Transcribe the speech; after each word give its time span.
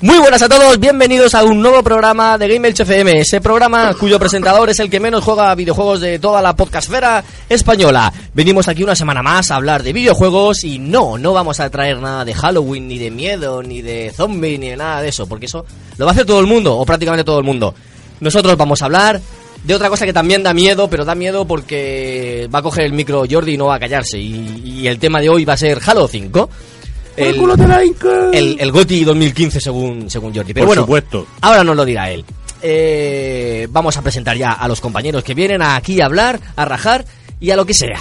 Muy 0.01 0.17
buenas 0.17 0.41
a 0.41 0.49
todos, 0.49 0.77
bienvenidos 0.79 1.33
a 1.33 1.45
un 1.45 1.61
nuevo 1.61 1.81
programa 1.81 2.37
de 2.37 2.47
Game 2.49 2.67
FM, 2.67 3.21
ese 3.21 3.39
programa 3.39 3.93
cuyo 3.93 4.19
presentador 4.19 4.69
es 4.69 4.79
el 4.79 4.89
que 4.89 4.99
menos 4.99 5.23
juega 5.23 5.55
videojuegos 5.55 6.01
de 6.01 6.19
toda 6.19 6.41
la 6.41 6.57
podcastfera 6.57 7.23
española. 7.47 8.11
Venimos 8.33 8.67
aquí 8.67 8.83
una 8.83 8.95
semana 8.95 9.23
más 9.23 9.49
a 9.49 9.55
hablar 9.55 9.81
de 9.83 9.93
videojuegos 9.93 10.65
y 10.65 10.77
no, 10.77 11.17
no 11.17 11.31
vamos 11.31 11.61
a 11.61 11.69
traer 11.69 11.99
nada 11.99 12.25
de 12.25 12.33
Halloween, 12.33 12.89
ni 12.89 12.97
de 12.97 13.11
miedo, 13.11 13.63
ni 13.63 13.81
de 13.81 14.11
zombie, 14.13 14.57
ni 14.57 14.71
de 14.71 14.77
nada 14.77 15.01
de 15.01 15.07
eso, 15.07 15.25
porque 15.25 15.45
eso 15.45 15.65
lo 15.97 16.05
va 16.05 16.11
a 16.11 16.13
hacer 16.13 16.25
todo 16.25 16.41
el 16.41 16.47
mundo, 16.47 16.75
o 16.75 16.85
prácticamente 16.85 17.23
todo 17.23 17.39
el 17.39 17.45
mundo. 17.45 17.73
Nosotros 18.19 18.57
vamos 18.57 18.81
a 18.81 18.85
hablar 18.85 19.21
de 19.63 19.75
otra 19.75 19.89
cosa 19.89 20.05
que 20.05 20.13
también 20.13 20.43
da 20.43 20.53
miedo, 20.53 20.89
pero 20.89 21.05
da 21.05 21.15
miedo 21.15 21.45
porque 21.45 22.49
va 22.53 22.59
a 22.59 22.63
coger 22.63 22.85
el 22.85 22.93
micro 22.93 23.23
Jordi 23.29 23.53
y 23.53 23.57
no 23.57 23.67
va 23.67 23.75
a 23.75 23.79
callarse. 23.79 24.19
Y, 24.19 24.81
y 24.81 24.87
el 24.87 24.99
tema 24.99 25.21
de 25.21 25.29
hoy 25.29 25.45
va 25.45 25.53
a 25.53 25.57
ser 25.57 25.79
Halo 25.85 26.09
5. 26.09 26.49
El, 27.19 27.35
el, 28.33 28.57
el 28.59 28.71
GOTY 28.71 29.03
2015 29.03 29.59
según, 29.59 30.09
según 30.09 30.33
Jordi. 30.33 30.53
Pero 30.53 30.65
Por 30.65 30.67
bueno, 30.67 30.81
supuesto. 30.83 31.27
ahora 31.41 31.63
nos 31.63 31.75
lo 31.75 31.85
dirá 31.85 32.09
él. 32.11 32.23
Eh, 32.61 33.67
vamos 33.71 33.95
a 33.97 34.01
presentar 34.01 34.37
ya 34.37 34.51
a 34.51 34.67
los 34.67 34.81
compañeros 34.81 35.23
que 35.23 35.33
vienen 35.33 35.61
aquí 35.61 36.01
a 36.01 36.05
hablar, 36.05 36.39
a 36.55 36.65
rajar 36.65 37.05
y 37.39 37.51
a 37.51 37.55
lo 37.55 37.65
que 37.65 37.73
sea. 37.73 37.99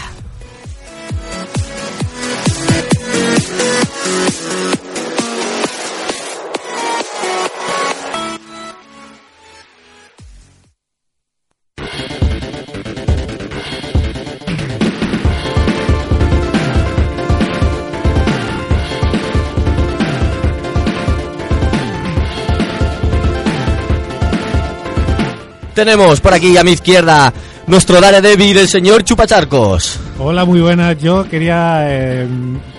Tenemos 25.79 26.21
por 26.21 26.35
aquí 26.35 26.57
a 26.57 26.65
mi 26.65 26.73
izquierda 26.73 27.33
nuestro 27.69 28.01
Daredevil, 28.01 28.59
el 28.59 28.67
señor 28.67 29.05
Chupacharcos. 29.05 30.01
Hola, 30.19 30.45
muy 30.45 30.61
buenas. 30.61 30.99
Yo 30.99 31.23
quería 31.29 31.85
eh, 31.87 32.27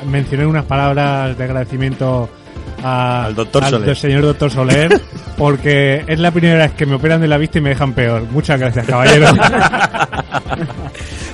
mencionar 0.06 0.48
unas 0.48 0.66
palabras 0.66 1.38
de 1.38 1.44
agradecimiento 1.46 2.28
a- 2.84 3.24
Al 3.28 3.36
doctor 3.36 3.64
Soler. 3.70 3.88
del 3.88 3.96
señor 3.96 4.24
doctor 4.24 4.52
Soler, 4.52 5.02
porque 5.38 6.04
es 6.06 6.20
la 6.20 6.32
primera 6.32 6.58
vez 6.66 6.74
que 6.74 6.86
me 6.86 6.96
operan 6.96 7.22
de 7.22 7.30
la 7.30 7.38
vista 7.38 7.60
y 7.60 7.62
me 7.62 7.70
dejan 7.70 7.94
peor. 7.94 8.24
Muchas 8.32 8.60
gracias, 8.60 8.86
caballero. 8.86 9.28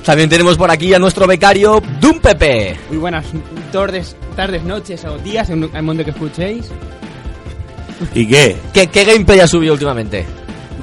También 0.04 0.28
tenemos 0.28 0.56
por 0.56 0.70
aquí 0.70 0.94
a 0.94 1.00
nuestro 1.00 1.26
becario 1.26 1.82
Doom 2.00 2.20
Pepe. 2.20 2.76
Muy 2.90 2.98
buenas 2.98 3.26
tardes, 3.72 4.14
tardes, 4.36 4.62
noches 4.62 5.04
o 5.04 5.18
días 5.18 5.50
en 5.50 5.68
el 5.74 5.82
mundo 5.82 6.04
que 6.04 6.10
escuchéis. 6.10 6.66
¿Y 8.14 8.24
qué? 8.28 8.56
¿Qué, 8.72 8.86
qué 8.86 9.04
gameplay 9.04 9.40
ha 9.40 9.48
subido 9.48 9.72
últimamente? 9.72 10.24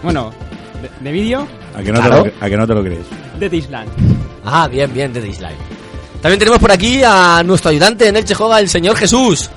Bueno, 0.04 0.34
de, 0.84 0.90
de 1.00 1.12
vídeo, 1.12 1.48
¿A 1.76 1.82
que, 1.82 1.92
no 1.92 2.00
Claro. 2.00 2.24
te 2.24 2.30
lo, 2.30 2.36
¿A 2.46 2.50
que 2.50 2.58
no 2.58 2.68
te 2.68 2.74
lo 2.76 2.84
crees? 2.84 3.06
de 3.40 3.58
Island. 3.58 3.90
Ah, 4.46 4.68
bien, 4.68 4.94
bien, 4.94 5.12
de 5.12 5.22
Dislike. 5.22 5.56
También 6.22 6.38
tenemos 6.40 6.60
por 6.60 6.72
aquí 6.72 7.02
a 7.04 7.42
nuestro 7.44 7.72
ayudante 7.72 8.08
en 8.08 8.16
el 8.18 8.24
Chejoga, 8.26 8.60
el 8.60 8.70
señor 8.70 8.96
Jesús. 8.96 9.50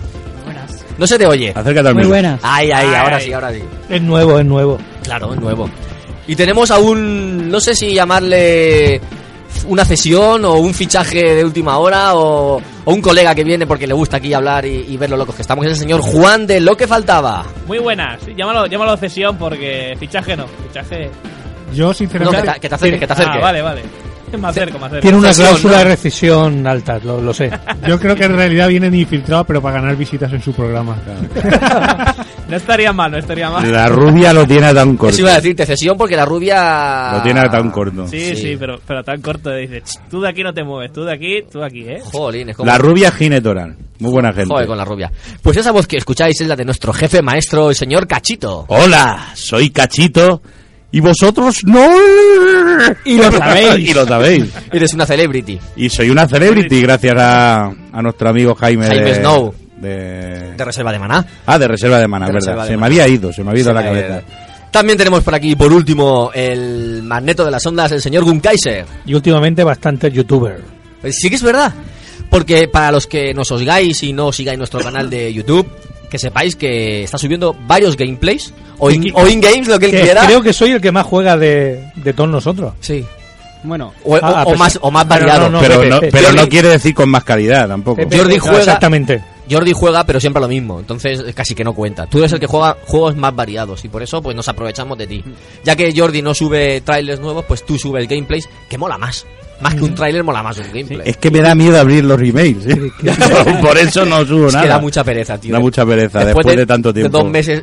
Buenas. 0.44 0.84
No 0.98 1.06
se 1.06 1.18
te 1.18 1.26
oye. 1.26 1.50
Acércate 1.54 1.88
al 1.88 1.94
Muy 1.94 2.06
buenas. 2.06 2.40
Ay, 2.42 2.70
ay, 2.72 2.94
ahora 2.94 3.20
sí, 3.20 3.32
ahora 3.32 3.52
sí. 3.52 3.62
Es 3.88 4.00
nuevo, 4.02 4.38
es 4.38 4.46
nuevo. 4.46 4.78
Claro, 5.04 5.32
es 5.34 5.40
nuevo. 5.40 5.68
Y 6.26 6.34
tenemos 6.34 6.70
a 6.72 6.78
un, 6.78 7.48
no 7.50 7.60
sé 7.60 7.74
si 7.76 7.94
llamarle 7.94 9.00
una 9.64 9.84
cesión 9.84 10.44
o 10.44 10.54
un 10.54 10.74
fichaje 10.74 11.34
de 11.34 11.44
última 11.44 11.78
hora 11.78 12.14
o, 12.14 12.56
o 12.84 12.92
un 12.92 13.00
colega 13.00 13.34
que 13.34 13.44
viene 13.44 13.66
porque 13.66 13.86
le 13.86 13.94
gusta 13.94 14.18
aquí 14.18 14.32
hablar 14.34 14.64
y, 14.66 14.84
y 14.88 14.96
ver 14.96 15.10
lo 15.10 15.16
locos 15.16 15.34
que 15.34 15.42
estamos. 15.42 15.64
Es 15.66 15.72
el 15.72 15.78
señor 15.78 16.00
Juan 16.00 16.46
de 16.46 16.60
Lo 16.60 16.76
que 16.76 16.86
faltaba. 16.86 17.44
Muy 17.66 17.78
buenas. 17.78 18.20
Llámalo, 18.36 18.66
llámalo 18.66 18.96
cesión 18.96 19.36
porque 19.36 19.96
fichaje 19.98 20.36
no. 20.36 20.46
Fichaje. 20.68 21.10
Yo, 21.72 21.88
No, 21.88 21.94
sinceramente, 21.94 22.42
que, 22.42 22.52
te, 22.52 22.60
que 22.60 22.68
te 22.68 22.74
acerque, 22.74 22.98
que 22.98 23.06
te 23.06 23.12
acerque. 23.12 23.38
Ah, 23.38 23.42
vale, 23.42 23.62
vale. 23.62 23.82
Me 24.38 24.48
acerco, 24.48 24.78
me 24.78 24.86
acerco. 24.86 25.02
Tiene 25.02 25.18
una 25.18 25.32
cláusula 25.32 25.78
de 25.78 25.84
rescisión 25.84 26.66
alta, 26.66 26.98
lo, 27.02 27.20
lo 27.20 27.32
sé. 27.32 27.50
yo 27.88 27.98
creo 27.98 28.14
que 28.16 28.24
en 28.24 28.34
realidad 28.36 28.68
vienen 28.68 28.94
infiltrados, 28.94 29.46
pero 29.46 29.62
para 29.62 29.80
ganar 29.80 29.96
visitas 29.96 30.32
en 30.32 30.42
su 30.42 30.52
programa. 30.52 30.96
No 32.48 32.56
estaría 32.56 32.92
mal, 32.92 33.10
no 33.10 33.18
estaría 33.18 33.50
mal. 33.50 33.72
La 33.72 33.88
rubia 33.88 34.32
lo 34.32 34.46
tiene 34.46 34.72
tan 34.72 34.96
corto. 34.96 35.12
Eso 35.12 35.22
iba 35.22 35.32
a 35.32 35.36
decirte 35.36 35.66
cesión 35.66 35.96
porque 35.98 36.14
la 36.14 36.24
rubia... 36.24 37.14
Lo 37.14 37.22
tiene 37.22 37.40
tan 37.48 37.72
corto. 37.72 38.06
Sí, 38.06 38.36
sí, 38.36 38.36
Sí. 38.36 38.56
pero, 38.56 38.78
pero 38.86 39.02
tan 39.02 39.20
corto. 39.20 39.50
Dice, 39.52 39.80
"Ch, 39.82 39.98
tú 40.08 40.20
de 40.20 40.28
aquí 40.28 40.44
no 40.44 40.54
te 40.54 40.62
mueves, 40.62 40.92
tú 40.92 41.02
de 41.02 41.12
aquí, 41.12 41.42
tú 41.50 41.58
de 41.58 41.66
aquí, 41.66 41.80
¿eh? 41.88 42.00
Jolín, 42.04 42.50
es 42.50 42.56
como... 42.56 42.70
La 42.70 42.78
rubia 42.78 43.10
Ginetoral. 43.10 43.74
Muy 43.98 44.12
buena 44.12 44.32
gente. 44.32 44.48
Joder, 44.54 44.68
con 44.68 44.78
la 44.78 44.84
rubia. 44.84 45.10
Pues 45.42 45.56
esa 45.56 45.72
voz 45.72 45.88
que 45.88 45.96
escucháis 45.96 46.40
es 46.40 46.46
la 46.46 46.54
de 46.54 46.64
nuestro 46.64 46.92
jefe 46.92 47.20
maestro, 47.20 47.70
el 47.70 47.74
señor 47.74 48.06
Cachito. 48.06 48.64
Hola, 48.68 49.30
soy 49.34 49.70
Cachito 49.70 50.40
Y 50.96 51.00
vosotros 51.00 51.58
no. 51.64 51.86
Y 53.04 53.18
lo 53.18 53.30
sabéis. 53.30 53.90
y 53.90 53.92
lo 53.92 54.06
sabéis. 54.06 54.44
Eres 54.72 54.94
una 54.94 55.04
celebrity. 55.04 55.58
Y 55.76 55.90
soy 55.90 56.08
una 56.08 56.26
celebrity 56.26 56.80
gracias 56.80 57.14
a, 57.18 57.66
a 57.92 58.02
nuestro 58.02 58.30
amigo 58.30 58.54
Jaime, 58.54 58.86
Jaime 58.86 59.04
de, 59.10 59.14
Snow. 59.16 59.54
de- 59.76 60.54
De 60.56 60.64
reserva 60.64 60.92
de 60.92 60.98
maná. 60.98 61.26
Ah, 61.44 61.58
de 61.58 61.68
Reserva 61.68 61.98
de 61.98 62.08
Mana, 62.08 62.28
De 62.28 62.32
verdad. 62.32 62.66
Se 62.66 62.76
me 62.78 62.86
había 62.86 63.06
ido, 63.06 63.30
se 63.30 63.44
me 63.44 63.50
había 63.50 63.60
ido 63.62 63.70
Se 63.70 63.74
la 63.74 63.82
cabeza. 63.84 64.22
También 64.70 64.96
tenemos 64.96 65.22
por 65.22 65.34
aquí, 65.34 65.54
por 65.54 65.70
último, 65.70 66.30
el 66.34 67.02
magneto 67.02 67.44
de 67.44 67.50
las 67.50 67.66
ondas, 67.66 67.92
el 67.92 68.00
señor 68.00 68.24
Gunkaiser. 68.24 68.86
Y 69.04 69.12
últimamente 69.12 69.62
bastante 69.64 70.10
youtuber. 70.10 70.62
Pues 71.02 71.16
sí 71.20 71.28
que 71.28 71.36
es 71.36 71.42
verdad. 71.42 71.74
Porque 72.30 72.68
para 72.68 72.90
los 72.90 73.06
que 73.06 73.34
nos 73.34 73.50
oigáis 73.52 74.02
y 74.02 74.14
no 74.14 74.32
sigáis 74.32 74.56
nuestro 74.58 74.80
canal 74.80 75.10
de 75.10 75.32
YouTube, 75.32 75.66
que 76.10 76.18
sepáis 76.18 76.56
que 76.56 77.02
está 77.04 77.18
subiendo 77.18 77.54
varios 77.66 77.96
gameplays 77.98 78.54
o 78.78 78.90
in, 78.90 79.12
o 79.14 79.26
in-games, 79.26 79.68
lo 79.68 79.78
que 79.78 79.86
él 79.86 79.92
Que 79.92 80.00
quiera. 80.02 80.26
creo 80.26 80.42
que 80.42 80.52
soy 80.52 80.72
el 80.72 80.80
que 80.80 80.92
más 80.92 81.06
juega 81.06 81.36
de, 81.36 81.90
de 81.96 82.12
todos 82.12 82.30
nosotros. 82.30 82.74
Sí. 82.80 83.04
Bueno, 83.62 83.92
O, 84.04 84.14
o- 84.14 84.18
Ah, 84.22 84.42
o 84.42 84.48
pues- 84.50 84.58
más, 84.58 84.78
o 84.80 84.90
más 84.90 85.04
Pero 85.06 85.20
no, 85.20 85.26
variado. 85.26 85.50
no, 85.50 85.60
pero 85.60 85.84
no, 85.84 86.00
pero 86.12 86.32
no 86.32 86.48
quiere 86.48 86.68
decir 86.68 86.94
con 86.94 87.08
más 87.08 87.24
calidad 87.24 87.66
tampoco. 87.66 87.96
Pepe, 87.96 88.18
Jordi 88.18 88.38
juega- 88.38 88.58
Exactamente. 88.58 89.22
Jordi 89.50 89.72
juega, 89.72 90.04
pero 90.04 90.20
siempre 90.20 90.40
lo 90.40 90.48
mismo. 90.48 90.78
Entonces, 90.80 91.22
casi 91.34 91.54
que 91.54 91.64
no 91.64 91.72
cuenta. 91.72 92.06
Tú 92.06 92.18
eres 92.18 92.32
el 92.32 92.40
que 92.40 92.46
juega 92.46 92.76
juegos 92.86 93.16
más 93.16 93.34
variados 93.34 93.84
y 93.84 93.88
por 93.88 94.02
eso 94.02 94.20
pues 94.22 94.36
nos 94.36 94.48
aprovechamos 94.48 94.96
de 94.98 95.06
ti. 95.06 95.24
Ya 95.64 95.74
que 95.74 95.92
Jordi 95.96 96.20
no 96.22 96.34
sube 96.34 96.80
trailers 96.82 97.20
nuevos, 97.20 97.44
pues 97.46 97.64
tú 97.64 97.78
subes 97.78 98.06
gameplays 98.08 98.48
que 98.68 98.76
mola 98.78 98.98
más. 98.98 99.24
Más 99.60 99.74
que 99.74 99.84
un 99.84 99.94
trailer 99.94 100.22
mola 100.22 100.42
más 100.42 100.58
un 100.58 100.66
gameplay. 100.66 101.00
Es 101.04 101.16
que 101.16 101.30
me 101.30 101.40
da 101.40 101.54
miedo 101.54 101.80
abrir 101.80 102.04
los 102.04 102.20
remakes. 102.20 102.66
¿eh? 102.66 102.90
Por 103.62 103.78
eso 103.78 104.04
no 104.04 104.24
subo 104.26 104.48
Es 104.48 104.52
nada. 104.52 104.64
que 104.64 104.68
da 104.68 104.78
mucha 104.78 105.02
pereza, 105.02 105.38
tío. 105.38 105.52
Da 105.52 105.60
mucha 105.60 105.86
pereza 105.86 106.24
después 106.24 106.56
de 106.56 106.66
tanto 106.66 106.92
tiempo. 106.92 107.16
De 107.16 107.22
dos 107.24 107.30
meses, 107.32 107.62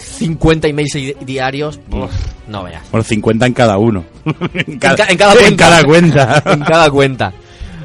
50 0.00 0.68
emails 0.68 0.92
di- 0.94 1.14
diarios, 1.24 1.78
uf, 1.90 2.10
no 2.48 2.64
veas. 2.64 2.82
Bueno, 2.90 3.04
50 3.04 3.46
en 3.46 3.52
cada 3.54 3.78
uno. 3.78 4.04
en, 4.66 4.78
ca- 4.78 4.94
en 5.08 5.16
cada 5.16 5.34
cuenta. 5.34 5.48
En 5.48 5.56
cada 5.56 5.84
cuenta. 5.84 6.42
en 6.52 6.60
cada 6.60 6.90
cuenta. 6.90 7.32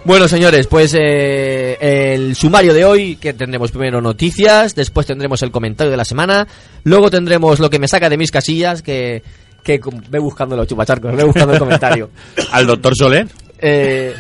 Bueno, 0.06 0.28
señores, 0.28 0.68
pues 0.68 0.96
eh, 0.96 1.78
el 2.14 2.36
sumario 2.36 2.74
de 2.76 2.86
hoy, 2.86 3.16
que 3.16 3.34
tendremos 3.34 3.72
primero 3.72 4.02
noticias, 4.02 4.76
después 4.76 5.08
tendremos 5.08 5.42
el 5.42 5.50
comentario 5.50 5.90
de 5.90 5.98
la 5.98 6.06
semana, 6.06 6.48
luego 6.84 7.10
tendremos 7.10 7.60
lo 7.60 7.70
que 7.72 7.80
me 7.80 7.88
saca 7.88 8.08
de 8.08 8.18
mis 8.18 8.30
casillas, 8.30 8.84
que, 8.84 9.24
que 9.64 9.80
ve 10.10 10.20
buscando 10.20 10.56
los 10.56 10.68
chupacharcos, 10.68 11.16
ve 11.16 11.24
buscando 11.24 11.54
el 11.54 11.60
comentario. 11.60 12.12
Al 12.52 12.68
doctor 12.68 12.96
Soler. 12.96 13.28
Eh, 13.58 14.14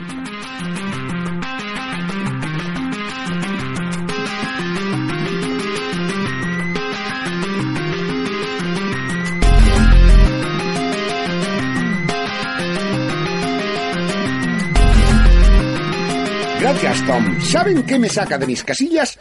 Gracias, 16.59 17.05
Tom. 17.05 17.41
¿Saben 17.41 17.83
qué 17.83 17.97
me 17.97 18.09
saca 18.09 18.37
de 18.37 18.45
mis 18.45 18.61
casillas? 18.61 19.17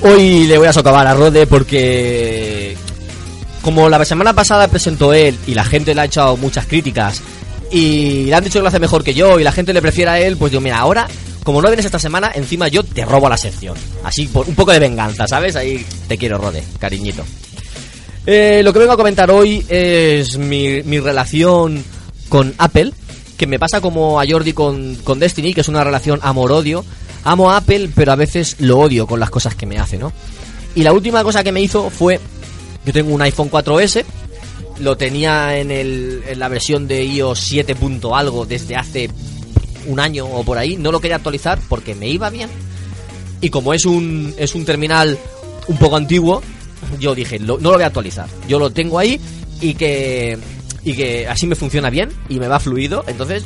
Hoy 0.00 0.46
le 0.46 0.58
voy 0.58 0.66
a 0.66 0.72
socavar 0.72 1.06
a 1.06 1.14
Rode 1.14 1.46
porque 1.46 2.37
como 3.68 3.90
la 3.90 4.02
semana 4.06 4.32
pasada 4.32 4.66
presentó 4.68 5.12
él 5.12 5.36
y 5.46 5.52
la 5.52 5.62
gente 5.62 5.94
le 5.94 6.00
ha 6.00 6.04
echado 6.06 6.38
muchas 6.38 6.64
críticas 6.64 7.20
y 7.70 8.24
le 8.24 8.34
han 8.34 8.42
dicho 8.42 8.60
que 8.60 8.62
lo 8.62 8.68
hace 8.68 8.80
mejor 8.80 9.04
que 9.04 9.12
yo 9.12 9.38
y 9.38 9.44
la 9.44 9.52
gente 9.52 9.74
le 9.74 9.82
prefiere 9.82 10.10
a 10.10 10.18
él, 10.18 10.38
pues 10.38 10.50
yo, 10.50 10.58
mira, 10.62 10.78
ahora, 10.78 11.06
como 11.44 11.60
no 11.60 11.68
vienes 11.68 11.84
esta 11.84 11.98
semana, 11.98 12.32
encima 12.34 12.68
yo 12.68 12.82
te 12.82 13.04
robo 13.04 13.28
la 13.28 13.36
sección. 13.36 13.76
Así, 14.04 14.24
por 14.24 14.48
un 14.48 14.54
poco 14.54 14.72
de 14.72 14.78
venganza, 14.78 15.28
¿sabes? 15.28 15.54
Ahí 15.54 15.84
te 16.06 16.16
quiero, 16.16 16.38
Rode, 16.38 16.64
cariñito. 16.78 17.24
Eh, 18.24 18.62
lo 18.64 18.72
que 18.72 18.78
vengo 18.78 18.94
a 18.94 18.96
comentar 18.96 19.30
hoy 19.30 19.62
es 19.68 20.38
mi, 20.38 20.80
relación 20.80 21.84
con 22.30 22.54
Apple, 22.56 22.94
que 23.36 23.46
me 23.46 23.58
pasa 23.58 23.82
como 23.82 24.18
a 24.18 24.24
Jordi 24.26 24.54
con, 24.54 24.94
con 25.04 25.18
Destiny, 25.18 25.52
que 25.52 25.60
es 25.60 25.68
una 25.68 25.84
relación 25.84 26.20
amor-odio. 26.22 26.86
Amo 27.22 27.50
a 27.50 27.58
Apple, 27.58 27.90
pero 27.94 28.12
a 28.12 28.16
veces 28.16 28.56
lo 28.60 28.78
odio 28.78 29.06
con 29.06 29.20
las 29.20 29.28
cosas 29.28 29.54
que 29.56 29.66
me 29.66 29.76
hace, 29.76 29.98
¿no? 29.98 30.10
Y 30.74 30.84
la 30.84 30.94
última 30.94 31.22
cosa 31.22 31.44
que 31.44 31.52
me 31.52 31.60
hizo 31.60 31.90
fue, 31.90 32.18
yo 32.88 32.92
tengo 32.94 33.14
un 33.14 33.20
iPhone 33.20 33.50
4S, 33.50 34.02
lo 34.80 34.96
tenía 34.96 35.58
en, 35.58 35.70
el, 35.70 36.22
en 36.26 36.38
la 36.38 36.48
versión 36.48 36.88
de 36.88 37.04
iOS 37.04 37.38
7. 37.38 37.74
punto 37.74 38.16
algo 38.16 38.46
desde 38.46 38.76
hace 38.76 39.10
un 39.84 40.00
año 40.00 40.24
o 40.24 40.42
por 40.42 40.56
ahí, 40.56 40.78
no 40.78 40.90
lo 40.90 40.98
quería 40.98 41.16
actualizar 41.16 41.58
porque 41.68 41.94
me 41.94 42.08
iba 42.08 42.30
bien. 42.30 42.48
Y 43.42 43.50
como 43.50 43.74
es 43.74 43.84
un, 43.84 44.34
es 44.38 44.54
un 44.54 44.64
terminal 44.64 45.18
un 45.66 45.76
poco 45.76 45.96
antiguo, 45.96 46.42
yo 46.98 47.14
dije, 47.14 47.38
no 47.38 47.58
lo 47.58 47.72
voy 47.72 47.82
a 47.82 47.88
actualizar. 47.88 48.26
Yo 48.48 48.58
lo 48.58 48.70
tengo 48.70 48.98
ahí 48.98 49.20
y 49.60 49.74
que, 49.74 50.38
y 50.82 50.94
que 50.94 51.28
así 51.28 51.46
me 51.46 51.56
funciona 51.56 51.90
bien 51.90 52.08
y 52.30 52.38
me 52.40 52.48
va 52.48 52.58
fluido. 52.58 53.04
Entonces 53.06 53.44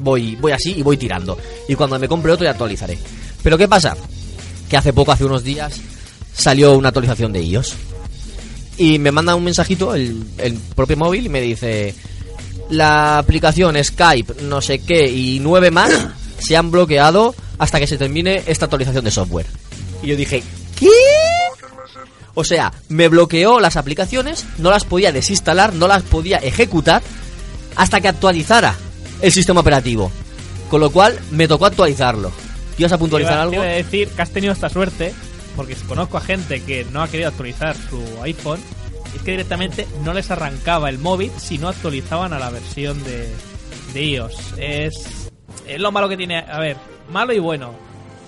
voy, 0.00 0.36
voy 0.36 0.52
así 0.52 0.74
y 0.76 0.82
voy 0.82 0.98
tirando. 0.98 1.38
Y 1.70 1.74
cuando 1.74 1.98
me 1.98 2.06
compre 2.06 2.32
otro 2.32 2.44
ya 2.44 2.50
actualizaré. 2.50 2.98
Pero 3.42 3.56
¿qué 3.56 3.66
pasa? 3.66 3.96
Que 4.68 4.76
hace 4.76 4.92
poco, 4.92 5.10
hace 5.10 5.24
unos 5.24 5.42
días, 5.42 5.80
salió 6.34 6.76
una 6.76 6.88
actualización 6.88 7.32
de 7.32 7.42
iOS. 7.44 7.76
Y 8.76 8.98
me 8.98 9.12
manda 9.12 9.34
un 9.34 9.44
mensajito 9.44 9.94
el, 9.94 10.22
el 10.38 10.54
propio 10.74 10.96
móvil 10.96 11.26
y 11.26 11.28
me 11.28 11.40
dice 11.40 11.94
la 12.70 13.18
aplicación 13.18 13.76
Skype, 13.82 14.42
no 14.42 14.60
sé 14.60 14.78
qué 14.80 15.06
y 15.08 15.38
nueve 15.40 15.70
más 15.70 15.92
se 16.38 16.56
han 16.56 16.70
bloqueado 16.70 17.34
hasta 17.58 17.78
que 17.78 17.86
se 17.86 17.98
termine 17.98 18.42
esta 18.46 18.64
actualización 18.66 19.04
de 19.04 19.10
software. 19.10 19.46
Y 20.02 20.08
yo 20.08 20.16
dije, 20.16 20.42
¿qué? 20.78 20.88
O 22.34 22.42
sea, 22.42 22.72
me 22.88 23.06
bloqueó 23.08 23.60
las 23.60 23.76
aplicaciones, 23.76 24.44
no 24.58 24.70
las 24.70 24.84
podía 24.84 25.12
desinstalar, 25.12 25.72
no 25.72 25.86
las 25.86 26.02
podía 26.02 26.38
ejecutar 26.38 27.00
hasta 27.76 28.00
que 28.00 28.08
actualizara 28.08 28.74
el 29.22 29.30
sistema 29.30 29.60
operativo. 29.60 30.10
Con 30.68 30.80
lo 30.80 30.90
cual 30.90 31.16
me 31.30 31.46
tocó 31.46 31.66
actualizarlo. 31.66 32.32
¿Ibas 32.76 32.90
a 32.92 32.98
puntualizar 32.98 33.34
iba- 33.34 33.42
algo? 33.42 33.50
te 33.52 33.56
iba 33.58 33.66
a 33.66 33.76
decir 33.76 34.08
que 34.08 34.22
has 34.22 34.30
tenido 34.30 34.52
esta 34.52 34.68
suerte, 34.68 35.14
porque 35.56 35.74
conozco 35.88 36.16
a 36.16 36.20
gente 36.20 36.62
que 36.62 36.84
no 36.92 37.02
ha 37.02 37.08
querido 37.08 37.28
actualizar 37.28 37.76
su 37.76 38.02
iPhone, 38.22 38.60
es 39.14 39.22
que 39.22 39.30
directamente 39.32 39.86
no 40.04 40.12
les 40.12 40.30
arrancaba 40.30 40.88
el 40.88 40.98
móvil 40.98 41.30
si 41.38 41.58
no 41.58 41.68
actualizaban 41.68 42.32
a 42.32 42.38
la 42.38 42.50
versión 42.50 43.02
de, 43.04 43.28
de 43.92 44.04
iOS. 44.04 44.54
Es, 44.58 45.30
es 45.66 45.80
lo 45.80 45.92
malo 45.92 46.08
que 46.08 46.16
tiene, 46.16 46.38
a 46.38 46.58
ver, 46.58 46.76
malo 47.10 47.32
y 47.32 47.38
bueno. 47.38 47.72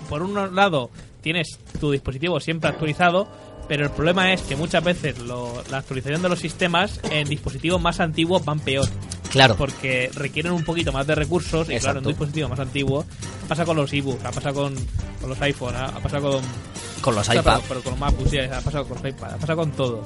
Por 0.09 0.23
un 0.23 0.55
lado, 0.55 0.91
tienes 1.21 1.59
tu 1.81 1.91
dispositivo 1.91 2.39
siempre 2.39 2.71
actualizado, 2.71 3.27
pero 3.67 3.83
el 3.85 3.91
problema 3.91 4.33
es 4.33 4.43
que 4.43 4.55
muchas 4.55 4.85
veces 4.85 5.19
lo- 5.19 5.65
la 5.71 5.79
actualización 5.79 6.23
de 6.23 6.29
los 6.29 6.39
sistemas 6.39 7.01
en 7.11 7.29
dispositivos 7.29 7.81
más 7.83 7.99
antiguos 7.99 8.45
van 8.45 8.61
peor. 8.61 8.89
Claro. 9.31 9.57
Porque 9.57 10.09
requieren 10.15 10.53
un 10.53 10.65
poquito 10.65 10.93
más 10.93 11.05
de 11.09 11.17
recursos 11.17 11.69
y 11.69 11.77
claro, 11.79 11.99
en 11.99 12.07
un 12.07 12.13
dispositivo 12.13 12.49
más 12.49 12.61
antiguo 12.61 13.05
pasa 13.49 13.65
con 13.65 13.77
los 13.77 13.93
ebooks, 13.93 14.25
ha 14.25 14.31
pasado 14.31 14.55
con, 14.63 14.75
con 15.21 15.29
los 15.31 15.41
iPhone, 15.43 15.75
ha, 15.75 15.87
ha 15.87 15.99
pasado 16.01 16.31
con... 16.31 16.43
Con 17.01 17.15
los 17.15 17.29
o 17.29 17.33
sea, 17.33 17.41
iPad. 17.41 17.57
Pero, 17.57 17.65
pero 17.69 17.83
con 17.83 17.91
los 17.93 18.01
MacBooks, 18.01 18.31
sí, 18.31 18.39
ha 18.39 18.61
pasado 18.61 18.85
con 18.87 18.97
los 19.03 19.07
iPad, 19.13 19.35
ha 19.35 19.37
pasado 19.37 19.59
con 19.59 19.71
todo. 19.73 20.05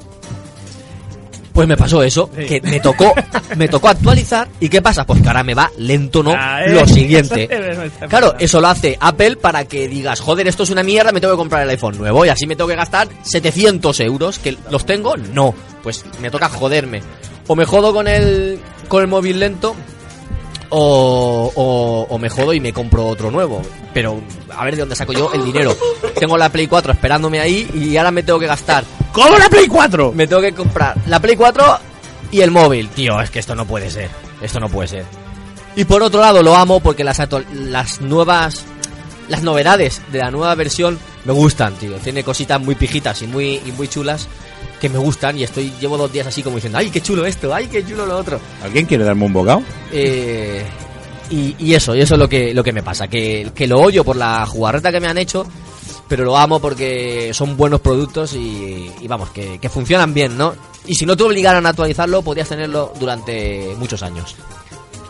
Pues 1.52 1.66
me 1.66 1.76
pasó 1.76 2.02
eso, 2.02 2.30
que 2.30 2.60
me 2.62 2.78
tocó, 2.78 3.12
me 3.56 3.66
tocó 3.68 3.88
actualizar 3.88 4.48
y 4.60 4.68
¿qué 4.68 4.80
pasa? 4.80 5.04
Pues 5.04 5.20
que 5.20 5.26
ahora 5.28 5.42
me 5.42 5.52
va 5.54 5.68
lento 5.78 6.22
no 6.22 6.32
Ah, 6.34 6.62
¿eh? 6.64 6.72
lo 6.72 6.86
siguiente. 6.86 7.48
Eso. 7.50 8.06
Claro, 8.08 8.34
eso 8.38 8.60
lo 8.60 8.68
hace 8.68 8.96
Apple 9.00 9.36
para 9.36 9.64
que 9.64 9.88
digas, 9.88 10.20
joder, 10.20 10.46
esto 10.46 10.62
es 10.62 10.70
una 10.70 10.84
mierda, 10.84 11.10
me 11.10 11.20
tengo 11.20 11.34
que 11.34 11.38
comprar 11.38 11.62
el 11.64 11.70
iPhone 11.70 11.98
nuevo 11.98 12.24
y 12.24 12.28
así 12.28 12.46
me 12.46 12.54
tengo 12.54 12.68
que 12.68 12.76
gastar 12.76 13.08
700 13.22 13.98
euros, 14.00 14.38
que 14.38 14.56
los 14.70 14.86
tengo, 14.86 15.16
no, 15.16 15.52
pues 15.82 16.04
me 16.20 16.30
toca 16.30 16.48
joderme. 16.48 17.02
O 17.48 17.56
me 17.56 17.64
jodo 17.64 17.92
con 17.92 18.06
el, 18.06 18.60
con 18.86 19.02
el 19.02 19.08
móvil 19.08 19.40
lento 19.40 19.74
o, 20.70 21.52
o, 21.54 22.06
o 22.08 22.18
me 22.18 22.28
jodo 22.28 22.52
y 22.52 22.60
me 22.60 22.72
compro 22.72 23.06
otro 23.06 23.30
nuevo. 23.30 23.62
Pero 23.92 24.20
a 24.56 24.64
ver 24.64 24.74
de 24.74 24.80
dónde 24.80 24.96
saco 24.96 25.12
yo 25.12 25.30
el 25.32 25.44
dinero. 25.44 25.76
Tengo 26.18 26.36
la 26.36 26.48
Play 26.48 26.66
4 26.66 26.92
esperándome 26.92 27.40
ahí 27.40 27.68
y 27.74 27.96
ahora 27.96 28.10
me 28.10 28.22
tengo 28.22 28.38
que 28.38 28.46
gastar. 28.46 28.84
¿Cómo 29.12 29.36
la 29.36 29.48
Play 29.48 29.66
4? 29.66 30.12
Me 30.12 30.26
tengo 30.26 30.42
que 30.42 30.52
comprar 30.52 30.96
la 31.06 31.20
Play 31.20 31.36
4 31.36 31.78
y 32.32 32.40
el 32.40 32.50
móvil. 32.50 32.88
Tío, 32.90 33.20
es 33.20 33.30
que 33.30 33.40
esto 33.40 33.54
no 33.54 33.66
puede 33.66 33.90
ser. 33.90 34.08
Esto 34.40 34.60
no 34.60 34.68
puede 34.68 34.88
ser. 34.88 35.04
Y 35.76 35.84
por 35.84 36.02
otro 36.02 36.20
lado 36.20 36.42
lo 36.42 36.56
amo 36.56 36.80
porque 36.80 37.04
las, 37.04 37.20
las 37.54 38.00
nuevas... 38.00 38.64
Las 39.28 39.44
novedades 39.44 40.02
de 40.10 40.18
la 40.18 40.32
nueva 40.32 40.52
versión 40.56 40.98
me 41.24 41.32
gustan, 41.32 41.74
tío. 41.74 41.96
Tiene 41.98 42.24
cositas 42.24 42.60
muy 42.60 42.74
pijitas 42.74 43.22
y 43.22 43.28
muy, 43.28 43.60
y 43.64 43.72
muy 43.76 43.86
chulas 43.86 44.26
que 44.80 44.88
me 44.88 44.98
gustan 44.98 45.38
y 45.38 45.44
estoy 45.44 45.72
llevo 45.80 45.96
dos 45.96 46.12
días 46.12 46.26
así 46.26 46.42
como 46.42 46.56
diciendo, 46.56 46.78
ay, 46.78 46.90
qué 46.90 47.00
chulo 47.00 47.24
esto, 47.26 47.54
ay, 47.54 47.68
qué 47.68 47.86
chulo 47.86 48.06
lo 48.06 48.16
otro. 48.16 48.40
¿Alguien 48.64 48.86
quiere 48.86 49.04
darme 49.04 49.26
un 49.26 49.32
bocado? 49.32 49.62
Eh, 49.92 50.64
y, 51.30 51.54
y 51.58 51.74
eso, 51.74 51.94
y 51.94 52.00
eso 52.00 52.14
es 52.14 52.18
lo 52.18 52.28
que, 52.28 52.52
lo 52.52 52.64
que 52.64 52.72
me 52.72 52.82
pasa, 52.82 53.06
que, 53.06 53.52
que 53.54 53.66
lo 53.66 53.78
odio 53.80 54.02
por 54.04 54.16
la 54.16 54.44
jugarreta 54.46 54.90
que 54.90 54.98
me 54.98 55.06
han 55.06 55.18
hecho, 55.18 55.46
pero 56.08 56.24
lo 56.24 56.36
amo 56.36 56.58
porque 56.58 57.30
son 57.32 57.56
buenos 57.56 57.80
productos 57.80 58.34
y, 58.34 58.90
y 59.00 59.06
vamos, 59.06 59.30
que, 59.30 59.58
que 59.60 59.68
funcionan 59.68 60.12
bien, 60.12 60.36
¿no? 60.36 60.54
Y 60.86 60.94
si 60.94 61.06
no 61.06 61.16
te 61.16 61.22
obligaran 61.22 61.66
a 61.66 61.68
actualizarlo, 61.68 62.22
podías 62.22 62.48
tenerlo 62.48 62.92
durante 62.98 63.74
muchos 63.78 64.02
años. 64.02 64.34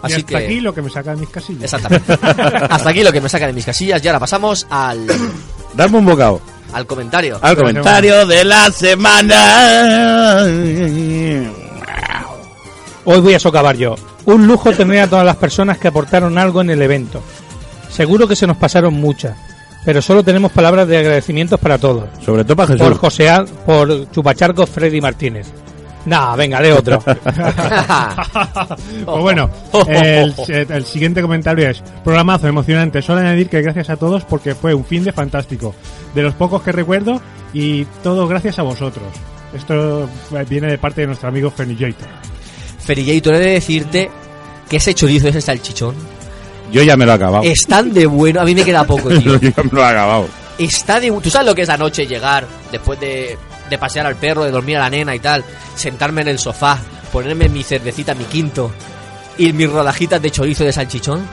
y 0.02 0.06
Así 0.06 0.14
hasta 0.16 0.26
que... 0.26 0.44
aquí 0.44 0.60
lo 0.60 0.74
que 0.74 0.82
me 0.82 0.90
saca 0.90 1.14
de 1.14 1.20
mis 1.20 1.30
casillas. 1.30 1.64
Exactamente. 1.72 2.12
Hasta 2.70 2.90
aquí 2.90 3.02
lo 3.02 3.12
que 3.12 3.20
me 3.20 3.28
saca 3.28 3.46
de 3.46 3.52
mis 3.52 3.64
casillas 3.64 4.04
y 4.04 4.08
ahora 4.08 4.18
pasamos 4.20 4.66
al, 4.68 5.06
Darme 5.74 5.98
un 5.98 6.04
bocado. 6.04 6.40
Al 6.72 6.86
comentario. 6.86 7.38
Al 7.40 7.56
comentario 7.56 8.26
de 8.26 8.44
la 8.44 8.70
semana. 8.70 10.44
Hoy 13.04 13.20
voy 13.20 13.34
a 13.34 13.40
socavar 13.40 13.76
yo. 13.76 13.96
Un 14.26 14.46
lujo 14.46 14.72
tener 14.72 15.00
a 15.00 15.06
todas 15.08 15.24
las 15.24 15.36
personas 15.36 15.78
que 15.78 15.88
aportaron 15.88 16.38
algo 16.38 16.60
en 16.60 16.70
el 16.70 16.82
evento. 16.82 17.22
Seguro 17.88 18.28
que 18.28 18.36
se 18.36 18.46
nos 18.46 18.56
pasaron 18.56 18.94
muchas, 18.94 19.36
pero 19.84 20.00
solo 20.02 20.22
tenemos 20.22 20.52
palabras 20.52 20.86
de 20.86 20.98
agradecimientos 20.98 21.58
para 21.58 21.78
todos. 21.78 22.04
Sobre 22.24 22.44
todo 22.44 22.56
para 22.56 22.68
Por 22.68 22.78
Jesús. 22.78 22.98
José, 22.98 23.30
por 23.66 24.10
Chupacharco 24.10 24.66
Freddy 24.66 25.00
Martínez. 25.00 25.48
Nah, 26.06 26.34
venga, 26.36 26.60
de 26.60 26.72
otro. 26.72 27.02
Pues 29.04 29.20
bueno, 29.22 29.50
el, 29.88 30.34
el 30.48 30.84
siguiente 30.84 31.20
comentario 31.22 31.68
es 31.68 31.82
programazo 32.04 32.46
emocionante. 32.48 33.02
Solo 33.02 33.20
añadir 33.20 33.48
que 33.48 33.60
gracias 33.62 33.90
a 33.90 33.96
todos 33.96 34.24
porque 34.24 34.54
fue 34.54 34.74
un 34.74 34.84
fin 34.84 35.04
de 35.04 35.12
fantástico. 35.12 35.74
De 36.14 36.22
los 36.22 36.34
pocos 36.34 36.62
que 36.62 36.72
recuerdo 36.72 37.20
y 37.52 37.84
todo 38.02 38.26
gracias 38.28 38.58
a 38.58 38.62
vosotros. 38.62 39.04
Esto 39.54 40.08
viene 40.48 40.68
de 40.68 40.78
parte 40.78 41.00
de 41.02 41.08
nuestro 41.08 41.28
amigo 41.28 41.50
Fenillator. 41.50 42.08
Ferillator, 42.78 43.34
he 43.34 43.38
de 43.38 43.50
decirte 43.52 44.10
que 44.68 44.76
ese 44.76 44.94
chorizo, 44.94 45.28
ese 45.28 45.40
salchichón, 45.40 45.94
Yo 46.72 46.82
ya 46.82 46.96
me 46.96 47.04
lo 47.04 47.12
he 47.12 47.14
acabado. 47.16 47.42
es 47.44 47.66
tan 47.66 47.92
de 47.92 48.06
bueno. 48.06 48.40
A 48.40 48.44
mí 48.44 48.54
me 48.54 48.64
queda 48.64 48.84
poco, 48.84 49.08
tío. 49.18 49.38
Yo 49.38 49.50
ya 49.50 49.62
me 49.62 49.70
lo 49.72 49.80
he 49.82 49.86
acabado. 49.86 50.28
Está 50.58 51.00
de... 51.00 51.10
¿Tú 51.10 51.30
sabes 51.30 51.48
lo 51.48 51.54
que 51.54 51.62
es 51.62 51.68
anoche 51.68 52.06
llegar 52.06 52.46
después 52.70 53.00
de, 53.00 53.36
de 53.70 53.78
pasear 53.78 54.06
al 54.06 54.16
perro, 54.16 54.44
de 54.44 54.50
dormir 54.50 54.76
a 54.76 54.80
la 54.80 54.90
nena 54.90 55.14
y 55.14 55.20
tal? 55.20 55.44
Sentarme 55.74 56.22
en 56.22 56.28
el 56.28 56.38
sofá, 56.38 56.78
ponerme 57.12 57.48
mi 57.48 57.62
cervecita, 57.62 58.14
mi 58.14 58.24
quinto 58.24 58.70
y 59.38 59.52
mis 59.52 59.70
rodajitas 59.70 60.20
de 60.20 60.30
chorizo 60.30 60.64
de 60.64 60.72
salchichón. 60.72 61.26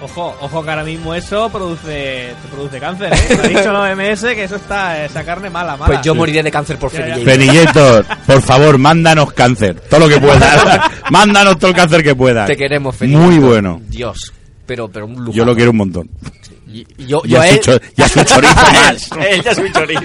Ojo, 0.00 0.36
ojo 0.40 0.62
que 0.62 0.68
ahora 0.70 0.84
mismo 0.84 1.14
eso 1.14 1.48
produce, 1.48 2.34
te 2.42 2.48
produce 2.52 2.78
cáncer, 2.78 3.12
¿eh? 3.14 3.36
Lo 3.36 3.42
ha 3.42 3.46
dicho 3.46 3.72
la 3.72 3.80
OMS 3.92 4.20
que 4.34 4.44
eso 4.44 4.56
está, 4.56 5.02
esa 5.04 5.24
carne 5.24 5.48
mala, 5.48 5.76
mala. 5.76 5.86
Pues 5.86 6.00
yo 6.02 6.14
moriré 6.14 6.42
de 6.42 6.50
cáncer 6.50 6.76
por 6.78 6.92
Ya, 6.92 7.16
ya. 7.16 7.24
Ferillator. 7.24 8.04
Fenillator, 8.04 8.06
por 8.26 8.42
favor, 8.42 8.76
mándanos 8.76 9.32
cáncer. 9.32 9.80
Todo 9.88 10.00
lo 10.00 10.08
que 10.08 10.20
puedas. 10.20 10.90
mándanos 11.10 11.58
todo 11.58 11.70
el 11.70 11.76
cáncer 11.76 12.02
que 12.02 12.14
puedas. 12.14 12.46
Te 12.46 12.56
queremos, 12.56 12.94
Ferillator. 12.94 13.26
Muy 13.26 13.38
bueno. 13.38 13.80
Dios. 13.88 14.32
Pero, 14.66 14.88
pero 14.88 15.06
un 15.06 15.14
lujo. 15.24 15.32
Yo 15.32 15.44
lo 15.44 15.54
quiero 15.54 15.70
un 15.70 15.76
montón. 15.78 16.10
Y- 16.66 16.84
Yo, 17.06 17.22
Y 17.24 17.28
yo 17.30 17.40
a 17.40 17.44
a 17.44 17.48
su 17.48 17.54
él- 17.54 17.60
cho- 17.60 18.04
a 18.04 18.08
su 18.08 18.24
chorizo 18.24 18.54
más. 18.72 19.10
Él 19.30 19.42
ya 19.42 19.50
es 19.52 19.58
un 19.58 19.72
chorizo. 19.72 20.00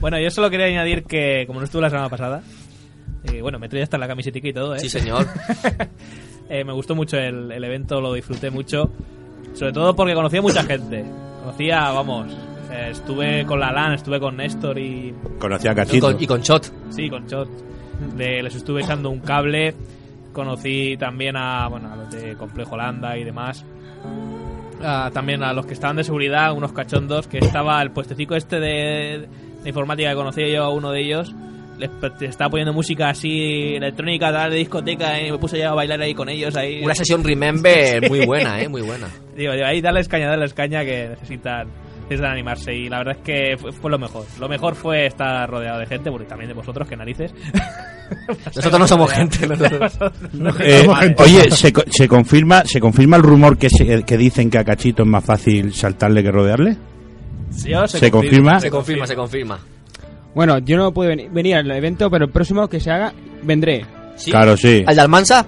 Bueno, 0.00 0.18
yo 0.20 0.30
solo 0.30 0.48
quería 0.50 0.66
añadir 0.66 1.04
que, 1.04 1.44
como 1.46 1.58
no 1.60 1.64
estuve 1.64 1.82
la 1.82 1.90
semana 1.90 2.08
pasada, 2.08 2.42
eh, 3.32 3.42
bueno, 3.42 3.58
me 3.58 3.68
traía 3.68 3.84
hasta 3.84 3.98
la 3.98 4.06
camiseta 4.06 4.38
y 4.38 4.52
todo, 4.52 4.74
¿eh? 4.76 4.80
Sí, 4.80 4.88
señor. 4.88 5.26
Eh, 6.50 6.64
me 6.64 6.72
gustó 6.72 6.94
mucho 6.94 7.18
el, 7.18 7.52
el 7.52 7.62
evento, 7.62 8.00
lo 8.00 8.14
disfruté 8.14 8.50
mucho. 8.50 8.90
Sobre 9.52 9.70
todo 9.70 9.94
porque 9.94 10.14
conocí 10.14 10.38
a 10.38 10.40
mucha 10.40 10.62
gente. 10.64 11.04
Conocía, 11.40 11.90
vamos, 11.90 12.32
eh, 12.72 12.88
estuve 12.92 13.44
con 13.44 13.60
la 13.60 13.70
LAN, 13.70 13.92
estuve 13.92 14.18
con 14.18 14.38
Néstor 14.38 14.78
y... 14.78 15.12
Conocí 15.38 15.68
a 15.68 15.72
Y 15.72 15.74
Cachito. 15.74 16.06
con, 16.10 16.22
y 16.22 16.26
con 16.26 16.40
Shot. 16.40 16.72
Sí, 16.88 17.10
con 17.10 17.26
Shot. 17.26 17.50
De- 18.16 18.42
les 18.42 18.54
estuve 18.54 18.80
echando 18.80 19.10
un 19.10 19.20
cable. 19.20 19.74
Conocí 20.32 20.96
también 20.98 21.36
a, 21.36 21.68
bueno, 21.68 21.92
a 21.92 21.96
los 21.96 22.10
de 22.12 22.34
Complejo 22.36 22.76
Holanda 22.76 23.18
y 23.18 23.24
demás. 23.24 23.62
Ah, 24.82 25.10
también 25.12 25.42
a 25.42 25.52
los 25.52 25.66
que 25.66 25.74
estaban 25.74 25.96
de 25.96 26.04
seguridad, 26.04 26.54
unos 26.54 26.72
cachondos, 26.72 27.26
que 27.28 27.36
estaba 27.40 27.82
el 27.82 27.90
puestecico 27.90 28.34
este 28.36 28.58
de, 28.58 29.28
de 29.62 29.68
informática 29.68 30.10
que 30.10 30.16
conocía 30.16 30.48
yo 30.48 30.64
a 30.64 30.70
uno 30.72 30.90
de 30.92 31.00
ellos. 31.02 31.34
Les 31.78 31.90
estaba 32.22 32.50
poniendo 32.50 32.72
música 32.72 33.08
así 33.10 33.74
electrónica, 33.76 34.32
tal, 34.32 34.50
de 34.50 34.56
discoteca, 34.56 35.20
y 35.22 35.30
me 35.30 35.38
puse 35.38 35.58
ya 35.58 35.70
a 35.70 35.74
bailar 35.74 36.00
ahí 36.02 36.12
con 36.12 36.28
ellos. 36.28 36.56
ahí 36.56 36.82
Una 36.82 36.94
sesión 36.96 37.22
Remember 37.22 38.08
muy 38.08 38.26
buena, 38.26 38.60
¿eh? 38.60 38.68
Muy 38.68 38.82
buena. 38.82 39.06
Digo, 39.36 39.52
digo, 39.52 39.64
ahí 39.64 39.80
darles 39.80 40.08
caña, 40.08 40.28
darles 40.28 40.52
caña 40.54 40.84
que 40.84 41.10
necesitan, 41.10 41.68
necesitan 42.02 42.32
animarse. 42.32 42.74
Y 42.74 42.88
la 42.88 42.98
verdad 42.98 43.16
es 43.18 43.22
que 43.22 43.56
fue, 43.56 43.70
fue 43.70 43.88
lo 43.92 43.98
mejor. 44.00 44.24
Lo 44.40 44.48
mejor 44.48 44.74
fue 44.74 45.06
estar 45.06 45.48
rodeado 45.48 45.78
de 45.78 45.86
gente, 45.86 46.10
porque 46.10 46.26
también 46.26 46.48
de 46.48 46.54
vosotros, 46.54 46.88
que 46.88 46.96
narices. 46.96 47.32
Nosotros 48.56 48.80
no 48.80 48.88
somos 48.88 49.12
gente, 49.12 49.46
nosotros. 49.48 49.98
Eh, 50.60 50.80
Somos 50.82 50.98
gente. 50.98 51.22
oye, 51.22 51.50
se, 51.50 51.72
co- 51.72 51.84
se 51.90 52.08
confirma 52.08 52.64
se 52.64 52.80
confirma 52.80 53.16
el 53.18 53.22
rumor 53.22 53.56
que, 53.58 53.68
se- 53.70 54.02
que 54.02 54.16
dicen 54.16 54.50
que 54.50 54.58
a 54.58 54.64
Cachito 54.64 55.02
es 55.02 55.08
más 55.08 55.24
fácil 55.24 55.72
saltarle 55.74 56.22
que 56.22 56.30
rodearle. 56.32 56.76
Sí, 57.50 57.72
¿Se 57.86 58.10
confirma? 58.10 58.60
Se 58.60 58.70
confirma, 58.70 59.06
se 59.06 59.14
confirma. 59.16 59.58
Bueno, 60.34 60.58
yo 60.58 60.76
no 60.76 60.92
puedo 60.92 61.08
venir, 61.08 61.30
venir 61.30 61.56
al 61.56 61.70
evento, 61.70 62.10
pero 62.10 62.26
el 62.26 62.30
próximo 62.30 62.68
que 62.68 62.80
se 62.80 62.90
haga, 62.90 63.12
vendré. 63.42 63.84
¿Sí? 64.16 64.30
Claro, 64.30 64.56
sí. 64.56 64.84
¿Al 64.86 64.94
de 64.94 65.00
Almansa? 65.00 65.46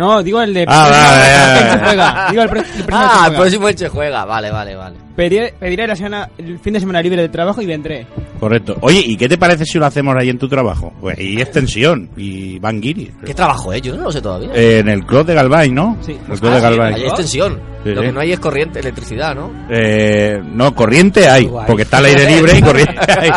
No, 0.00 0.22
digo 0.22 0.40
el 0.40 0.54
de... 0.54 0.64
Ah, 0.66 0.88
vale, 0.90 1.26
el 1.26 1.68
vale, 1.68 1.78
que 1.78 1.84
juega. 1.84 2.26
Digo 2.30 2.42
el, 2.42 2.48
pre- 2.48 2.60
el 2.60 2.66
próximo 2.84 2.88
Ah, 2.92 3.08
que 3.10 3.14
el 3.14 3.20
juega. 3.26 3.38
próximo 3.40 3.68
Elche 3.68 3.88
juega. 3.88 4.24
Vale, 4.24 4.50
vale, 4.50 4.74
vale. 4.74 4.96
Pediré, 5.14 5.54
pediré 5.60 5.86
la 5.86 5.94
semana, 5.96 6.30
el 6.38 6.58
fin 6.58 6.72
de 6.72 6.80
semana 6.80 7.02
libre 7.02 7.20
de 7.20 7.28
trabajo 7.28 7.60
y 7.60 7.66
vendré. 7.66 8.06
Correcto. 8.38 8.78
Oye, 8.80 9.00
¿y 9.04 9.16
qué 9.16 9.28
te 9.28 9.36
parece 9.36 9.66
si 9.66 9.78
lo 9.78 9.84
hacemos 9.84 10.16
ahí 10.16 10.30
en 10.30 10.38
tu 10.38 10.48
trabajo? 10.48 10.92
Pues 11.00 11.18
y 11.18 11.38
extensión 11.40 12.08
y 12.16 12.58
Van 12.58 12.80
Guiri. 12.80 13.12
¿Qué 13.26 13.34
trabajo, 13.34 13.72
eh? 13.74 13.80
Yo 13.82 13.94
no 13.96 14.04
lo 14.04 14.12
sé 14.12 14.22
todavía. 14.22 14.50
Eh, 14.54 14.78
en 14.78 14.88
el 14.88 15.04
club 15.04 15.26
de 15.26 15.34
Galván, 15.34 15.74
¿no? 15.74 15.98
Sí. 16.00 16.12
El 16.12 16.38
club 16.40 16.50
Ah, 16.50 16.54
de 16.54 16.60
sí, 16.60 16.62
Galván. 16.62 16.94
hay 16.94 17.02
extensión. 17.02 17.60
Sí, 17.84 17.90
Lo 17.90 18.00
sí. 18.00 18.06
que 18.06 18.12
no 18.12 18.20
hay 18.20 18.32
es 18.32 18.40
corriente, 18.40 18.80
electricidad, 18.80 19.34
¿no? 19.34 19.50
Eh, 19.70 20.40
no, 20.42 20.74
corriente 20.74 21.28
hay, 21.28 21.44
Guay. 21.44 21.66
porque 21.66 21.82
está 21.82 21.98
al 21.98 22.06
aire 22.06 22.24
libre 22.26 22.56
y 22.58 22.62
corriente 22.62 22.96
hay. 23.20 23.30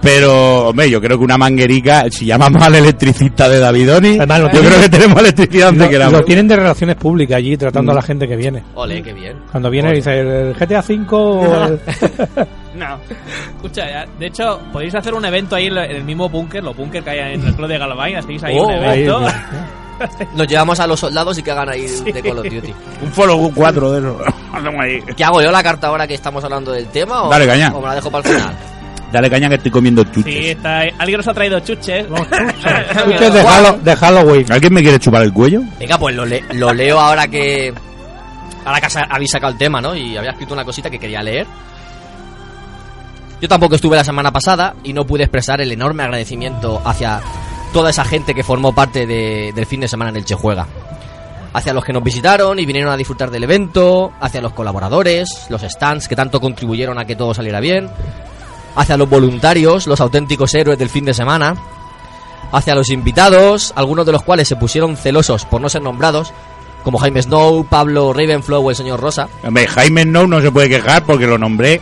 Pero, 0.00 0.68
hombre, 0.68 0.88
yo 0.88 1.00
creo 1.00 1.18
que 1.18 1.24
una 1.24 1.36
manguerica, 1.36 2.04
si 2.10 2.24
llamamos 2.26 2.62
al 2.62 2.74
electricista 2.76 3.48
de 3.48 3.58
Davidoni, 3.58 4.16
Además, 4.18 4.40
yo 4.40 4.48
tienen- 4.50 4.68
creo 4.70 4.80
que 4.82 4.88
tenemos 4.88 5.20
electricidad 5.20 5.66
donde 5.66 5.84
Lo, 5.84 5.90
queramos. 5.90 6.12
lo 6.20 6.24
tienen 6.24 6.48
de 6.48 6.56
relaciones 6.56 6.96
públicas 6.96 7.36
allí 7.36 7.56
tratando 7.56 7.92
a 7.92 7.94
la 7.96 8.02
gente 8.02 8.28
que 8.28 8.36
viene. 8.36 8.62
Ole, 8.74 9.02
qué 9.02 9.12
bien. 9.12 9.38
Cuando 9.50 9.70
viene 9.70 9.92
dice 9.92 10.20
el 10.20 10.54
GTA 10.54 10.80
V 10.86 11.06
o 11.10 11.64
el... 11.66 11.80
No. 12.76 12.96
Escucha, 13.56 13.82
de 14.18 14.26
hecho, 14.26 14.60
podéis 14.72 14.94
hacer 14.94 15.12
un 15.14 15.24
evento 15.24 15.56
ahí 15.56 15.66
en 15.66 15.76
el 15.78 16.04
mismo 16.04 16.28
búnker, 16.28 16.62
los 16.62 16.76
búnker 16.76 17.02
que 17.02 17.10
hay 17.10 17.34
en 17.34 17.44
el 17.44 17.54
club 17.56 17.68
de 17.68 17.78
Galván, 17.78 18.14
hacéis 18.16 18.44
ahí 18.44 18.56
Oh, 18.58 18.66
un 18.68 18.72
ahí, 18.74 19.00
evento. 19.02 19.26
Nos 20.36 20.46
llevamos 20.46 20.78
a 20.78 20.86
los 20.86 21.00
soldados 21.00 21.36
y 21.38 21.42
que 21.42 21.50
hagan 21.50 21.70
ahí 21.70 21.84
de 22.12 22.22
Call 22.22 22.38
of 22.38 22.44
Duty. 22.44 22.72
Un 23.02 23.10
follow 23.10 23.50
4 23.52 23.92
de 24.00 24.08
ahí. 24.80 25.00
¿Qué 25.16 25.24
hago 25.24 25.42
yo 25.42 25.50
la 25.50 25.60
carta 25.60 25.88
ahora 25.88 26.06
que 26.06 26.14
estamos 26.14 26.44
hablando 26.44 26.70
del 26.70 26.86
tema? 26.86 27.24
O, 27.24 27.28
Dale, 27.28 27.46
caña. 27.48 27.72
¿O 27.74 27.80
me 27.80 27.88
la 27.88 27.96
dejo 27.96 28.08
para 28.08 28.28
el 28.30 28.36
final? 28.36 28.56
Dale 29.12 29.30
caña 29.30 29.48
que 29.48 29.54
estoy 29.54 29.70
comiendo 29.70 30.04
chuches. 30.04 30.24
Sí, 30.34 30.48
está 30.50 30.80
ahí. 30.80 30.90
Alguien 30.98 31.16
nos 31.18 31.28
ha 31.28 31.34
traído 31.34 31.58
chuches. 31.60 32.06
Chuches 32.06 33.32
de, 33.32 33.42
Hallo- 33.42 33.78
de 33.82 33.96
Halloween. 33.96 34.52
¿Alguien 34.52 34.74
me 34.74 34.82
quiere 34.82 34.98
chupar 34.98 35.22
el 35.22 35.32
cuello? 35.32 35.62
Venga, 35.80 35.98
pues 35.98 36.14
lo, 36.14 36.26
le- 36.26 36.44
lo 36.52 36.72
leo 36.74 37.00
ahora 37.00 37.26
que. 37.28 37.72
Ahora 38.64 38.80
que 38.80 38.86
habéis 39.08 39.30
sacado 39.30 39.52
el 39.52 39.58
tema, 39.58 39.80
¿no? 39.80 39.94
Y 39.94 40.16
había 40.16 40.32
escrito 40.32 40.52
una 40.52 40.64
cosita 40.64 40.90
que 40.90 40.98
quería 40.98 41.22
leer. 41.22 41.46
Yo 43.40 43.48
tampoco 43.48 43.76
estuve 43.76 43.96
la 43.96 44.04
semana 44.04 44.32
pasada 44.32 44.74
y 44.82 44.92
no 44.92 45.06
pude 45.06 45.22
expresar 45.22 45.60
el 45.60 45.70
enorme 45.70 46.02
agradecimiento 46.02 46.82
hacia 46.84 47.20
toda 47.72 47.90
esa 47.90 48.04
gente 48.04 48.34
que 48.34 48.42
formó 48.42 48.74
parte 48.74 49.06
de- 49.06 49.52
del 49.54 49.64
fin 49.66 49.80
de 49.80 49.88
semana 49.88 50.10
en 50.10 50.16
el 50.16 50.24
Che 50.24 50.34
Juega. 50.34 50.66
Hacia 51.54 51.72
los 51.72 51.84
que 51.84 51.92
nos 51.92 52.02
visitaron 52.02 52.58
y 52.58 52.66
vinieron 52.66 52.92
a 52.92 52.96
disfrutar 52.96 53.30
del 53.30 53.44
evento, 53.44 54.12
hacia 54.20 54.42
los 54.42 54.52
colaboradores, 54.52 55.46
los 55.48 55.62
stands 55.62 56.08
que 56.08 56.14
tanto 56.16 56.40
contribuyeron 56.40 56.98
a 56.98 57.06
que 57.06 57.16
todo 57.16 57.32
saliera 57.32 57.58
bien, 57.60 57.88
hacia 58.74 58.96
los 58.96 59.08
voluntarios, 59.08 59.86
los 59.86 60.00
auténticos 60.00 60.54
héroes 60.54 60.78
del 60.78 60.88
fin 60.88 61.04
de 61.04 61.14
semana, 61.14 61.54
hacia 62.52 62.74
los 62.74 62.90
invitados, 62.90 63.72
algunos 63.76 64.06
de 64.06 64.12
los 64.12 64.22
cuales 64.22 64.48
se 64.48 64.56
pusieron 64.56 64.96
celosos 64.96 65.44
por 65.44 65.60
no 65.60 65.68
ser 65.68 65.82
nombrados, 65.82 66.32
como 66.82 66.98
Jaime 66.98 67.22
Snow, 67.22 67.66
Pablo 67.68 68.12
Ravenflow 68.12 68.64
o 68.64 68.70
el 68.70 68.76
señor 68.76 69.00
Rosa. 69.00 69.28
Hombre, 69.44 69.66
Jaime 69.66 70.04
No 70.04 70.26
no 70.26 70.40
se 70.40 70.50
puede 70.50 70.68
quejar 70.68 71.04
porque 71.04 71.26
lo 71.26 71.38
nombré, 71.38 71.80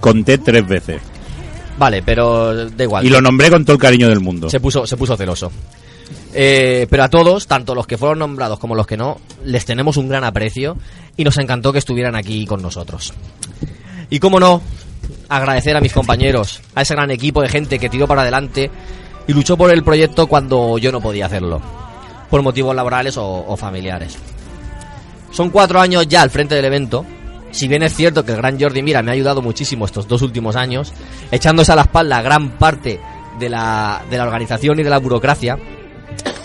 conté 0.00 0.38
tres 0.38 0.66
veces. 0.66 1.02
Vale, 1.78 2.02
pero 2.02 2.68
da 2.70 2.84
igual. 2.84 3.04
Y 3.04 3.10
lo 3.10 3.20
nombré 3.20 3.50
con 3.50 3.64
todo 3.64 3.74
el 3.74 3.80
cariño 3.80 4.08
del 4.08 4.20
mundo. 4.20 4.48
Se 4.48 4.60
puso, 4.60 4.86
se 4.86 4.96
puso 4.96 5.16
celoso. 5.16 5.52
Eh, 6.32 6.86
pero 6.90 7.04
a 7.04 7.08
todos, 7.08 7.46
tanto 7.46 7.74
los 7.74 7.86
que 7.86 7.98
fueron 7.98 8.18
nombrados 8.18 8.58
como 8.58 8.74
los 8.74 8.86
que 8.86 8.96
no, 8.96 9.18
les 9.44 9.64
tenemos 9.64 9.96
un 9.96 10.08
gran 10.08 10.24
aprecio 10.24 10.76
y 11.16 11.24
nos 11.24 11.38
encantó 11.38 11.72
que 11.72 11.78
estuvieran 11.78 12.14
aquí 12.14 12.46
con 12.46 12.62
nosotros. 12.62 13.14
Y 14.10 14.18
cómo 14.18 14.38
no, 14.38 14.62
agradecer 15.28 15.76
a 15.76 15.80
mis 15.80 15.92
compañeros, 15.92 16.60
a 16.74 16.82
ese 16.82 16.94
gran 16.94 17.10
equipo 17.10 17.42
de 17.42 17.48
gente 17.48 17.78
que 17.78 17.88
tiró 17.88 18.06
para 18.06 18.22
adelante 18.22 18.70
y 19.26 19.32
luchó 19.32 19.56
por 19.56 19.72
el 19.72 19.82
proyecto 19.82 20.26
cuando 20.26 20.78
yo 20.78 20.92
no 20.92 21.00
podía 21.00 21.26
hacerlo, 21.26 21.60
por 22.30 22.42
motivos 22.42 22.74
laborales 22.74 23.16
o, 23.16 23.44
o 23.46 23.56
familiares. 23.56 24.16
Son 25.30 25.50
cuatro 25.50 25.80
años 25.80 26.06
ya 26.08 26.22
al 26.22 26.30
frente 26.30 26.54
del 26.54 26.64
evento. 26.64 27.04
Si 27.50 27.68
bien 27.68 27.82
es 27.82 27.94
cierto 27.94 28.24
que 28.24 28.32
el 28.32 28.38
gran 28.38 28.60
Jordi 28.60 28.82
Mira 28.82 29.02
me 29.02 29.10
ha 29.10 29.14
ayudado 29.14 29.42
muchísimo 29.42 29.84
estos 29.84 30.08
dos 30.08 30.22
últimos 30.22 30.56
años, 30.56 30.92
echándose 31.30 31.72
a 31.72 31.76
la 31.76 31.82
espalda 31.82 32.22
gran 32.22 32.50
parte 32.58 33.00
de 33.38 33.48
la, 33.48 34.02
de 34.10 34.16
la 34.16 34.24
organización 34.24 34.78
y 34.80 34.82
de 34.82 34.90
la 34.90 34.98
burocracia, 34.98 35.58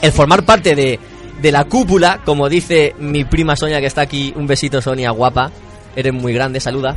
el 0.01 0.11
formar 0.11 0.43
parte 0.43 0.75
de, 0.75 0.99
de 1.41 1.51
la 1.51 1.65
cúpula, 1.65 2.21
como 2.23 2.49
dice 2.49 2.95
mi 2.99 3.23
prima 3.25 3.55
Sonia 3.55 3.79
que 3.79 3.87
está 3.87 4.01
aquí, 4.01 4.33
un 4.35 4.47
besito 4.47 4.81
Sonia 4.81 5.11
guapa, 5.11 5.51
eres 5.95 6.13
muy 6.13 6.33
grande, 6.33 6.59
saluda. 6.59 6.95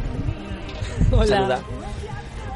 Saluda. 1.28 1.60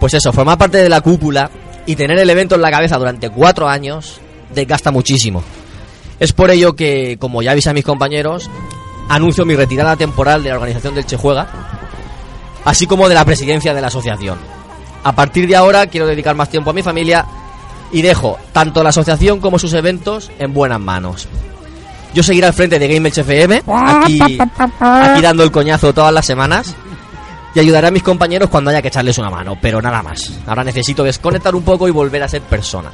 Pues 0.01 0.15
eso, 0.15 0.33
formar 0.33 0.59
parte 0.59 0.79
de 0.79 0.89
la 0.89 1.01
cúpula 1.01 1.51
y 1.87 1.97
tener 1.97 2.19
el 2.19 2.31
evento 2.31 2.55
en 2.55 2.63
la 2.63 2.71
cabeza 2.71 2.97
durante 2.99 3.31
cuatro 3.31 3.69
años 3.69 4.21
desgasta 4.55 4.91
muchísimo. 4.91 5.43
Es 6.21 6.33
por 6.33 6.51
ello 6.51 6.75
que, 6.75 7.17
como 7.19 7.43
ya 7.43 7.53
avisé 7.53 7.71
a 7.71 7.75
mis 7.75 7.85
compañeros, 7.85 8.51
anuncio 9.09 9.45
mi 9.45 9.57
retirada 9.57 9.97
temporal 9.97 10.43
de 10.43 10.51
la 10.51 10.57
organización 10.57 10.95
del 10.95 11.07
Che 11.07 11.17
Juega, 11.17 11.47
así 12.65 12.87
como 12.87 13.09
de 13.09 13.15
la 13.15 13.25
presidencia 13.25 13.75
de 13.75 13.81
la 13.81 13.87
asociación. 13.89 14.39
A 15.05 15.13
partir 15.13 15.49
de 15.49 15.57
ahora 15.57 15.87
quiero 15.87 16.07
dedicar 16.07 16.35
más 16.35 16.51
tiempo 16.51 16.71
a 16.71 16.73
mi 16.73 16.83
familia 16.83 17.25
y 17.93 18.03
dejo 18.03 18.39
tanto 18.53 18.83
la 18.83 18.91
asociación 18.91 19.41
como 19.41 19.59
sus 19.59 19.73
eventos 19.73 20.31
en 20.39 20.53
buenas 20.53 20.81
manos. 20.81 21.29
Yo 22.15 22.23
seguiré 22.23 22.47
al 22.47 22.53
frente 22.53 22.79
de 22.79 22.89
Game 22.89 23.09
FM, 23.09 23.63
aquí, 23.67 24.21
aquí 24.81 25.23
dando 25.23 25.43
el 25.43 25.51
coñazo 25.51 25.93
todas 25.93 26.13
las 26.13 26.27
semanas 26.27 26.75
y 27.55 27.61
ayudaré 27.61 27.89
a 27.89 27.91
mis 27.91 28.03
compañeros 28.03 28.51
cuando 28.51 28.71
haya 28.71 28.83
que 28.83 28.89
echarles 28.89 29.19
una 29.19 29.31
mano, 29.31 29.57
pero 29.61 29.81
nada 29.81 30.03
más. 30.03 30.33
Ahora 30.47 30.65
necesito 30.65 31.03
desconectar 31.05 31.55
un 31.55 31.63
poco 31.63 31.89
y 31.89 31.91
volver 31.91 32.23
a 32.23 32.29
ser 32.29 32.43
persona. 32.43 32.91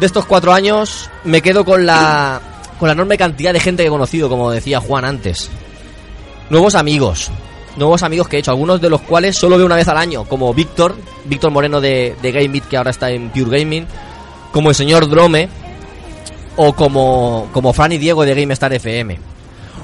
De 0.00 0.06
estos 0.06 0.26
cuatro 0.26 0.52
años 0.52 1.08
me 1.24 1.42
quedo 1.42 1.64
con 1.64 1.86
la, 1.86 2.40
con 2.78 2.88
la 2.88 2.92
enorme 2.92 3.16
cantidad 3.16 3.52
de 3.52 3.60
gente 3.60 3.82
que 3.82 3.86
he 3.86 3.90
conocido, 3.90 4.28
como 4.28 4.50
decía 4.50 4.80
Juan 4.80 5.04
antes. 5.04 5.48
Nuevos 6.50 6.74
amigos, 6.74 7.30
nuevos 7.76 8.02
amigos 8.02 8.28
que 8.28 8.36
he 8.36 8.40
hecho, 8.40 8.50
algunos 8.50 8.80
de 8.80 8.90
los 8.90 9.00
cuales 9.02 9.36
solo 9.36 9.56
veo 9.56 9.66
una 9.66 9.76
vez 9.76 9.88
al 9.88 9.96
año, 9.96 10.24
como 10.24 10.52
Víctor, 10.52 10.96
Víctor 11.24 11.50
Moreno 11.50 11.80
de, 11.80 12.16
de 12.20 12.32
Game 12.32 12.60
que 12.60 12.76
ahora 12.76 12.90
está 12.90 13.10
en 13.10 13.30
Pure 13.30 13.60
Gaming, 13.60 13.86
como 14.52 14.70
el 14.70 14.74
señor 14.74 15.08
Drome, 15.08 15.48
o 16.56 16.72
como, 16.74 17.48
como 17.52 17.72
Fran 17.72 17.92
y 17.92 17.98
Diego 17.98 18.24
de 18.24 18.34
GameStar 18.34 18.72
FM. 18.72 19.31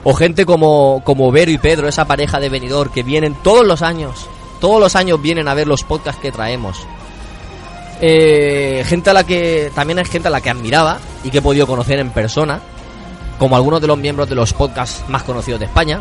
O 0.05 0.15
gente 0.15 0.47
como, 0.47 1.03
como 1.05 1.31
Vero 1.31 1.51
y 1.51 1.59
Pedro, 1.59 1.89
esa 1.89 2.07
pareja 2.07 2.41
de 2.41 2.49
venidor 2.49 2.91
que 2.91 3.03
vienen 3.03 3.35
todos 3.43 3.67
los 3.67 3.83
años. 3.83 4.27
Todos 4.61 4.81
los 4.81 4.97
años 4.97 5.21
vienen 5.21 5.49
a 5.49 5.55
ver 5.55 5.67
los 5.67 5.85
podcasts 5.85 6.21
que 6.21 6.33
traemos. 6.33 6.87
Eh, 8.01 8.85
gente 8.87 9.11
a 9.11 9.13
la 9.13 9.25
que 9.25 9.73
también 9.75 9.99
es 9.99 10.09
gente 10.09 10.29
a 10.29 10.31
la 10.31 10.41
que 10.41 10.51
admiraba 10.51 10.99
y 11.25 11.31
que 11.31 11.39
he 11.39 11.43
podido 11.43 11.67
conocer 11.67 11.99
en 11.99 12.11
persona, 12.11 12.61
como 13.39 13.57
algunos 13.57 13.81
de 13.81 13.89
los 13.89 13.99
miembros 13.99 14.29
de 14.29 14.37
los 14.37 14.53
podcasts 14.53 15.05
más 15.09 15.25
conocidos 15.25 15.61
de 15.61 15.67
España. 15.67 16.01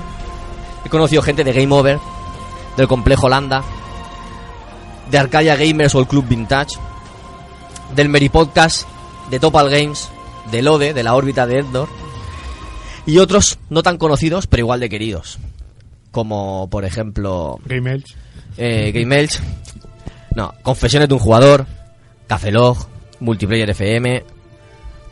He 0.86 0.90
conocido 0.90 1.22
gente 1.22 1.44
de 1.44 1.54
Game 1.54 1.74
Over, 1.74 2.00
del 2.76 2.88
Complejo 2.88 3.26
Holanda, 3.26 3.64
de 5.10 5.18
Arcadia 5.18 5.56
Gamers 5.56 5.96
o 5.96 6.00
el 6.00 6.08
Club 6.08 6.28
Vintage, 6.28 6.78
del 7.96 8.10
Meri 8.10 8.30
Podcast, 8.30 8.88
de 9.30 9.40
Topal 9.40 9.70
Games, 9.70 10.10
del 10.52 10.68
ODE, 10.68 10.94
de 10.94 11.04
la 11.04 11.16
órbita 11.16 11.48
de 11.48 11.60
Endor, 11.60 11.90
y 13.08 13.20
otros 13.20 13.58
no 13.70 13.82
tan 13.82 13.98
conocidos, 13.98 14.46
pero 14.46 14.62
igual 14.62 14.82
de 14.82 14.90
queridos. 14.90 15.40
Como, 16.12 16.70
por 16.70 16.84
ejemplo... 16.84 17.58
Game 17.66 17.90
Elch. 17.90 18.16
Eh, 18.58 18.92
Game 18.94 19.18
Elch. 19.18 19.40
No, 20.36 20.54
Confesiones 20.62 21.08
de 21.08 21.16
un 21.16 21.22
jugador. 21.22 21.66
Café 22.28 22.52
Log. 22.52 22.78
Multiplayer 23.22 23.70
FM. 23.70 24.24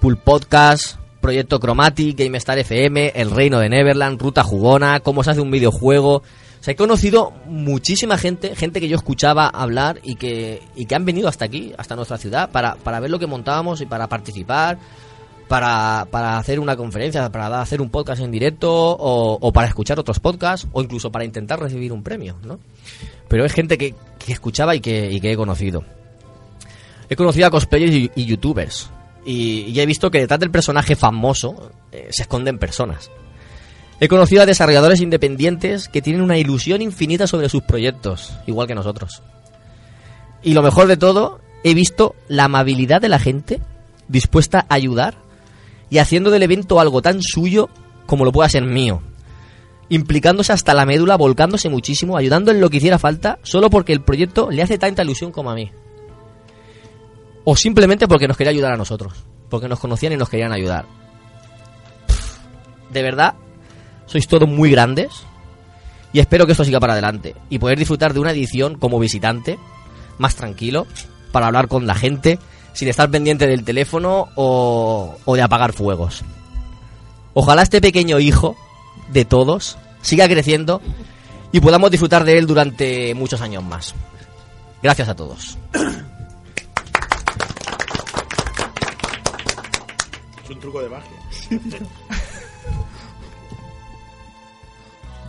Pool 0.02 0.18
Podcast. 0.18 0.98
Proyecto 1.22 1.58
Chromatic. 1.58 2.18
Game 2.18 2.38
Star 2.38 2.60
FM. 2.60 3.14
El 3.16 3.32
Reino 3.32 3.60
de 3.60 3.70
Neverland. 3.70 4.22
Ruta 4.22 4.44
Jugona. 4.44 5.00
Cómo 5.00 5.24
se 5.24 5.32
hace 5.32 5.42
un 5.42 5.50
videojuego. 5.50 6.16
O 6.18 6.24
sea, 6.60 6.74
he 6.74 6.76
conocido 6.76 7.32
muchísima 7.46 8.18
gente, 8.18 8.56
gente 8.58 8.82
que 8.82 8.90
yo 8.90 8.98
escuchaba 8.98 9.48
hablar 9.48 10.00
y 10.04 10.16
que, 10.16 10.62
y 10.76 10.86
que 10.86 10.96
han 10.96 11.06
venido 11.06 11.30
hasta 11.30 11.46
aquí, 11.46 11.74
hasta 11.78 11.96
nuestra 11.96 12.18
ciudad, 12.18 12.50
para, 12.50 12.76
para 12.76 13.00
ver 13.00 13.12
lo 13.12 13.20
que 13.20 13.28
montábamos 13.28 13.82
y 13.82 13.86
para 13.86 14.10
participar, 14.10 14.80
para, 15.48 16.08
para 16.10 16.38
hacer 16.38 16.60
una 16.60 16.76
conferencia, 16.76 17.30
para 17.32 17.62
hacer 17.62 17.82
un 17.82 17.90
podcast 17.90 18.22
en 18.22 18.32
directo 18.32 18.72
o, 18.72 19.38
o 19.40 19.54
para 19.54 19.68
escuchar 19.68 20.00
otros 20.00 20.20
podcasts 20.20 20.68
o 20.72 20.82
incluso 20.82 21.12
para 21.12 21.26
intentar 21.26 21.60
recibir 21.60 21.94
un 21.94 22.04
premio, 22.04 22.38
¿no? 22.44 22.60
Pero 23.28 23.46
es 23.46 23.54
gente 23.54 23.78
que, 23.78 23.96
que 24.18 24.34
escuchaba 24.34 24.76
y 24.76 24.80
que, 24.80 25.20
he 25.22 25.36
conocido. 25.36 25.84
He 27.10 27.16
conocido 27.16 27.48
a 27.48 27.52
cosplayers 27.52 28.12
y, 28.16 28.26
youtubers 28.26 28.90
y, 29.26 29.66
y 29.68 29.80
he 29.80 29.86
visto 29.86 30.10
que 30.10 30.20
detrás 30.20 30.40
del 30.40 30.52
personaje 30.52 30.96
famoso 30.96 31.72
eh, 31.92 32.08
se 32.12 32.24
esconden 32.24 32.58
personas. 32.58 33.12
He 34.00 34.08
conocido 34.08 34.42
a 34.42 34.46
desarrolladores 34.46 35.00
independientes 35.00 35.88
que 35.88 36.02
tienen 36.02 36.22
una 36.22 36.38
ilusión 36.38 36.82
infinita 36.82 37.28
sobre 37.28 37.50
sus 37.50 37.64
proyectos, 37.64 38.34
igual 38.46 38.68
que 38.68 38.76
nosotros. 38.76 39.22
Y 40.44 40.54
lo 40.54 40.62
mejor 40.62 40.88
de 40.88 40.98
todo, 40.98 41.40
he 41.64 41.74
visto 41.74 42.16
la 42.28 42.46
amabilidad 42.46 43.02
de 43.02 43.10
la 43.10 43.20
gente 43.20 43.62
dispuesta 44.08 44.66
a 44.68 44.76
ayudar 44.76 45.16
y 45.96 46.00
haciendo 46.00 46.30
del 46.30 46.44
evento 46.44 46.82
algo 46.82 47.02
tan 47.02 47.22
suyo 47.22 47.70
como 48.06 48.26
lo 48.26 48.34
pueda 48.34 48.50
ser 48.50 48.66
mío. 48.66 49.02
Implicándose 49.88 50.52
hasta 50.52 50.74
la 50.74 50.86
médula, 50.86 51.16
volcándose 51.16 51.70
muchísimo, 51.70 52.18
ayudando 52.18 52.52
en 52.52 52.60
lo 52.60 52.70
que 52.70 52.78
hiciera 52.78 53.00
falta, 53.00 53.40
solo 53.44 53.70
porque 53.70 53.94
el 53.94 54.02
proyecto 54.02 54.52
le 54.52 54.62
hace 54.62 54.78
tanta 54.78 55.04
ilusión 55.04 55.32
como 55.32 55.52
a 55.52 55.56
mí. 55.56 55.72
O 57.46 57.56
simplemente 57.56 58.10
porque 58.10 58.28
nos 58.28 58.36
quería 58.36 58.52
ayudar 58.52 58.74
a 58.74 58.78
nosotros. 58.78 59.24
Porque 59.50 59.70
nos 59.70 59.80
conocían 59.80 60.12
y 60.12 60.18
nos 60.18 60.28
querían 60.28 60.52
ayudar. 60.52 60.86
De 62.92 63.02
verdad, 63.02 63.36
sois 64.06 64.28
todos 64.28 64.50
muy 64.50 64.72
grandes. 64.72 65.24
Y 66.12 66.20
espero 66.20 66.46
que 66.46 66.52
esto 66.52 66.66
siga 66.66 66.82
para 66.82 66.92
adelante. 66.92 67.38
Y 67.50 67.60
poder 67.60 67.80
disfrutar 67.80 68.14
de 68.14 68.20
una 68.20 68.32
edición 68.32 68.76
como 68.78 69.00
visitante, 69.00 69.58
más 70.18 70.36
tranquilo, 70.36 70.88
para 71.32 71.48
hablar 71.48 71.70
con 71.70 71.88
la 71.88 71.96
gente, 71.96 72.38
sin 72.76 72.90
estar 72.90 73.10
pendiente 73.10 73.48
del 73.48 73.64
teléfono 73.64 74.28
o, 74.36 75.18
o 75.24 75.36
de 75.36 75.42
apagar 75.42 75.74
fuegos. 75.74 76.24
Ojalá 77.34 77.64
este 77.64 77.82
pequeño 77.82 78.20
hijo 78.20 78.56
de 79.12 79.26
todos 79.26 79.78
siga 80.02 80.28
creciendo 80.28 80.82
y 81.52 81.62
podamos 81.62 81.90
disfrutar 81.90 82.26
de 82.26 82.38
él 82.38 82.46
durante 82.46 83.16
muchos 83.16 83.42
años 83.42 83.64
más. 83.64 83.96
Gracias 84.84 85.08
a 85.10 85.16
todos. 85.16 85.58
Es 90.44 90.50
un 90.50 90.60
truco 90.60 90.82
de 90.82 90.90
magia. 90.90 91.18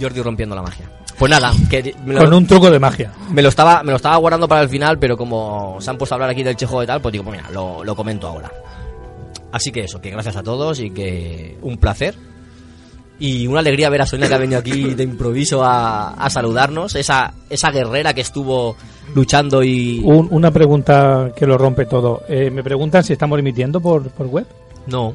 Jordi 0.01 0.21
rompiendo 0.21 0.55
la 0.55 0.63
magia. 0.63 0.91
Pues 1.19 1.31
nada, 1.31 1.53
que 1.71 1.95
me 2.05 2.15
lo- 2.15 2.21
Con 2.21 2.35
un 2.35 2.47
truco 2.47 2.71
de 2.71 2.79
magia. 2.79 3.11
Me 3.31 3.41
lo 3.43 3.49
estaba, 3.49 3.83
me 3.83 3.91
lo 3.91 3.97
estaba 3.97 4.17
guardando 4.17 4.47
para 4.47 4.61
el 4.63 4.69
final, 4.69 4.99
pero 4.99 5.17
como 5.17 5.77
se 5.81 5.89
han 5.91 5.97
puesto 5.97 6.15
a 6.15 6.17
hablar 6.17 6.31
aquí 6.31 6.43
del 6.43 6.57
chejo 6.57 6.83
y 6.83 6.87
tal, 6.87 7.01
pues 7.01 7.13
digo, 7.13 7.25
pues 7.25 7.39
mira, 7.39 7.51
lo, 7.51 7.83
lo 7.85 7.97
comento 7.97 8.27
ahora. 8.27 8.53
Así 9.53 9.73
que 9.73 9.81
eso, 9.85 10.01
que 10.01 10.11
gracias 10.11 10.37
a 10.37 10.43
todos 10.43 10.79
y 10.81 10.91
que 10.91 11.57
un 11.63 11.79
placer. 11.79 12.15
Y 13.19 13.47
una 13.47 13.61
alegría 13.61 13.89
ver 13.89 14.03
a 14.03 14.07
Sonia 14.07 14.29
que 14.29 14.35
ha 14.35 14.39
venido 14.39 14.59
aquí 14.61 14.93
de 14.95 15.03
improviso 15.05 15.65
a, 15.65 16.11
a 16.11 16.29
saludarnos. 16.29 16.95
Esa, 16.97 17.33
esa 17.49 17.71
guerrera 17.71 18.13
que 18.13 18.21
estuvo 18.21 18.77
luchando 19.15 19.63
y... 19.63 20.03
Un- 20.05 20.29
una 20.31 20.51
pregunta 20.51 21.31
que 21.35 21.47
lo 21.47 21.57
rompe 21.57 21.87
todo. 21.87 22.25
Eh, 22.29 22.51
me 22.51 22.63
preguntan 22.63 23.03
si 23.05 23.15
estamos 23.15 23.39
emitiendo 23.39 23.81
por, 23.81 24.11
por 24.11 24.27
web. 24.27 24.47
No, 24.87 25.15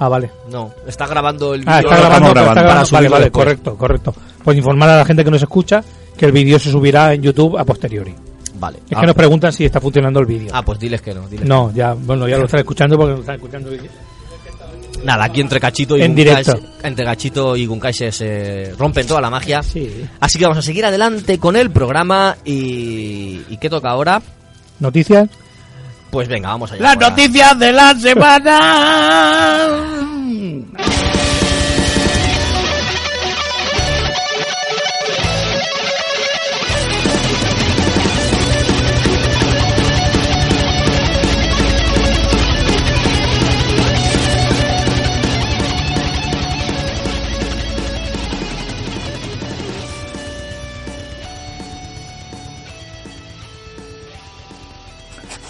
Ah, 0.00 0.08
vale. 0.08 0.30
no, 0.50 0.72
está 0.86 1.06
grabando 1.06 1.54
el 1.54 1.62
Ah, 1.66 1.78
vídeo 1.78 1.90
está 1.92 2.00
grabando, 2.08 2.34
para 2.34 2.40
está 2.48 2.62
grabando. 2.62 2.88
Vale, 2.90 3.08
vale, 3.08 3.24
después. 3.26 3.44
correcto, 3.44 3.76
correcto. 3.76 4.14
Pues 4.44 4.56
informar 4.56 4.88
a 4.90 4.96
la 4.98 5.04
gente 5.04 5.24
que 5.24 5.30
nos 5.30 5.42
escucha 5.42 5.82
que 6.16 6.26
el 6.26 6.32
vídeo 6.32 6.58
se 6.58 6.70
subirá 6.70 7.12
en 7.14 7.22
YouTube 7.22 7.56
a 7.58 7.64
posteriori. 7.64 8.14
Vale. 8.58 8.78
Es 8.90 8.96
Ah, 8.96 9.00
que 9.00 9.06
nos 9.06 9.14
preguntan 9.16 9.52
si 9.52 9.64
está 9.64 9.80
funcionando 9.80 10.18
el 10.20 10.26
vídeo. 10.26 10.50
Ah, 10.52 10.62
pues 10.64 10.78
diles 10.78 11.00
que 11.00 11.14
no. 11.14 11.28
diles 11.28 11.46
No, 11.46 11.72
ya, 11.72 11.94
bueno, 11.94 12.26
ya 12.26 12.38
lo 12.38 12.46
están 12.46 12.60
escuchando 12.60 12.96
porque 12.96 13.12
lo 13.14 13.20
están 13.20 13.36
escuchando. 13.36 13.70
Nada, 15.04 15.24
aquí 15.26 15.40
entre 15.40 15.60
Cachito 15.60 15.96
y 15.96 16.02
En 16.02 16.12
Gunkai 16.16 16.42
entre 16.82 17.04
Cachito 17.04 17.54
y 17.56 17.66
Gunkai 17.66 17.92
se, 17.92 18.10
se 18.10 18.74
rompen 18.76 19.06
toda 19.06 19.20
la 19.20 19.30
magia. 19.30 19.60
Así 19.60 20.38
que 20.38 20.44
vamos 20.44 20.58
a 20.58 20.62
seguir 20.62 20.84
adelante 20.84 21.38
con 21.38 21.54
el 21.54 21.70
programa 21.70 22.36
y... 22.44 23.42
¿Y 23.48 23.56
qué 23.60 23.70
toca 23.70 23.90
ahora? 23.90 24.20
Noticias. 24.80 25.28
Pues 26.10 26.26
venga, 26.26 26.48
vamos 26.48 26.72
allá. 26.72 26.82
Las 26.82 26.98
noticias 26.98 27.56
de 27.60 27.72
la 27.72 27.94
semana. 27.94 28.58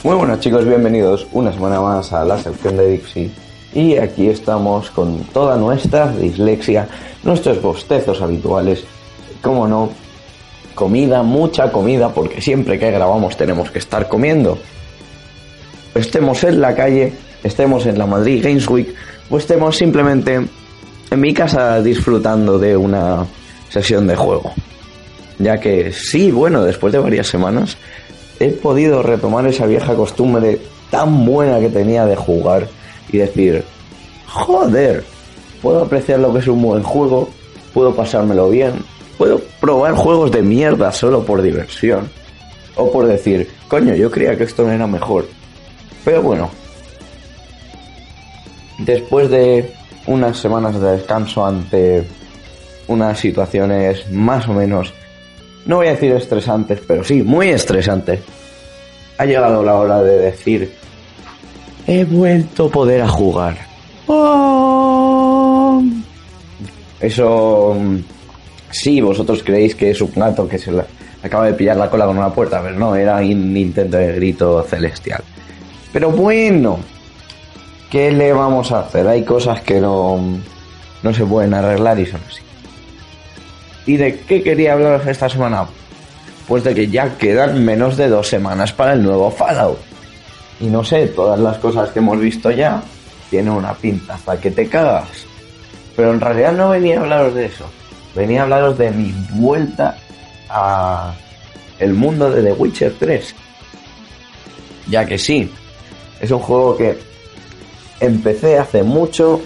Muy 0.05 0.15
buenas 0.15 0.39
chicos, 0.39 0.65
bienvenidos 0.65 1.27
una 1.33 1.53
semana 1.53 1.81
más 1.81 2.13
a 2.13 2.25
la 2.25 2.39
sección 2.39 2.77
de 2.77 2.89
Dixie. 2.89 3.31
Y 3.75 3.97
aquí 3.97 4.29
estamos 4.29 4.93
con 4.93 5.25
toda 5.25 5.57
nuestra 5.57 6.13
dislexia, 6.13 6.87
nuestros 7.25 7.61
bostezos 7.61 8.23
habituales, 8.23 8.85
como 9.43 9.67
no, 9.67 9.91
comida, 10.77 11.25
mucha 11.25 11.73
comida, 11.73 12.11
porque 12.11 12.41
siempre 12.41 12.79
que 12.79 12.93
grabamos 12.93 13.37
tenemos 13.37 13.73
que 13.73 13.81
estar 13.81 14.09
comiendo. 14.09 14.57
Estemos 15.97 16.45
en 16.45 16.61
la 16.61 16.77
calle, 16.77 17.15
estemos 17.43 17.85
en 17.87 17.99
la 17.99 18.07
Madrid 18.07 18.41
Games 18.45 18.69
Week, 18.69 18.95
o 19.29 19.37
estemos 19.37 19.77
simplemente 19.77 20.35
en 21.11 21.21
mi 21.21 21.35
casa 21.35 21.83
disfrutando 21.83 22.57
de 22.57 22.77
una 22.77 23.27
sesión 23.69 24.07
de 24.07 24.15
juego. 24.15 24.53
Ya 25.41 25.59
que 25.59 25.93
sí, 25.93 26.31
bueno, 26.31 26.63
después 26.63 26.93
de 26.93 27.01
varias 27.01 27.27
semanas 27.27 27.77
he 28.41 28.51
podido 28.51 29.03
retomar 29.03 29.47
esa 29.47 29.67
vieja 29.67 29.95
costumbre 29.95 30.61
tan 30.91 31.25
buena 31.25 31.61
que 31.61 31.69
tenía 31.69 32.07
de 32.07 32.17
jugar 32.17 32.69
y 33.11 33.19
decir, 33.19 33.65
joder, 34.27 35.05
puedo 35.63 35.83
apreciar 35.83 36.21
lo 36.21 36.33
que 36.33 36.41
es 36.41 36.49
un 36.49 36.63
buen 36.63 36.83
juego, 36.83 37.29
puedo 37.75 37.95
pasármelo 37.95 38.51
bien, 38.51 38.75
puedo 39.17 39.41
probar 39.61 39.95
juegos 39.95 40.31
de 40.31 40.43
mierda 40.43 40.93
solo 40.93 41.25
por 41.25 41.43
diversión, 41.43 42.09
o 42.77 42.91
por 42.91 43.07
decir, 43.07 43.51
coño, 43.67 43.95
yo 43.95 44.11
creía 44.11 44.37
que 44.37 44.45
esto 44.45 44.65
no 44.65 44.73
era 44.73 44.87
mejor. 44.87 45.27
Pero 46.05 46.23
bueno, 46.23 46.51
después 48.79 49.29
de 49.31 49.75
unas 50.07 50.39
semanas 50.39 50.81
de 50.81 50.93
descanso 50.93 51.45
ante 51.45 52.05
unas 52.87 53.19
situaciones 53.19 54.11
más 54.11 54.49
o 54.49 54.55
menos, 54.55 54.95
no 55.69 55.77
voy 55.77 55.87
a 55.87 55.91
decir 55.91 56.11
estresantes, 56.13 56.81
pero 56.87 57.05
sí, 57.05 57.23
muy 57.23 57.51
estresantes, 57.51 58.21
ha 59.19 59.25
llegado 59.27 59.63
la 59.63 59.75
hora 59.75 60.03
de 60.03 60.19
decir, 60.19 60.73
he 61.87 62.05
vuelto 62.05 62.67
a 62.67 62.71
poder 62.71 63.03
a 63.03 63.09
jugar. 63.09 63.59
Oh. 64.07 65.83
Eso, 66.99 67.77
mm, 67.79 67.97
sí, 68.71 69.03
vosotros 69.03 69.43
creéis 69.45 69.75
que 69.75 69.91
es 69.91 70.01
un 70.01 70.11
gato 70.17 70.49
que 70.49 70.59
se 70.59 70.73
acaba 71.23 71.47
de 71.47 71.53
pillar 71.53 71.77
la 71.77 71.91
cola 71.91 72.07
con 72.07 72.17
una 72.17 72.33
puerta, 72.33 72.63
pero 72.63 72.79
no, 72.79 72.97
era 72.97 73.17
un 73.17 73.55
intento 73.55 73.99
de 73.99 74.15
grito 74.15 74.63
celestial. 74.63 75.23
Pero 75.93 76.11
bueno, 76.11 76.79
¿qué 77.91 78.11
le 78.11 78.33
vamos 78.33 78.73
a 78.73 78.81
hacer? 78.81 79.07
Hay 79.07 79.23
cosas 79.23 79.61
que 79.61 79.81
no, 79.81 80.19
no 81.03 81.13
se 81.13 81.27
pueden 81.27 81.53
arreglar 81.53 82.01
y 82.01 82.07
son 82.07 82.23
así. 82.27 82.48
¿Y 83.89 83.97
de 83.97 84.21
qué 84.21 84.43
quería 84.43 84.75
hablaros 84.75 85.07
esta 85.07 85.31
semana? 85.31 85.67
Pues 86.47 86.63
de 86.63 86.75
que 86.75 86.89
ya 86.89 87.17
quedan 87.17 87.65
menos 87.65 87.97
de 87.97 88.09
dos 88.09 88.29
semanas 88.29 88.71
para 88.71 88.93
el 88.93 89.03
nuevo 89.03 89.31
Fallout. 89.31 89.79
Y 90.61 90.67
no 90.67 90.85
sé, 90.85 91.07
todas 91.07 91.41
las 91.41 91.57
cosas 91.57 91.89
que 91.89 92.01
hemos 92.01 92.21
visto 92.21 92.51
ya 92.51 92.83
tienen 93.31 93.51
una 93.51 93.73
pintaza 93.73 94.39
que 94.39 94.51
te 94.51 94.69
cagas. 94.69 95.09
Pero 95.97 96.13
en 96.13 96.21
realidad 96.21 96.53
no 96.53 96.69
venía 96.69 96.99
a 96.99 97.01
hablaros 97.01 97.35
de 97.35 97.47
eso. 97.47 97.65
Venía 98.15 98.41
a 98.41 98.43
hablaros 98.43 98.77
de 98.77 98.91
mi 98.91 99.11
vuelta 99.31 99.97
a 100.51 101.15
el 101.79 101.95
mundo 101.95 102.31
de 102.31 102.43
The 102.43 102.53
Witcher 102.53 102.95
3. 102.99 103.35
Ya 104.89 105.07
que 105.07 105.17
sí, 105.17 105.51
es 106.21 106.31
un 106.31 106.41
juego 106.41 106.77
que 106.77 106.99
empecé 108.01 108.59
hace 108.59 108.83
mucho, 108.83 109.41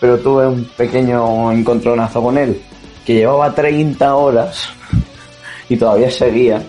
pero 0.00 0.18
tuve 0.18 0.46
un 0.46 0.64
pequeño 0.76 1.52
encontronazo 1.52 2.22
con 2.22 2.38
él, 2.38 2.60
que 3.04 3.14
llevaba 3.14 3.54
30 3.54 4.14
horas 4.14 4.68
y 5.68 5.76
todavía 5.76 6.10
seguía 6.10 6.62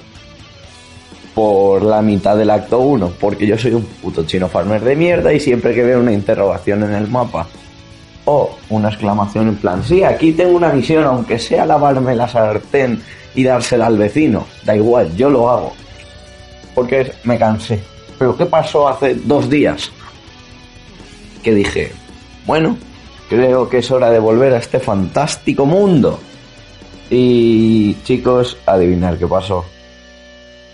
por 1.33 1.83
la 1.83 2.01
mitad 2.01 2.35
del 2.35 2.49
acto 2.49 2.79
1, 2.79 3.13
porque 3.19 3.45
yo 3.45 3.57
soy 3.57 3.73
un 3.73 3.83
puto 3.83 4.25
chino 4.25 4.47
farmer 4.47 4.83
de 4.83 4.95
mierda 4.95 5.31
y 5.31 5.39
siempre 5.39 5.73
que 5.75 5.83
veo 5.83 5.99
una 5.99 6.11
interrogación 6.11 6.83
en 6.83 6.93
el 6.93 7.07
mapa 7.07 7.47
o 8.25 8.57
una 8.69 8.89
exclamación 8.89 9.49
en 9.49 9.55
plan, 9.57 9.83
sí, 9.83 10.03
aquí 10.03 10.33
tengo 10.33 10.57
una 10.57 10.69
misión, 10.69 11.03
aunque 11.03 11.37
sea 11.37 11.65
lavarme 11.65 12.15
la 12.15 12.27
sartén 12.27 13.01
y 13.35 13.43
dársela 13.43 13.85
al 13.85 13.97
vecino, 13.97 14.47
da 14.65 14.75
igual, 14.75 15.15
yo 15.15 15.29
lo 15.29 15.49
hago, 15.49 15.73
porque 16.73 17.11
me 17.23 17.37
cansé. 17.37 17.79
Pero 18.17 18.35
¿qué 18.35 18.47
pasó 18.47 18.87
hace 18.87 19.13
dos 19.13 19.47
días? 19.49 19.91
Que 21.43 21.53
dije, 21.53 21.91
bueno, 22.47 22.77
creo 23.29 23.69
que 23.69 23.79
es 23.79 23.91
hora 23.91 24.09
de 24.09 24.19
volver 24.19 24.53
a 24.53 24.57
este 24.57 24.79
fantástico 24.79 25.65
mundo. 25.65 26.19
Y 27.09 27.95
chicos, 28.03 28.57
adivinar 28.65 29.17
qué 29.17 29.27
pasó. 29.27 29.65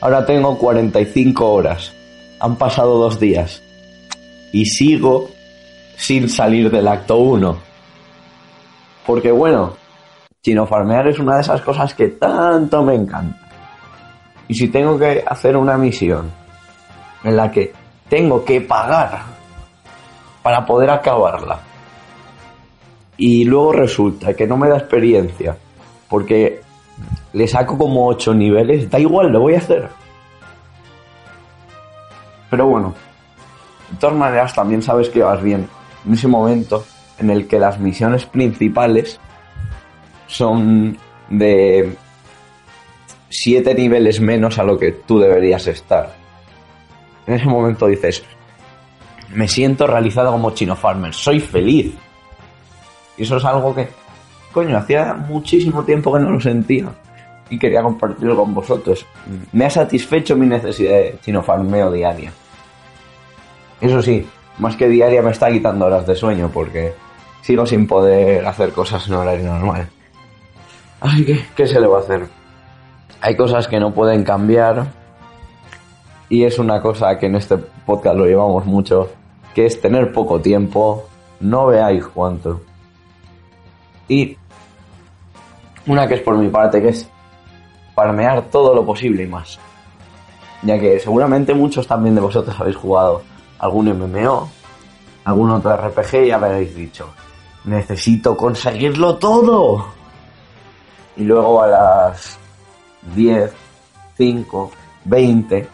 Ahora 0.01 0.25
tengo 0.25 0.57
45 0.57 1.51
horas. 1.51 1.93
Han 2.39 2.57
pasado 2.57 2.97
dos 2.97 3.19
días. 3.19 3.61
Y 4.51 4.65
sigo 4.65 5.29
sin 5.95 6.29
salir 6.29 6.69
del 6.69 6.87
acto 6.87 7.17
1. 7.17 7.57
Porque 9.05 9.31
bueno, 9.31 9.73
chino 10.41 10.65
farmear 10.65 11.07
es 11.07 11.19
una 11.19 11.35
de 11.35 11.41
esas 11.41 11.61
cosas 11.61 11.93
que 11.93 12.09
tanto 12.09 12.83
me 12.83 12.95
encanta. 12.95 13.39
Y 14.47 14.55
si 14.55 14.67
tengo 14.67 14.97
que 14.97 15.23
hacer 15.25 15.55
una 15.55 15.77
misión 15.77 16.31
en 17.23 17.37
la 17.37 17.49
que 17.49 17.73
tengo 18.09 18.43
que 18.43 18.61
pagar 18.61 19.21
para 20.41 20.65
poder 20.65 20.89
acabarla. 20.89 21.59
Y 23.17 23.45
luego 23.45 23.73
resulta 23.73 24.33
que 24.33 24.47
no 24.47 24.57
me 24.57 24.69
da 24.69 24.77
experiencia 24.77 25.55
porque 26.09 26.61
le 27.33 27.47
saco 27.47 27.77
como 27.77 28.07
8 28.07 28.33
niveles, 28.33 28.89
da 28.89 28.99
igual, 28.99 29.31
lo 29.31 29.41
voy 29.41 29.55
a 29.55 29.59
hacer. 29.59 29.89
Pero 32.49 32.67
bueno, 32.67 32.93
de 33.91 33.97
todas 33.97 34.15
maneras 34.15 34.53
también 34.53 34.81
sabes 34.81 35.09
que 35.09 35.23
vas 35.23 35.41
bien 35.41 35.67
en 36.05 36.13
ese 36.13 36.27
momento 36.27 36.83
en 37.17 37.29
el 37.29 37.47
que 37.47 37.59
las 37.59 37.79
misiones 37.79 38.25
principales 38.25 39.19
son 40.27 40.97
de 41.29 41.95
7 43.29 43.73
niveles 43.73 44.19
menos 44.19 44.59
a 44.59 44.63
lo 44.63 44.77
que 44.77 44.91
tú 44.91 45.19
deberías 45.19 45.65
estar. 45.67 46.15
En 47.25 47.35
ese 47.35 47.45
momento 47.45 47.87
dices, 47.87 48.23
me 49.33 49.47
siento 49.47 49.87
realizado 49.87 50.31
como 50.31 50.51
chino 50.51 50.75
farmer, 50.75 51.13
soy 51.13 51.39
feliz. 51.39 51.95
Y 53.17 53.23
eso 53.23 53.37
es 53.37 53.45
algo 53.45 53.73
que, 53.75 53.87
coño, 54.51 54.77
hacía 54.77 55.13
muchísimo 55.13 55.83
tiempo 55.83 56.13
que 56.13 56.19
no 56.19 56.31
lo 56.31 56.39
sentía 56.39 56.87
y 57.49 57.59
quería 57.59 57.83
compartirlo 57.83 58.35
con 58.35 58.53
vosotros. 58.53 59.05
Me 59.51 59.65
ha 59.65 59.69
satisfecho 59.69 60.35
mi 60.35 60.47
necesidad 60.47 60.93
de 60.93 61.19
chino 61.21 61.43
farmeo 61.43 61.91
diaria. 61.91 62.31
Eso 63.79 64.01
sí, 64.01 64.25
más 64.57 64.75
que 64.75 64.87
diaria 64.87 65.21
me 65.21 65.31
está 65.31 65.51
quitando 65.51 65.85
horas 65.85 66.07
de 66.07 66.15
sueño 66.15 66.49
porque 66.53 66.93
sigo 67.41 67.65
sin 67.65 67.85
poder 67.85 68.45
hacer 68.45 68.71
cosas 68.71 69.07
en 69.07 69.13
horario 69.13 69.45
normal. 69.45 69.87
Así 70.99 71.25
que, 71.25 71.45
¿qué 71.55 71.67
se 71.67 71.79
le 71.79 71.87
va 71.87 71.97
a 71.97 72.01
hacer? 72.01 72.27
Hay 73.21 73.35
cosas 73.35 73.67
que 73.67 73.79
no 73.79 73.93
pueden 73.93 74.23
cambiar 74.23 74.87
y 76.29 76.45
es 76.45 76.57
una 76.59 76.81
cosa 76.81 77.19
que 77.19 77.27
en 77.27 77.35
este 77.35 77.57
podcast 77.57 78.15
lo 78.17 78.25
llevamos 78.25 78.65
mucho, 78.65 79.09
que 79.53 79.65
es 79.65 79.79
tener 79.79 80.11
poco 80.11 80.39
tiempo, 80.39 81.07
no 81.39 81.67
veáis 81.67 82.05
cuánto. 82.07 82.61
Y 84.07 84.37
una 85.87 86.07
que 86.07 86.15
es 86.15 86.21
por 86.21 86.37
mi 86.37 86.49
parte, 86.49 86.81
que 86.81 86.89
es 86.89 87.09
farmear 87.95 88.43
todo 88.49 88.73
lo 88.73 88.85
posible 88.85 89.23
y 89.23 89.27
más. 89.27 89.59
Ya 90.61 90.79
que 90.79 90.99
seguramente 90.99 91.53
muchos 91.53 91.87
también 91.87 92.15
de 92.15 92.21
vosotros 92.21 92.55
habéis 92.59 92.77
jugado 92.77 93.21
algún 93.59 93.89
MMO, 93.89 94.49
algún 95.25 95.51
otro 95.51 95.75
RPG 95.75 96.25
y 96.25 96.31
habréis 96.31 96.75
dicho, 96.75 97.09
necesito 97.65 98.35
conseguirlo 98.35 99.17
todo. 99.17 99.87
Y 101.15 101.23
luego 101.23 101.61
a 101.61 101.67
las 101.67 102.39
10, 103.15 103.53
5, 104.17 104.71
20, 105.05 105.67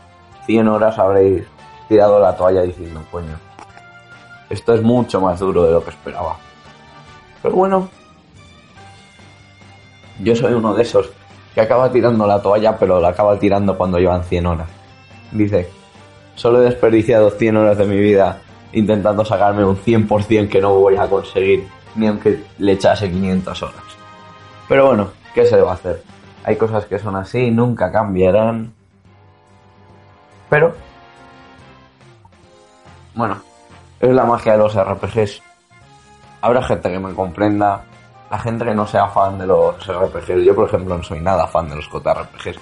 100 0.45 0.67
horas 0.67 0.97
habréis 0.97 1.43
tirado 1.87 2.19
la 2.19 2.35
toalla 2.35 2.61
diciendo, 2.63 3.01
coño, 3.11 3.37
esto 4.49 4.73
es 4.73 4.81
mucho 4.81 5.21
más 5.21 5.39
duro 5.39 5.63
de 5.63 5.71
lo 5.73 5.83
que 5.83 5.91
esperaba. 5.91 6.37
Pero 7.41 7.55
bueno, 7.55 7.89
yo 10.19 10.35
soy 10.35 10.53
uno 10.53 10.73
de 10.73 10.83
esos 10.83 11.09
que 11.53 11.61
acaba 11.61 11.91
tirando 11.91 12.27
la 12.27 12.41
toalla, 12.41 12.77
pero 12.77 12.99
la 12.99 13.09
acaba 13.09 13.37
tirando 13.39 13.77
cuando 13.77 13.97
llevan 13.97 14.23
100 14.23 14.45
horas. 14.45 14.69
Dice, 15.31 15.69
Solo 16.39 16.61
he 16.61 16.65
desperdiciado 16.67 17.31
100 17.31 17.57
horas 17.57 17.77
de 17.77 17.85
mi 17.85 17.97
vida 17.97 18.39
intentando 18.71 19.25
sacarme 19.25 19.65
un 19.65 19.75
100% 19.75 20.47
que 20.47 20.61
no 20.61 20.73
voy 20.73 20.95
a 20.95 21.05
conseguir, 21.05 21.67
ni 21.95 22.07
aunque 22.07 22.45
le 22.59 22.71
echase 22.71 23.11
500 23.11 23.61
horas. 23.61 23.83
Pero 24.69 24.87
bueno, 24.87 25.09
¿qué 25.33 25.45
se 25.45 25.59
va 25.59 25.71
a 25.71 25.73
hacer? 25.73 26.01
Hay 26.45 26.55
cosas 26.55 26.85
que 26.85 26.97
son 26.97 27.17
así, 27.17 27.51
nunca 27.51 27.91
cambiarán. 27.91 28.71
Pero, 30.49 30.73
bueno, 33.15 33.41
es 33.99 34.15
la 34.15 34.23
magia 34.23 34.53
de 34.53 34.59
los 34.59 34.81
RPGs. 34.81 35.41
Habrá 36.39 36.63
gente 36.63 36.89
que 36.89 36.99
me 36.99 37.13
comprenda, 37.13 37.83
la 38.29 38.39
gente 38.39 38.65
que 38.65 38.75
no 38.75 38.85
sea 38.85 39.07
fan 39.07 39.37
de 39.37 39.47
los 39.47 39.75
RPGs. 39.85 40.43
Yo, 40.43 40.55
por 40.55 40.67
ejemplo, 40.67 40.97
no 40.97 41.03
soy 41.03 41.19
nada 41.19 41.47
fan 41.47 41.69
de 41.69 41.75
los 41.75 41.89
JRPGs. 41.89 42.59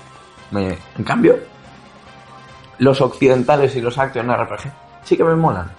En 0.53 1.03
cambio, 1.03 1.37
los 2.79 3.01
occidentales 3.01 3.75
y 3.75 3.81
los 3.81 3.97
action 3.97 4.31
RPG 4.31 4.71
sí 5.03 5.17
que 5.17 5.23
me 5.23 5.35
molan. 5.35 5.69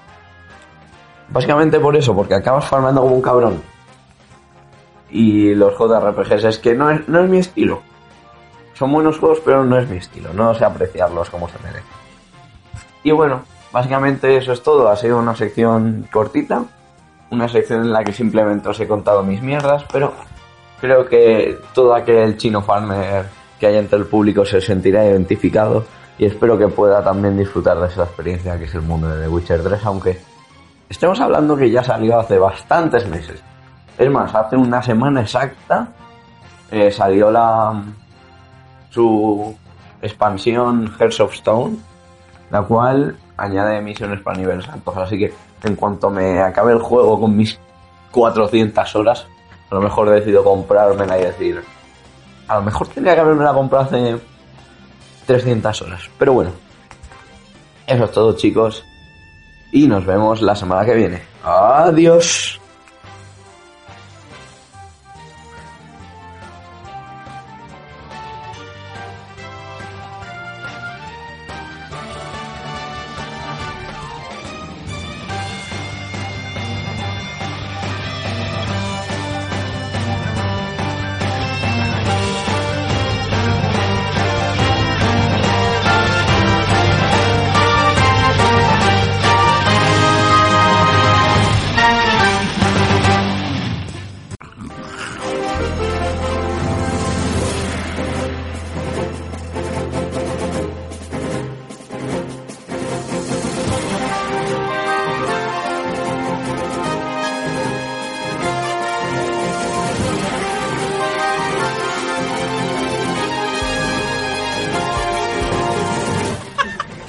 Básicamente 1.30 1.78
por 1.80 1.96
eso, 1.96 2.14
porque 2.14 2.34
acabas 2.34 2.66
farmando 2.66 3.02
como 3.02 3.14
un 3.14 3.22
cabrón. 3.22 3.62
Y 5.10 5.54
los 5.54 5.74
JRPGs 5.78 6.44
es 6.44 6.58
que 6.58 6.74
no 6.74 6.90
es, 6.90 7.08
no 7.08 7.20
es 7.20 7.30
mi 7.30 7.38
estilo. 7.38 7.82
Son 8.74 8.92
buenos 8.92 9.18
juegos, 9.18 9.40
pero 9.44 9.64
no 9.64 9.78
es 9.78 9.88
mi 9.88 9.96
estilo. 9.96 10.32
No 10.32 10.54
sé 10.54 10.64
apreciarlos 10.64 11.30
como 11.30 11.48
se 11.48 11.58
merece. 11.64 11.84
Y 13.02 13.10
bueno, 13.10 13.42
básicamente 13.72 14.36
eso 14.36 14.52
es 14.52 14.62
todo. 14.62 14.88
Ha 14.88 14.96
sido 14.96 15.18
una 15.18 15.34
sección 15.34 16.06
cortita. 16.12 16.64
Una 17.30 17.48
sección 17.48 17.82
en 17.82 17.92
la 17.92 18.04
que 18.04 18.12
simplemente 18.12 18.68
os 18.68 18.80
he 18.80 18.88
contado 18.88 19.22
mis 19.22 19.42
mierdas, 19.42 19.84
pero 19.92 20.14
creo 20.80 21.06
que 21.06 21.58
todo 21.74 21.94
aquel 21.94 22.36
chino 22.36 22.62
farmer 22.62 23.26
que 23.58 23.66
hay 23.66 23.76
entre 23.76 23.98
el 23.98 24.06
público 24.06 24.44
se 24.44 24.60
sentirá 24.60 25.04
identificado 25.04 25.84
y 26.18 26.24
espero 26.26 26.58
que 26.58 26.68
pueda 26.68 27.02
también 27.02 27.36
disfrutar 27.36 27.78
de 27.78 27.86
esa 27.86 28.04
experiencia 28.04 28.58
que 28.58 28.64
es 28.64 28.74
el 28.74 28.82
mundo 28.82 29.08
de 29.08 29.22
The 29.22 29.28
Witcher 29.28 29.62
3, 29.62 29.84
aunque 29.84 30.18
estemos 30.88 31.20
hablando 31.20 31.56
que 31.56 31.70
ya 31.70 31.82
salió 31.82 32.18
hace 32.18 32.38
bastantes 32.38 33.06
meses. 33.08 33.42
Es 33.96 34.10
más, 34.10 34.34
hace 34.34 34.56
una 34.56 34.82
semana 34.82 35.22
exacta 35.22 35.88
eh, 36.70 36.90
salió 36.90 37.30
la 37.30 37.82
su 38.90 39.56
expansión 40.02 40.92
Hearts 40.98 41.20
of 41.20 41.34
Stone, 41.34 41.76
la 42.50 42.62
cual 42.62 43.16
añade 43.36 43.80
misiones 43.80 44.20
para 44.20 44.38
niveles 44.38 44.68
altos. 44.68 44.96
Así 44.96 45.18
que 45.18 45.32
en 45.64 45.76
cuanto 45.76 46.10
me 46.10 46.40
acabe 46.40 46.72
el 46.72 46.80
juego 46.80 47.20
con 47.20 47.36
mis 47.36 47.58
400 48.10 48.96
horas, 48.96 49.26
a 49.70 49.74
lo 49.74 49.80
mejor 49.80 50.10
decido 50.10 50.42
comprármela 50.44 51.18
y 51.18 51.24
decir, 51.24 51.62
a 52.46 52.56
lo 52.56 52.62
mejor 52.62 52.88
tendría 52.88 53.14
que 53.14 53.20
haberme 53.20 53.44
la 53.44 53.52
comprado 53.52 53.84
hace 53.84 54.18
300 55.26 55.82
horas. 55.82 56.10
Pero 56.18 56.32
bueno, 56.32 56.50
eso 57.86 58.04
es 58.04 58.12
todo 58.12 58.32
chicos. 58.34 58.84
Y 59.70 59.86
nos 59.86 60.06
vemos 60.06 60.40
la 60.40 60.56
semana 60.56 60.84
que 60.84 60.94
viene. 60.94 61.22
Adiós. 61.44 62.58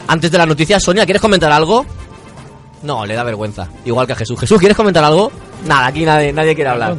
Antes 0.09 0.31
de 0.31 0.37
la 0.39 0.45
noticia, 0.47 0.79
Sonia, 0.79 1.05
¿quieres 1.05 1.21
comentar 1.21 1.51
algo? 1.51 1.85
No, 2.81 3.05
le 3.05 3.13
da 3.13 3.23
vergüenza. 3.23 3.67
Igual 3.85 4.07
que 4.07 4.13
a 4.13 4.15
Jesús. 4.15 4.39
Jesús, 4.39 4.57
¿quieres 4.57 4.75
comentar 4.75 5.03
algo? 5.03 5.31
Nada, 5.67 5.85
aquí 5.85 6.03
nadie, 6.03 6.33
nadie 6.33 6.55
quiere 6.55 6.71
hablar. 6.71 6.95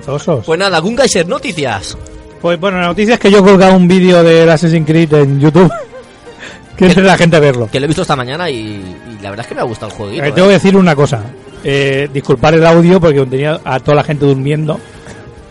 Pues 0.46 0.58
nada, 0.58 0.78
Gunkaiser, 0.78 1.26
noticias. 1.26 1.98
Pues 2.40 2.60
bueno, 2.60 2.80
la 2.80 2.86
noticia 2.86 3.14
es 3.14 3.20
que 3.20 3.28
yo 3.28 3.38
he 3.38 3.42
colgado 3.42 3.74
un 3.74 3.88
vídeo 3.88 4.22
del 4.22 4.48
Assassin's 4.48 4.86
Creed 4.86 5.12
en 5.14 5.40
YouTube. 5.40 5.72
de 6.78 7.02
la 7.02 7.16
gente 7.18 7.40
verlo. 7.40 7.68
Que 7.70 7.80
lo 7.80 7.84
he 7.84 7.88
visto 7.88 8.02
esta 8.02 8.14
mañana 8.14 8.48
y, 8.48 8.56
y 8.56 9.18
la 9.20 9.30
verdad 9.30 9.44
es 9.44 9.48
que 9.48 9.54
me 9.56 9.60
ha 9.60 9.64
gustado 9.64 9.90
el 9.90 9.98
jueguito. 9.98 10.24
Eh, 10.24 10.28
¿eh? 10.28 10.32
tengo 10.32 10.46
que 10.46 10.54
decir 10.54 10.76
una 10.76 10.94
cosa. 10.94 11.20
Eh, 11.64 12.08
disculpar 12.12 12.54
el 12.54 12.64
audio 12.64 13.00
porque 13.00 13.26
tenía 13.26 13.60
a 13.64 13.80
toda 13.80 13.96
la 13.96 14.04
gente 14.04 14.24
durmiendo 14.24 14.78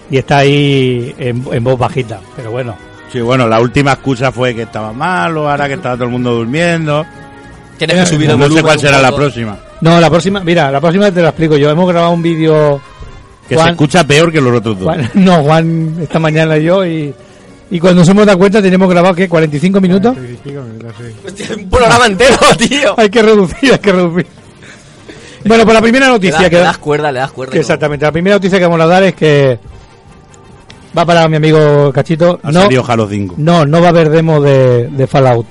y 0.10 0.18
está 0.18 0.38
ahí 0.38 1.14
en, 1.18 1.46
en 1.52 1.64
voz 1.64 1.78
bajita. 1.78 2.22
Pero 2.36 2.52
bueno, 2.52 2.76
Sí, 3.12 3.22
bueno, 3.22 3.48
la 3.48 3.60
última 3.60 3.94
excusa 3.94 4.32
fue 4.32 4.54
que 4.54 4.64
estaba 4.64 4.94
malo, 4.94 5.50
ahora 5.50 5.68
que 5.68 5.74
estaba 5.74 5.96
todo 5.96 6.06
el 6.06 6.12
mundo 6.12 6.32
durmiendo. 6.32 7.06
Tienes 7.88 8.10
que 8.10 8.16
subir 8.16 8.30
el 8.30 8.38
no 8.38 8.44
sé 8.44 8.50
volumen 8.50 8.64
cuál 8.64 8.78
un 8.78 8.82
será 8.82 9.02
la 9.02 9.10
poco. 9.10 9.22
próxima. 9.22 9.58
no, 9.82 10.00
la 10.00 10.10
próxima, 10.10 10.40
mira, 10.42 10.72
la 10.72 10.80
próxima 10.80 11.12
te 11.12 11.22
la 11.22 11.30
explico 11.30 11.58
yo. 11.58 11.70
Hemos 11.72 11.88
grabado 11.90 12.12
un 12.14 12.22
vídeo. 12.22 12.80
Que 13.48 13.56
Juan- 13.56 13.66
se 13.68 13.72
escucha 13.72 14.04
peor 14.06 14.32
que 14.32 14.40
los 14.42 14.54
otros 14.56 14.78
dos. 14.78 14.86
Juan- 14.86 15.10
no, 15.16 15.42
Juan 15.44 15.96
esta 16.02 16.20
mañana 16.20 16.58
y 16.58 16.64
yo 16.66 16.86
y, 16.86 17.12
y 17.72 17.80
cuando 17.80 18.02
nos 18.02 18.10
hemos 18.10 18.26
dado 18.26 18.38
cuenta 18.38 18.62
tenemos 18.62 18.88
grabado 18.90 19.16
que 19.16 19.28
45 19.28 19.82
minutos. 19.82 20.16
Hostia, 21.26 21.56
un 21.58 21.70
programa 21.70 22.06
entero, 22.06 22.36
tío. 22.58 22.94
hay 22.98 23.10
que 23.10 23.22
reducir, 23.24 23.72
hay 23.74 23.80
que 23.80 23.92
reducir. 23.92 24.28
Bueno, 25.46 25.64
pues 25.64 25.74
la 25.74 25.82
primera 25.82 26.06
Le, 26.08 26.12
noticia 26.14 26.40
das- 26.42 26.50
que 26.50 26.56
le 26.58 26.62
das 26.64 26.78
cuerda, 26.78 27.12
le 27.12 27.20
das 27.20 27.32
cuerda. 27.32 27.52
Que 27.52 27.58
y 27.58 27.60
no. 27.60 27.62
exactamente, 27.62 28.06
la 28.06 28.12
primera 28.12 28.36
noticia 28.36 28.60
que 28.60 28.66
vamos 28.66 28.82
a 28.82 28.86
dar 28.88 29.04
es 29.04 29.16
que 29.16 29.58
va 30.98 31.06
para 31.06 31.28
mi 31.28 31.38
amigo 31.38 31.92
Cachito. 31.94 32.40
Ha 32.44 32.52
No, 32.52 32.64
salido 32.64 32.84
Halo 32.88 33.08
5. 33.08 33.36
no, 33.38 33.66
no 33.66 33.80
va 33.82 33.88
a 33.88 33.90
haber 33.90 34.10
demo 34.10 34.42
de, 34.42 34.88
de 34.90 35.08
Fallout. 35.08 35.46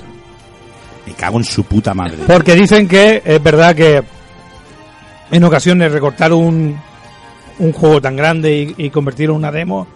Me 1.08 1.14
cago 1.14 1.38
en 1.38 1.44
su 1.44 1.64
puta 1.64 1.94
madre. 1.94 2.18
Porque 2.26 2.54
dicen 2.54 2.86
que 2.88 3.22
es 3.24 3.42
verdad 3.42 3.74
que 3.74 4.02
en 5.30 5.44
ocasiones 5.44 5.92
recortar 5.92 6.32
un, 6.32 6.78
un 7.58 7.72
juego 7.72 8.00
tan 8.00 8.16
grande 8.16 8.74
y, 8.76 8.86
y 8.86 8.90
convertirlo 8.90 9.34
en 9.34 9.38
una 9.38 9.52
demo. 9.52 9.86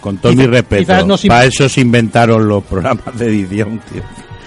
Con 0.00 0.18
todo 0.18 0.32
Quizá- 0.32 0.40
mi 0.42 0.46
respeto. 0.46 1.06
no 1.06 1.16
Para 1.28 1.44
eso 1.44 1.68
se 1.68 1.80
inventaron 1.80 2.46
los 2.46 2.62
programas 2.64 3.18
de 3.18 3.26
edición, 3.26 3.80
tío. 3.92 4.02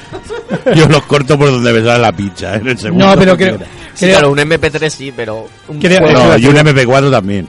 Yo 0.75 0.87
los 0.87 1.03
corto 1.03 1.37
por 1.37 1.51
donde 1.51 1.71
me 1.73 1.83
sale 1.83 1.99
la 2.01 2.11
picha, 2.11 2.55
¿eh? 2.55 2.59
en 2.59 2.67
el 2.69 2.77
segundo. 2.77 3.05
No, 3.05 3.15
pero 3.19 3.37
que 3.37 3.43
creo, 3.45 3.57
quiera. 3.57 3.71
Sí, 3.93 4.05
creo- 4.05 4.17
claro, 4.17 4.31
un 4.31 4.37
MP3 4.39 4.89
sí, 4.89 5.13
pero... 5.15 5.47
Un 5.67 5.79
Creo- 5.79 5.99
No, 6.11 6.37
y 6.37 6.45
un 6.47 6.55
es- 6.57 6.63
MP4 6.63 7.11
también. 7.11 7.47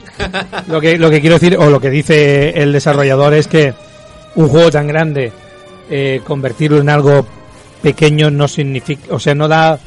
lo 0.67 0.79
que 0.81 0.97
lo 0.97 1.09
que 1.09 1.21
quiero 1.21 1.35
decir 1.39 1.57
o 1.57 1.69
lo 1.69 1.79
que 1.79 1.89
dice 1.89 2.49
el 2.61 2.71
desarrollador 2.73 3.33
es 3.33 3.47
que 3.47 3.73
un 4.35 4.47
juego 4.47 4.69
tan 4.69 4.87
grande 4.87 5.31
eh, 5.89 6.21
convertirlo 6.23 6.79
en 6.79 6.89
algo 6.89 7.25
pequeño 7.81 8.29
no 8.31 8.47
significa, 8.47 9.13
o 9.13 9.19
sea, 9.19 9.35
no 9.35 9.47
da 9.47 9.79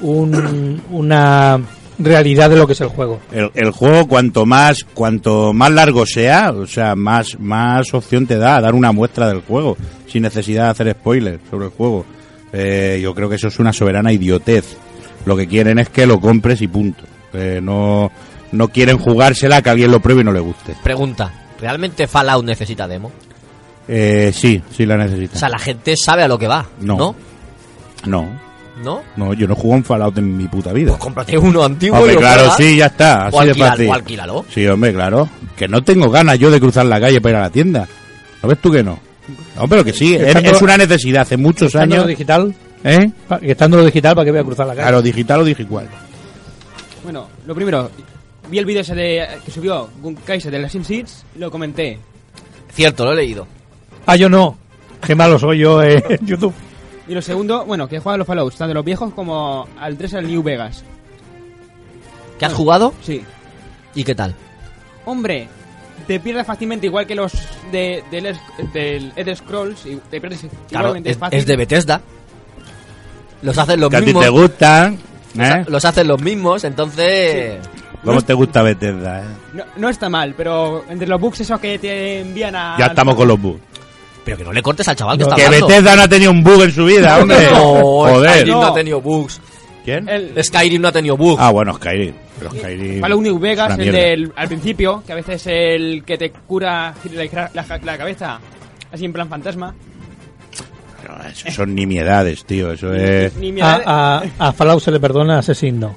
un- 0.00 0.80
una 0.90 1.60
realidad 1.98 2.50
de 2.50 2.56
lo 2.56 2.66
que 2.66 2.74
es 2.74 2.80
el 2.80 2.88
juego. 2.88 3.20
El, 3.32 3.50
el 3.54 3.70
juego 3.70 4.06
cuanto 4.06 4.44
más 4.44 4.84
cuanto 4.94 5.52
más 5.52 5.70
largo 5.72 6.04
sea, 6.06 6.50
o 6.52 6.66
sea, 6.66 6.94
más 6.94 7.38
más 7.38 7.92
opción 7.94 8.26
te 8.26 8.36
da 8.36 8.56
a 8.56 8.60
dar 8.60 8.74
una 8.74 8.92
muestra 8.92 9.28
del 9.28 9.40
juego 9.40 9.76
sin 10.06 10.22
necesidad 10.22 10.64
de 10.64 10.70
hacer 10.70 10.90
spoilers 10.92 11.40
sobre 11.50 11.66
el 11.66 11.72
juego. 11.72 12.04
Eh, 12.52 13.00
yo 13.02 13.14
creo 13.14 13.28
que 13.28 13.36
eso 13.36 13.48
es 13.48 13.58
una 13.58 13.72
soberana 13.72 14.12
idiotez. 14.12 14.76
Lo 15.24 15.36
que 15.36 15.46
quieren 15.48 15.78
es 15.78 15.88
que 15.88 16.06
lo 16.06 16.20
compres 16.20 16.60
y 16.62 16.68
punto. 16.68 17.04
Eh, 17.32 17.60
no 17.62 18.10
no 18.52 18.68
quieren 18.68 18.98
jugársela 18.98 19.56
a 19.56 19.62
que 19.62 19.70
alguien 19.70 19.90
lo 19.90 20.00
pruebe 20.00 20.20
y 20.20 20.24
no 20.24 20.32
le 20.32 20.40
guste. 20.40 20.74
Pregunta, 20.82 21.32
¿realmente 21.60 22.06
Fallout 22.06 22.44
necesita 22.44 22.86
demo? 22.86 23.10
Eh, 23.88 24.32
sí, 24.34 24.60
sí 24.70 24.84
la 24.86 24.96
necesita. 24.96 25.36
O 25.36 25.38
sea, 25.38 25.48
la 25.48 25.58
gente 25.58 25.96
sabe 25.96 26.22
a 26.22 26.28
lo 26.28 26.38
que 26.38 26.46
va, 26.48 26.66
No. 26.80 26.96
¿no? 26.96 27.16
No, 28.04 28.28
¿No? 28.82 29.02
no, 29.16 29.32
yo 29.34 29.48
no 29.48 29.54
juego 29.54 29.76
un 29.76 29.84
Fallout 29.84 30.18
en 30.18 30.36
mi 30.36 30.46
puta 30.48 30.72
vida. 30.72 30.90
Pues 30.90 31.00
cómprate 31.00 31.38
uno 31.38 31.64
antiguo 31.64 31.98
Hombre, 31.98 32.14
y 32.14 32.16
claro, 32.18 32.50
sí, 32.56 32.76
ya 32.76 32.86
está, 32.86 33.26
así 33.26 33.36
O 33.36 33.44
de 33.44 33.54
fácil. 33.54 33.88
o 33.88 33.94
alquílalo. 33.94 34.44
Sí, 34.50 34.66
hombre, 34.66 34.92
claro. 34.92 35.28
Que 35.56 35.66
no 35.66 35.82
tengo 35.82 36.10
ganas 36.10 36.38
yo 36.38 36.50
de 36.50 36.60
cruzar 36.60 36.86
la 36.86 37.00
calle 37.00 37.20
para 37.20 37.30
ir 37.32 37.36
a 37.36 37.40
la 37.42 37.50
tienda. 37.50 37.88
¿No 38.42 38.48
ves 38.48 38.58
tú 38.60 38.70
que 38.70 38.82
no? 38.82 38.98
No, 39.56 39.66
pero 39.66 39.82
que 39.84 39.92
sí, 39.92 40.14
es, 40.14 40.62
una 40.62 40.76
necesidad. 40.76 41.22
Hace 41.22 41.36
muchos 41.36 41.68
Estando 41.68 41.94
años... 41.96 42.04
lo 42.04 42.08
digital, 42.10 42.54
¿Eh? 42.84 43.10
estando 43.42 43.78
lo 43.78 43.84
digital 43.84 44.14
para 44.14 44.24
que 44.24 44.30
voy 44.30 44.40
a 44.40 44.44
cruzar 44.44 44.66
la 44.66 44.74
calle. 44.74 44.82
Claro, 44.82 45.02
digital 45.02 45.40
o 45.40 45.44
digital. 45.44 45.88
Bueno, 47.02 47.28
lo 47.46 47.54
primero, 47.54 47.90
vi 48.48 48.58
el 48.58 48.66
vídeo 48.66 48.82
ese 48.82 48.94
de, 48.94 49.26
que 49.44 49.50
subió 49.50 49.88
Gunkaiser 50.00 50.52
de 50.52 50.58
las 50.60 50.70
Seeds 50.72 51.24
y 51.34 51.38
lo 51.38 51.50
comenté. 51.50 51.98
Cierto, 52.72 53.04
lo 53.04 53.12
he 53.12 53.16
leído. 53.16 53.48
Ah, 54.06 54.16
yo 54.16 54.28
no. 54.28 54.56
Qué 55.04 55.14
malo 55.14 55.38
soy 55.38 55.58
yo 55.58 55.82
eh, 55.82 56.02
en 56.08 56.26
YouTube. 56.26 56.54
Y 57.08 57.14
lo 57.14 57.22
segundo, 57.22 57.64
bueno, 57.64 57.86
que 57.88 57.98
juegan 58.00 58.18
los 58.18 58.26
Fallout, 58.26 58.54
tanto 58.56 58.74
los 58.74 58.84
viejos 58.84 59.12
como 59.14 59.68
al 59.78 59.96
3 59.96 60.14
al 60.14 60.26
New 60.26 60.42
Vegas. 60.42 60.84
¿Que 62.38 62.44
has 62.46 62.52
jugado? 62.52 62.92
Sí. 63.02 63.22
¿Y 63.94 64.04
qué 64.04 64.14
tal? 64.14 64.34
Hombre, 65.04 65.48
te 66.06 66.18
pierdes 66.20 66.46
fácilmente 66.46 66.86
igual 66.86 67.06
que 67.06 67.14
los 67.14 67.32
de, 67.70 68.02
del, 68.10 68.36
del 68.72 69.12
Elder 69.16 69.36
Scrolls. 69.36 69.86
Y 69.86 69.96
te 70.10 70.20
pierdes 70.20 70.40
Claro, 70.68 70.86
igualmente 70.88 71.10
es, 71.10 71.18
fácil. 71.18 71.38
es 71.38 71.46
de 71.46 71.56
Bethesda. 71.56 72.00
Los 73.42 73.56
hacen 73.58 73.80
los 73.80 73.90
Que 73.90 73.96
a 73.96 74.00
ti 74.00 74.06
mismos. 74.06 74.24
te 74.24 74.30
gustan, 74.30 74.98
Los, 75.34 75.46
¿eh? 75.48 75.64
los 75.68 75.84
hacen 75.84 76.08
los 76.08 76.20
mismos, 76.20 76.64
entonces. 76.64 77.58
¿Cómo 78.04 78.20
te 78.22 78.34
gusta 78.34 78.62
Bethesda, 78.62 79.20
eh? 79.20 79.24
No, 79.52 79.64
no 79.76 79.88
está 79.88 80.08
mal, 80.08 80.34
pero 80.36 80.84
entre 80.88 81.06
los 81.08 81.20
bugs 81.20 81.40
esos 81.40 81.58
que 81.60 81.78
te 81.78 82.20
envían 82.20 82.54
a... 82.54 82.76
Ya 82.78 82.86
estamos 82.86 83.14
con 83.16 83.26
los 83.28 83.40
bugs. 83.40 83.60
Pero 84.26 84.36
que 84.36 84.44
no 84.44 84.52
le 84.52 84.60
cortes 84.60 84.86
al 84.88 84.96
chaval 84.96 85.16
que 85.16 85.22
está 85.22 85.36
Que 85.36 85.44
hablando. 85.46 85.66
Bethesda 85.68 85.96
no 85.96 86.02
ha 86.02 86.08
tenido 86.08 86.30
un 86.32 86.42
bug 86.42 86.62
en 86.64 86.72
su 86.72 86.84
vida, 86.84 87.18
hombre. 87.18 87.48
No, 87.52 87.58
Joder. 87.62 88.30
Skyrim 88.32 88.54
no 88.54 88.66
ha 88.66 88.74
tenido 88.74 89.00
bugs. 89.00 89.40
¿Quién? 89.84 90.08
El 90.08 90.44
Skyrim 90.44 90.82
no 90.82 90.88
ha 90.88 90.92
tenido 90.92 91.16
bugs. 91.16 91.40
Ah, 91.40 91.50
bueno, 91.50 91.72
Skyrim. 91.74 92.12
Pero 92.38 92.50
Skyrim... 92.50 93.00
Fallout 93.00 93.22
New 93.22 93.38
Vegas, 93.38 93.78
el 93.78 93.92
del 93.92 94.32
al 94.36 94.48
principio, 94.48 95.02
que 95.06 95.12
a 95.12 95.14
veces 95.14 95.46
es 95.46 95.46
el 95.46 96.02
que 96.04 96.18
te 96.18 96.30
cura 96.32 96.92
la, 97.14 97.50
la- 97.54 97.80
la 97.82 97.96
cabeza, 97.98 98.38
así 98.92 99.04
en 99.06 99.12
plan 99.14 99.28
fantasma. 99.28 99.74
Eso 101.30 101.50
son 101.52 101.74
nimiedades, 101.74 102.44
tío. 102.44 102.72
Eso 102.72 102.92
es... 102.92 103.32
A, 103.62 103.80
a, 104.18 104.48
a 104.48 104.52
Fallout 104.52 104.82
se 104.82 104.90
le 104.90 104.98
perdona, 105.00 105.36
a 105.36 105.38
Assassin 105.38 105.78
no. 105.78 105.94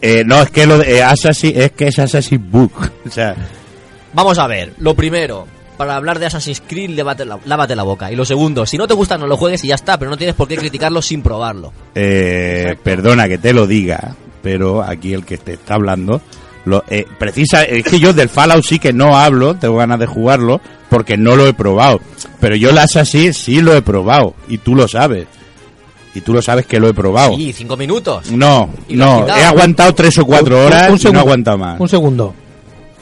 Eh, 0.00 0.22
no, 0.24 0.42
es 0.42 0.50
que 0.50 0.64
lo 0.66 0.78
de 0.78 0.98
eh, 0.98 1.02
Assassin, 1.02 1.52
es 1.56 1.72
que 1.72 1.88
es 1.88 1.98
Assassin 1.98 2.50
Book. 2.50 2.72
O 3.06 3.10
sea, 3.10 3.34
Vamos 4.12 4.38
a 4.38 4.46
ver, 4.46 4.72
lo 4.78 4.94
primero, 4.94 5.46
para 5.76 5.96
hablar 5.96 6.18
de 6.18 6.26
Assassin's 6.26 6.62
Creed, 6.66 6.90
lávate 6.90 7.24
la, 7.24 7.38
lávate 7.44 7.76
la 7.76 7.82
boca. 7.82 8.10
Y 8.10 8.16
lo 8.16 8.24
segundo, 8.24 8.64
si 8.66 8.78
no 8.78 8.86
te 8.86 8.94
gusta, 8.94 9.18
no 9.18 9.26
lo 9.26 9.36
juegues 9.36 9.62
y 9.64 9.68
ya 9.68 9.74
está, 9.74 9.98
pero 9.98 10.10
no 10.10 10.16
tienes 10.16 10.34
por 10.34 10.48
qué 10.48 10.56
criticarlo 10.56 11.02
sin 11.02 11.22
probarlo. 11.22 11.72
eh, 11.94 12.76
perdona 12.82 13.28
que 13.28 13.38
te 13.38 13.52
lo 13.52 13.66
diga, 13.66 14.14
pero 14.42 14.82
aquí 14.82 15.12
el 15.14 15.24
que 15.24 15.38
te 15.38 15.54
está 15.54 15.74
hablando, 15.74 16.20
lo, 16.64 16.82
eh, 16.88 17.06
precisa, 17.18 17.62
es 17.64 17.84
que 17.84 17.98
yo 18.00 18.12
del 18.12 18.28
Fallout 18.28 18.64
sí 18.64 18.78
que 18.78 18.92
no 18.92 19.16
hablo, 19.16 19.54
tengo 19.54 19.76
ganas 19.76 19.98
de 20.00 20.06
jugarlo, 20.06 20.60
porque 20.88 21.16
no 21.16 21.36
lo 21.36 21.46
he 21.46 21.52
probado. 21.54 22.00
Pero 22.40 22.56
yo 22.56 22.70
el 22.70 22.78
Assassin 22.78 23.32
sí 23.34 23.60
lo 23.60 23.74
he 23.74 23.82
probado, 23.82 24.34
y 24.48 24.58
tú 24.58 24.74
lo 24.74 24.88
sabes. 24.88 25.26
Y 26.14 26.22
tú 26.22 26.32
lo 26.32 26.40
sabes 26.40 26.64
que 26.64 26.80
lo 26.80 26.88
he 26.88 26.94
probado. 26.94 27.36
Sí, 27.36 27.52
cinco 27.52 27.76
minutos. 27.76 28.30
No, 28.30 28.70
no, 28.88 29.26
he 29.28 29.44
aguantado 29.44 29.94
tres 29.94 30.16
o 30.18 30.24
cuatro 30.24 30.56
Un- 30.56 30.60
un- 30.62 30.66
horas 30.68 30.82
un 30.82 30.86
y 30.86 30.90
no 30.90 30.94
he 30.96 30.98
segundo, 31.00 31.20
aguantado 31.20 31.58
más. 31.58 31.78
Un 31.80 31.88
segundo. 31.88 32.34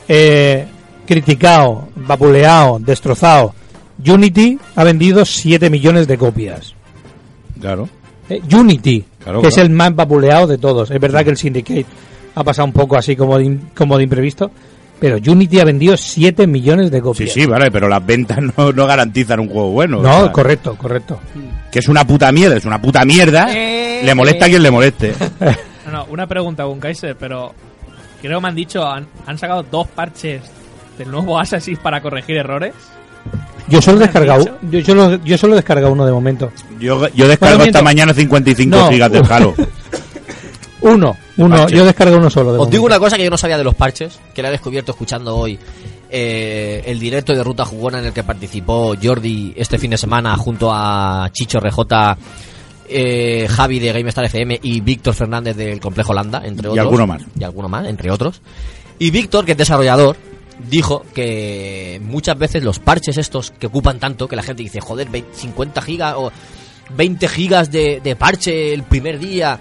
Eh, 0.08 0.66
criticado, 1.06 1.88
vapuleado, 1.96 2.78
destrozado. 2.80 3.54
Unity 4.06 4.58
ha 4.76 4.84
vendido 4.84 5.24
7 5.24 5.70
millones 5.70 6.06
de 6.06 6.18
copias. 6.18 6.74
Claro. 7.60 7.88
Eh, 8.28 8.40
Unity, 8.52 9.04
Claro, 9.22 9.40
que 9.42 9.48
es 9.48 9.58
el 9.58 9.70
más 9.70 9.94
vapuleado 9.94 10.46
de 10.46 10.58
todos. 10.58 10.90
Es 10.90 11.00
verdad 11.00 11.24
que 11.24 11.30
el 11.30 11.36
Syndicate 11.36 11.86
ha 12.34 12.42
pasado 12.44 12.66
un 12.66 12.72
poco 12.72 12.96
así 12.96 13.14
como 13.16 13.38
de, 13.38 13.58
como 13.76 13.96
de 13.96 14.04
imprevisto, 14.04 14.50
pero 14.98 15.16
Unity 15.16 15.60
ha 15.60 15.64
vendido 15.64 15.96
7 15.96 16.46
millones 16.46 16.90
de 16.90 16.98
Sí, 16.98 17.02
copias. 17.02 17.32
sí, 17.32 17.46
vale, 17.46 17.70
pero 17.70 17.88
las 17.88 18.04
ventas 18.04 18.38
no, 18.56 18.72
no 18.72 18.86
garantizan 18.86 19.40
un 19.40 19.48
juego 19.48 19.70
bueno. 19.70 20.00
No, 20.02 20.16
o 20.18 20.22
sea, 20.24 20.32
correcto, 20.32 20.76
correcto. 20.76 21.20
que 21.70 21.78
es 21.78 21.88
una 21.88 22.06
puta 22.06 22.30
mierda, 22.32 22.56
es 22.56 22.64
una 22.64 22.80
puta 22.80 23.04
mierda. 23.04 23.46
Eh, 23.54 24.00
le 24.04 24.14
molesta 24.14 24.46
a 24.46 24.48
quien 24.48 24.62
le 24.62 24.70
moleste. 24.70 25.14
No, 25.86 25.92
no, 25.92 26.06
una 26.10 26.26
pregunta, 26.26 26.64
Kaiser, 26.80 27.14
pero 27.14 27.52
creo 28.20 28.38
que 28.38 28.42
me 28.42 28.48
han 28.48 28.54
dicho, 28.54 28.84
han, 28.84 29.06
han 29.26 29.36
sacado 29.36 29.62
dos 29.62 29.86
parches 29.88 30.40
del 30.98 31.10
nuevo 31.10 31.38
Assassin 31.38 31.76
para 31.76 32.00
corregir 32.00 32.36
errores. 32.36 32.74
Yo 33.68 33.80
solo 33.80 33.96
he 33.96 34.00
¿Me 34.00 34.04
has 34.04 34.12
descargado, 34.12 34.58
yo, 34.70 34.78
yo, 34.80 34.94
lo- 34.94 35.24
yo 35.24 35.38
solo 35.38 35.54
he 35.54 35.56
descargado 35.56 35.92
uno 35.92 36.04
de 36.04 36.12
momento. 36.12 36.52
Yo, 36.78 37.08
yo 37.14 37.26
descargo 37.26 37.56
Bueno, 37.56 37.64
esta 37.70 37.78
miento. 37.78 37.82
mañana 37.82 38.12
55 38.14 38.76
No. 38.76 38.88
gigas 38.90 39.10
de 39.10 39.18
Halo. 39.20 39.54
Uno, 40.82 41.16
uno, 41.38 41.56
parche. 41.56 41.76
yo 41.76 41.84
descargo 41.86 42.16
uno 42.18 42.28
solo. 42.28 42.52
de 42.52 42.58
Os 42.58 42.68
digo 42.68 42.84
una 42.84 42.98
cosa 42.98 43.16
que 43.16 43.24
yo 43.24 43.30
no 43.30 43.38
sabía 43.38 43.56
de 43.56 43.64
los 43.64 43.74
parches, 43.74 44.20
que 44.34 44.42
la 44.42 44.48
he 44.48 44.52
descubierto 44.52 44.92
escuchando 44.92 45.34
hoy 45.34 45.58
eh, 46.10 46.82
el 46.86 46.98
directo 47.00 47.32
de 47.34 47.42
Ruta 47.42 47.64
Jugona 47.64 48.00
en 48.00 48.06
el 48.06 48.12
que 48.12 48.22
participó 48.22 48.94
Jordi 49.02 49.54
este 49.56 49.78
fin 49.78 49.92
de 49.92 49.96
semana 49.96 50.36
junto 50.36 50.70
a 50.70 51.30
Chicho 51.32 51.58
RJ, 51.58 52.18
eh, 52.90 53.46
Javi 53.48 53.78
de 53.78 53.92
GameStar 53.94 54.26
FM 54.26 54.60
y 54.62 54.80
Víctor 54.82 55.14
Fernández 55.14 55.56
del 55.56 55.80
Complejo 55.80 56.12
Landa, 56.12 56.42
entre 56.44 56.66
Y 56.68 56.72
otros. 56.72 56.84
alguno 56.84 57.06
más. 57.06 57.22
Y 57.38 57.44
alguno 57.44 57.68
más, 57.70 57.86
entre 57.86 58.10
otros. 58.10 58.42
Y 58.98 59.10
Víctor, 59.10 59.46
que 59.46 59.52
es 59.52 59.58
desarrollador, 59.58 60.16
dijo 60.68 61.04
que 61.14 62.00
muchas 62.04 62.38
veces 62.38 62.62
los 62.62 62.78
parches 62.78 63.16
estos 63.16 63.50
que 63.50 63.66
ocupan 63.66 63.98
tanto, 63.98 64.28
que 64.28 64.36
la 64.36 64.42
gente 64.42 64.62
dice, 64.62 64.80
joder, 64.80 65.08
20 65.08 65.34
50 65.34 65.82
gigas 65.82 66.14
o 66.16 66.32
20 66.96 67.28
gigas 67.28 67.70
de, 67.70 68.00
de 68.02 68.16
parche 68.16 68.72
el 68.72 68.82
primer 68.82 69.18
día, 69.18 69.58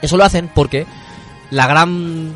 eso 0.00 0.16
lo 0.16 0.24
hacen 0.24 0.50
porque 0.54 0.86
la 1.50 1.66
gran 1.66 2.32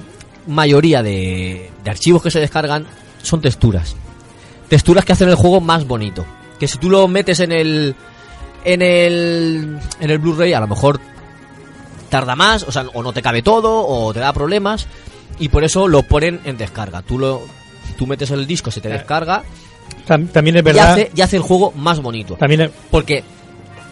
mayoría 0.47 1.03
de, 1.03 1.71
de 1.83 1.91
archivos 1.91 2.23
que 2.23 2.31
se 2.31 2.41
descargan 2.41 2.87
son 3.23 3.41
texturas. 3.41 3.97
Texturas 4.69 5.05
que 5.05 5.13
hacen 5.13 5.29
el 5.29 5.35
juego 5.35 5.61
más 5.61 5.87
bonito. 5.87 6.25
Que 6.59 6.69
si 6.69 6.79
tú 6.79 6.91
lo 6.91 7.07
metes 7.09 7.41
en 7.41 7.53
el 7.53 7.95
en 8.65 8.83
el 8.83 9.79
en 10.01 10.11
el 10.11 10.19
Blu-ray 10.19 10.53
a 10.53 10.61
lo 10.61 10.69
mejor 10.69 11.01
tarda 12.09 12.37
más, 12.37 12.63
o 12.63 12.73
sea, 12.73 12.87
o 12.95 13.03
no 13.03 13.13
te 13.13 13.23
cabe 13.23 13.43
todo 13.43 13.87
o 13.87 14.13
te 14.13 14.21
da 14.21 14.33
problemas 14.33 14.87
y 15.39 15.49
por 15.49 15.65
eso 15.65 15.89
lo 15.89 16.03
ponen 16.03 16.41
en 16.45 16.57
descarga. 16.57 17.03
Tú 17.03 17.19
lo 17.19 17.43
tú 17.97 18.07
metes 18.07 18.31
el 18.31 18.47
disco, 18.47 18.71
se 18.71 18.81
te 18.81 18.89
descarga 18.89 19.43
Tam- 20.07 20.29
También 20.31 20.57
es 20.57 20.61
y 20.63 20.65
verdad. 20.65 20.93
hace, 20.93 21.11
y 21.15 21.21
hace 21.21 21.37
el 21.37 21.43
juego 21.43 21.73
más 21.73 22.01
bonito. 22.01 22.35
También 22.35 22.61
es- 22.63 22.71
Porque 22.91 23.23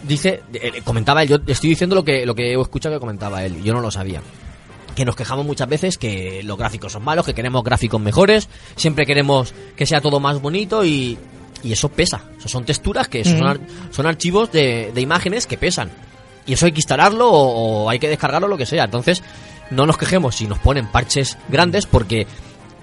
dice, 0.03 0.41
eh, 0.53 0.81
comentaba 0.83 1.23
él, 1.23 1.29
yo 1.29 1.37
estoy 1.47 1.69
diciendo 1.71 1.95
lo 1.95 2.03
que, 2.03 2.25
lo 2.25 2.35
que 2.35 2.51
he 2.53 2.61
escuchado 2.61 2.95
que 2.95 2.99
comentaba 2.99 3.43
él, 3.43 3.61
yo 3.63 3.73
no 3.73 3.81
lo 3.81 3.91
sabía. 3.91 4.21
Que 4.95 5.03
nos 5.05 5.15
quejamos 5.15 5.45
muchas 5.45 5.67
veces 5.67 5.97
que 5.97 6.41
los 6.43 6.57
gráficos 6.57 6.91
son 6.93 7.03
malos, 7.03 7.25
que 7.25 7.33
queremos 7.33 7.63
gráficos 7.63 7.99
mejores, 7.99 8.47
siempre 8.75 9.05
queremos 9.05 9.53
que 9.75 9.85
sea 9.85 9.99
todo 10.01 10.19
más 10.19 10.41
bonito 10.41 10.85
y, 10.85 11.17
y 11.63 11.71
eso 11.73 11.89
pesa. 11.89 12.21
Eso 12.37 12.47
son 12.47 12.63
texturas 12.65 13.07
que 13.07 13.23
son, 13.25 13.45
ar- 13.45 13.59
son 13.91 14.05
archivos 14.05 14.51
de, 14.51 14.91
de 14.93 15.01
imágenes 15.01 15.47
que 15.47 15.57
pesan. 15.57 15.89
Y 16.45 16.53
eso 16.53 16.65
hay 16.65 16.71
que 16.71 16.79
instalarlo 16.79 17.29
o, 17.29 17.83
o 17.85 17.89
hay 17.89 17.99
que 17.99 18.07
descargarlo, 18.07 18.47
lo 18.47 18.57
que 18.57 18.65
sea. 18.65 18.83
Entonces, 18.85 19.21
no 19.71 19.85
nos 19.85 19.97
quejemos 19.97 20.35
si 20.35 20.45
nos 20.47 20.59
ponen 20.59 20.87
parches 20.87 21.37
grandes 21.49 21.87
porque 21.87 22.27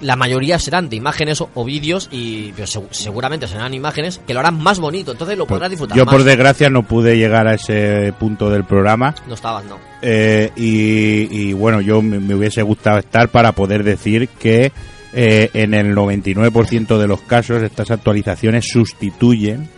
la 0.03 0.17
mayoría 0.17 0.59
serán 0.59 0.89
de 0.91 0.97
imágenes 0.97 1.41
o, 1.41 1.65
vídeos 1.65 2.09
y 2.13 2.53
seg- 2.53 2.89
seguramente 2.91 3.49
serán 3.49 3.73
imágenes 3.73 4.21
que 4.27 4.35
lo 4.35 4.41
harán 4.41 4.63
más 4.63 4.79
bonito. 4.79 5.13
Entonces 5.13 5.39
lo 5.39 5.47
podrás 5.47 5.71
disfrutar 5.71 5.97
Yo 5.97 6.05
más. 6.05 6.13
por 6.15 6.25
desgracia 6.25 6.69
no 6.69 6.83
pude 6.83 7.17
llegar 7.17 7.47
a 7.49 7.55
ese 7.55 8.13
punto 8.19 8.51
del 8.51 8.65
programa. 8.65 9.15
No 9.27 9.35
estabas, 9.35 9.65
no. 9.65 9.79
Eh, 10.03 10.51
y, 10.57 11.29
y, 11.31 11.53
bueno, 11.55 11.81
yo 11.81 12.03
me, 12.03 12.19
me 12.21 12.35
hubiese 12.35 12.61
gustado 12.63 12.99
estar 12.99 13.29
para 13.31 13.53
poder 13.53 13.85
decir 13.85 14.29
que 14.29 14.73
eh, 15.15 15.51
en 15.55 15.75
el 15.75 15.95
99% 15.95 16.99
de 16.99 17.07
los 17.07 17.21
casos 17.23 17.63
estas 17.63 17.91
actualizaciones 17.91 18.69
sustituyen, 18.69 19.69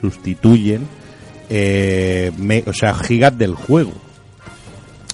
sustituyen, 0.00 0.86
eh, 1.50 2.32
me- 2.38 2.64
o 2.66 2.72
sea, 2.72 2.94
gigas 2.94 3.36
del 3.38 3.54
juego. 3.54 3.92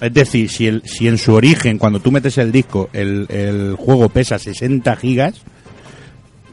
Es 0.01 0.13
decir, 0.13 0.49
si, 0.49 0.67
el, 0.67 0.81
si 0.85 1.07
en 1.07 1.17
su 1.17 1.33
origen, 1.33 1.77
cuando 1.77 1.99
tú 1.99 2.11
metes 2.11 2.37
el 2.37 2.51
disco, 2.51 2.89
el, 2.93 3.25
el 3.29 3.75
juego 3.77 4.09
pesa 4.09 4.37
60 4.37 4.95
gigas, 4.97 5.35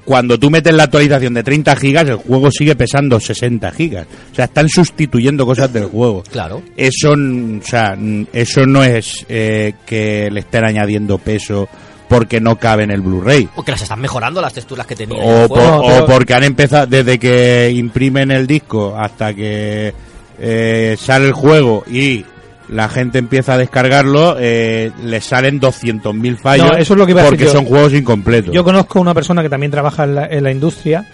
cuando 0.05 0.39
tú 0.39 0.51
metes 0.51 0.75
la 0.75 0.85
actualización 0.85 1.35
de 1.35 1.43
30 1.45 1.77
gigas, 1.77 2.09
el 2.09 2.17
juego 2.17 2.51
sigue 2.51 2.75
pesando 2.75 3.21
60 3.21 3.71
gigas. 3.73 4.07
O 4.33 4.35
sea, 4.35 4.47
están 4.47 4.69
sustituyendo 4.69 5.47
cosas 5.47 5.73
del 5.73 5.85
juego. 5.87 6.23
Claro. 6.33 6.63
Eso, 6.77 7.13
o 7.13 7.63
sea, 7.65 7.97
eso 8.33 8.67
no 8.67 8.83
es 8.83 9.25
eh, 9.29 9.75
que 9.87 10.29
le 10.31 10.41
estén 10.41 10.65
añadiendo 10.65 11.19
peso 11.19 11.69
porque 12.09 12.41
no 12.41 12.57
cabe 12.59 12.83
en 12.85 12.91
el 12.91 13.01
Blu-ray. 13.01 13.49
O 13.57 13.63
que 13.65 13.73
las 13.73 13.83
están 13.83 14.01
mejorando 14.01 14.41
las 14.41 14.53
texturas 14.55 14.87
que 14.87 14.97
tenía. 14.97 15.23
O, 15.23 15.43
el 15.43 15.49
por- 15.49 15.59
juego. 15.59 16.05
o 16.05 16.07
porque 16.07 16.35
han 16.35 16.45
empezado, 16.45 16.87
desde 16.87 17.19
que 17.19 17.71
imprimen 17.75 18.31
el 18.33 18.47
disco 18.47 18.97
hasta 18.99 19.33
que 19.35 19.95
eh, 20.39 20.97
sale 20.99 21.27
el 21.27 21.33
juego 21.33 21.85
y 21.91 22.25
la 22.73 22.89
gente 22.89 23.19
empieza 23.19 23.55
a 23.55 23.59
descargarlo, 23.59 24.37
eh, 24.39 24.91
le 25.05 25.21
salen 25.21 25.61
200.000 25.61 26.37
fallos 26.37 26.67
No, 26.67 26.77
eso 26.77 26.95
es 26.95 26.99
lo 26.99 27.07
que 27.07 27.13
iba 27.13 27.21
a 27.21 27.25
decir 27.25 27.39
porque 27.39 27.53
yo. 27.53 27.59
son 27.59 27.67
juegos 27.67 27.93
incompletos. 27.93 28.55
Yo 28.55 28.65
conozco 28.65 29.01
una 29.01 29.15
persona 29.15 29.43
que 29.43 29.49
también 29.49 29.71
trabaja 29.71 30.05
en 30.05 30.15
la, 30.15 30.27
en 30.27 30.43
la 30.43 30.51
industria 30.51 31.07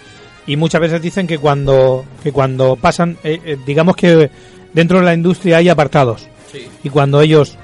y 0.46 0.56
muchas 0.56 0.80
veces 0.80 1.02
dicen 1.02 1.26
que 1.26 1.38
cuando 1.38 2.04
que 2.22 2.32
cuando 2.32 2.76
pasan, 2.76 3.18
eh, 3.24 3.40
eh, 3.44 3.56
digamos 3.66 3.96
que 3.96 4.30
dentro 4.72 4.98
de 5.00 5.04
la 5.04 5.14
industria 5.14 5.59
hay 5.59 5.68
apartados 5.68 6.26
y 6.82 6.88
cuando 6.88 7.20
ellos 7.20 7.59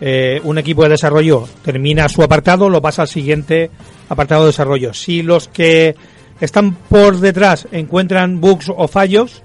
eh, 0.00 0.40
un 0.44 0.58
equipo 0.58 0.84
de 0.84 0.90
desarrollo 0.90 1.48
termina 1.64 2.08
su 2.08 2.22
apartado, 2.22 2.68
lo 2.68 2.80
pasa 2.80 3.02
al 3.02 3.08
siguiente 3.08 3.70
apartado 4.08 4.42
de 4.42 4.48
desarrollo. 4.48 4.94
Si 4.94 5.22
los 5.22 5.48
que 5.48 5.96
están 6.40 6.74
por 6.74 7.18
detrás 7.18 7.66
encuentran 7.72 8.40
bugs 8.40 8.70
o 8.74 8.86
fallos, 8.86 9.42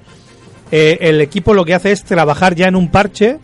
eh, 0.71 0.97
el 1.01 1.21
equipo 1.21 1.55
lo 1.55 1.65
que 1.65 1.73
hace 1.73 1.91
es 1.91 2.03
trabajar 2.03 2.53
ya 2.55 2.67
en 2.67 2.75
un 2.75 2.89
parche 2.89 3.39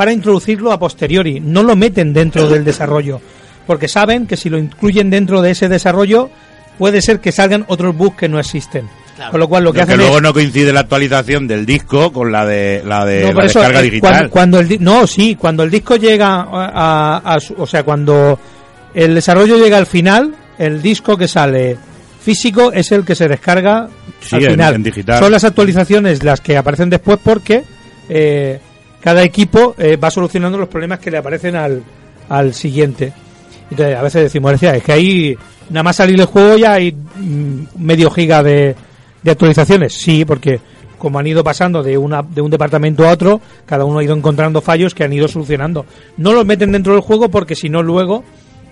para 0.00 0.14
introducirlo 0.14 0.72
a 0.72 0.78
posteriori. 0.78 1.40
No 1.40 1.62
lo 1.62 1.76
meten 1.76 2.14
dentro 2.14 2.48
del 2.48 2.64
desarrollo, 2.64 3.20
porque 3.66 3.86
saben 3.86 4.26
que 4.26 4.38
si 4.38 4.48
lo 4.48 4.56
incluyen 4.56 5.10
dentro 5.10 5.42
de 5.42 5.50
ese 5.50 5.68
desarrollo 5.68 6.30
puede 6.78 7.02
ser 7.02 7.20
que 7.20 7.32
salgan 7.32 7.66
otros 7.68 7.94
bugs 7.94 8.16
que 8.16 8.26
no 8.26 8.40
existen. 8.40 8.88
Con 9.30 9.38
lo 9.38 9.46
cual 9.46 9.64
lo 9.64 9.72
que 9.74 9.76
que 9.76 9.82
hacen 9.82 9.98
luego 9.98 10.16
es... 10.16 10.22
no 10.22 10.32
coincide 10.32 10.72
la 10.72 10.80
actualización 10.80 11.46
del 11.46 11.66
disco 11.66 12.10
con 12.14 12.32
la 12.32 12.46
de 12.46 12.80
la 12.82 13.04
de 13.04 13.20
No, 13.20 13.26
la 13.28 13.34
por 13.34 13.44
eso, 13.44 13.58
descarga 13.58 13.80
eh, 13.80 13.82
digital. 13.82 14.10
Cuando, 14.10 14.30
cuando 14.30 14.60
el 14.60 14.68
di- 14.68 14.78
no, 14.78 15.06
sí, 15.06 15.36
cuando 15.38 15.62
el 15.64 15.70
disco 15.70 15.96
llega 15.96 16.28
a, 16.36 16.46
a- 17.20 17.34
a 17.34 17.40
su- 17.40 17.54
o 17.58 17.66
sea, 17.66 17.82
cuando 17.82 18.38
el 18.94 19.14
desarrollo 19.14 19.58
llega 19.58 19.76
al 19.76 19.84
final, 19.84 20.34
el 20.56 20.80
disco 20.80 21.18
que 21.18 21.28
sale 21.28 21.76
físico 22.22 22.72
es 22.72 22.90
el 22.92 23.04
que 23.04 23.14
se 23.14 23.28
descarga 23.28 23.90
Sí, 24.22 24.36
al 24.36 24.44
en- 24.44 24.50
final. 24.52 24.74
en 24.76 24.82
digital. 24.82 25.18
Son 25.18 25.30
las 25.30 25.44
actualizaciones 25.44 26.22
las 26.24 26.40
que 26.40 26.56
aparecen 26.56 26.88
después 26.88 27.18
porque 27.22 27.62
eh, 28.08 28.58
cada 29.00 29.22
equipo 29.22 29.74
eh, 29.78 29.96
va 29.96 30.10
solucionando 30.10 30.58
los 30.58 30.68
problemas 30.68 30.98
que 30.98 31.10
le 31.10 31.18
aparecen 31.18 31.56
al, 31.56 31.82
al 32.28 32.54
siguiente. 32.54 33.12
Entonces, 33.70 33.96
a 33.96 34.02
veces 34.02 34.22
decimos, 34.24 34.60
es 34.62 34.82
que 34.82 34.92
ahí 34.92 35.36
nada 35.70 35.82
más 35.84 35.96
salir 35.96 36.18
el 36.20 36.26
juego 36.26 36.56
ya 36.56 36.72
hay 36.74 36.92
mm, 36.92 37.60
medio 37.78 38.10
giga 38.10 38.42
de, 38.42 38.74
de 39.22 39.30
actualizaciones. 39.30 39.92
Sí, 39.94 40.24
porque 40.24 40.60
como 40.98 41.18
han 41.18 41.26
ido 41.26 41.42
pasando 41.44 41.82
de, 41.82 41.96
una, 41.96 42.22
de 42.22 42.42
un 42.42 42.50
departamento 42.50 43.08
a 43.08 43.12
otro, 43.12 43.40
cada 43.64 43.84
uno 43.84 44.00
ha 44.00 44.04
ido 44.04 44.14
encontrando 44.14 44.60
fallos 44.60 44.94
que 44.94 45.04
han 45.04 45.12
ido 45.12 45.28
solucionando. 45.28 45.86
No 46.16 46.32
los 46.32 46.44
meten 46.44 46.72
dentro 46.72 46.92
del 46.92 47.00
juego 47.02 47.30
porque 47.30 47.54
si 47.54 47.68
no 47.70 47.82
luego 47.82 48.22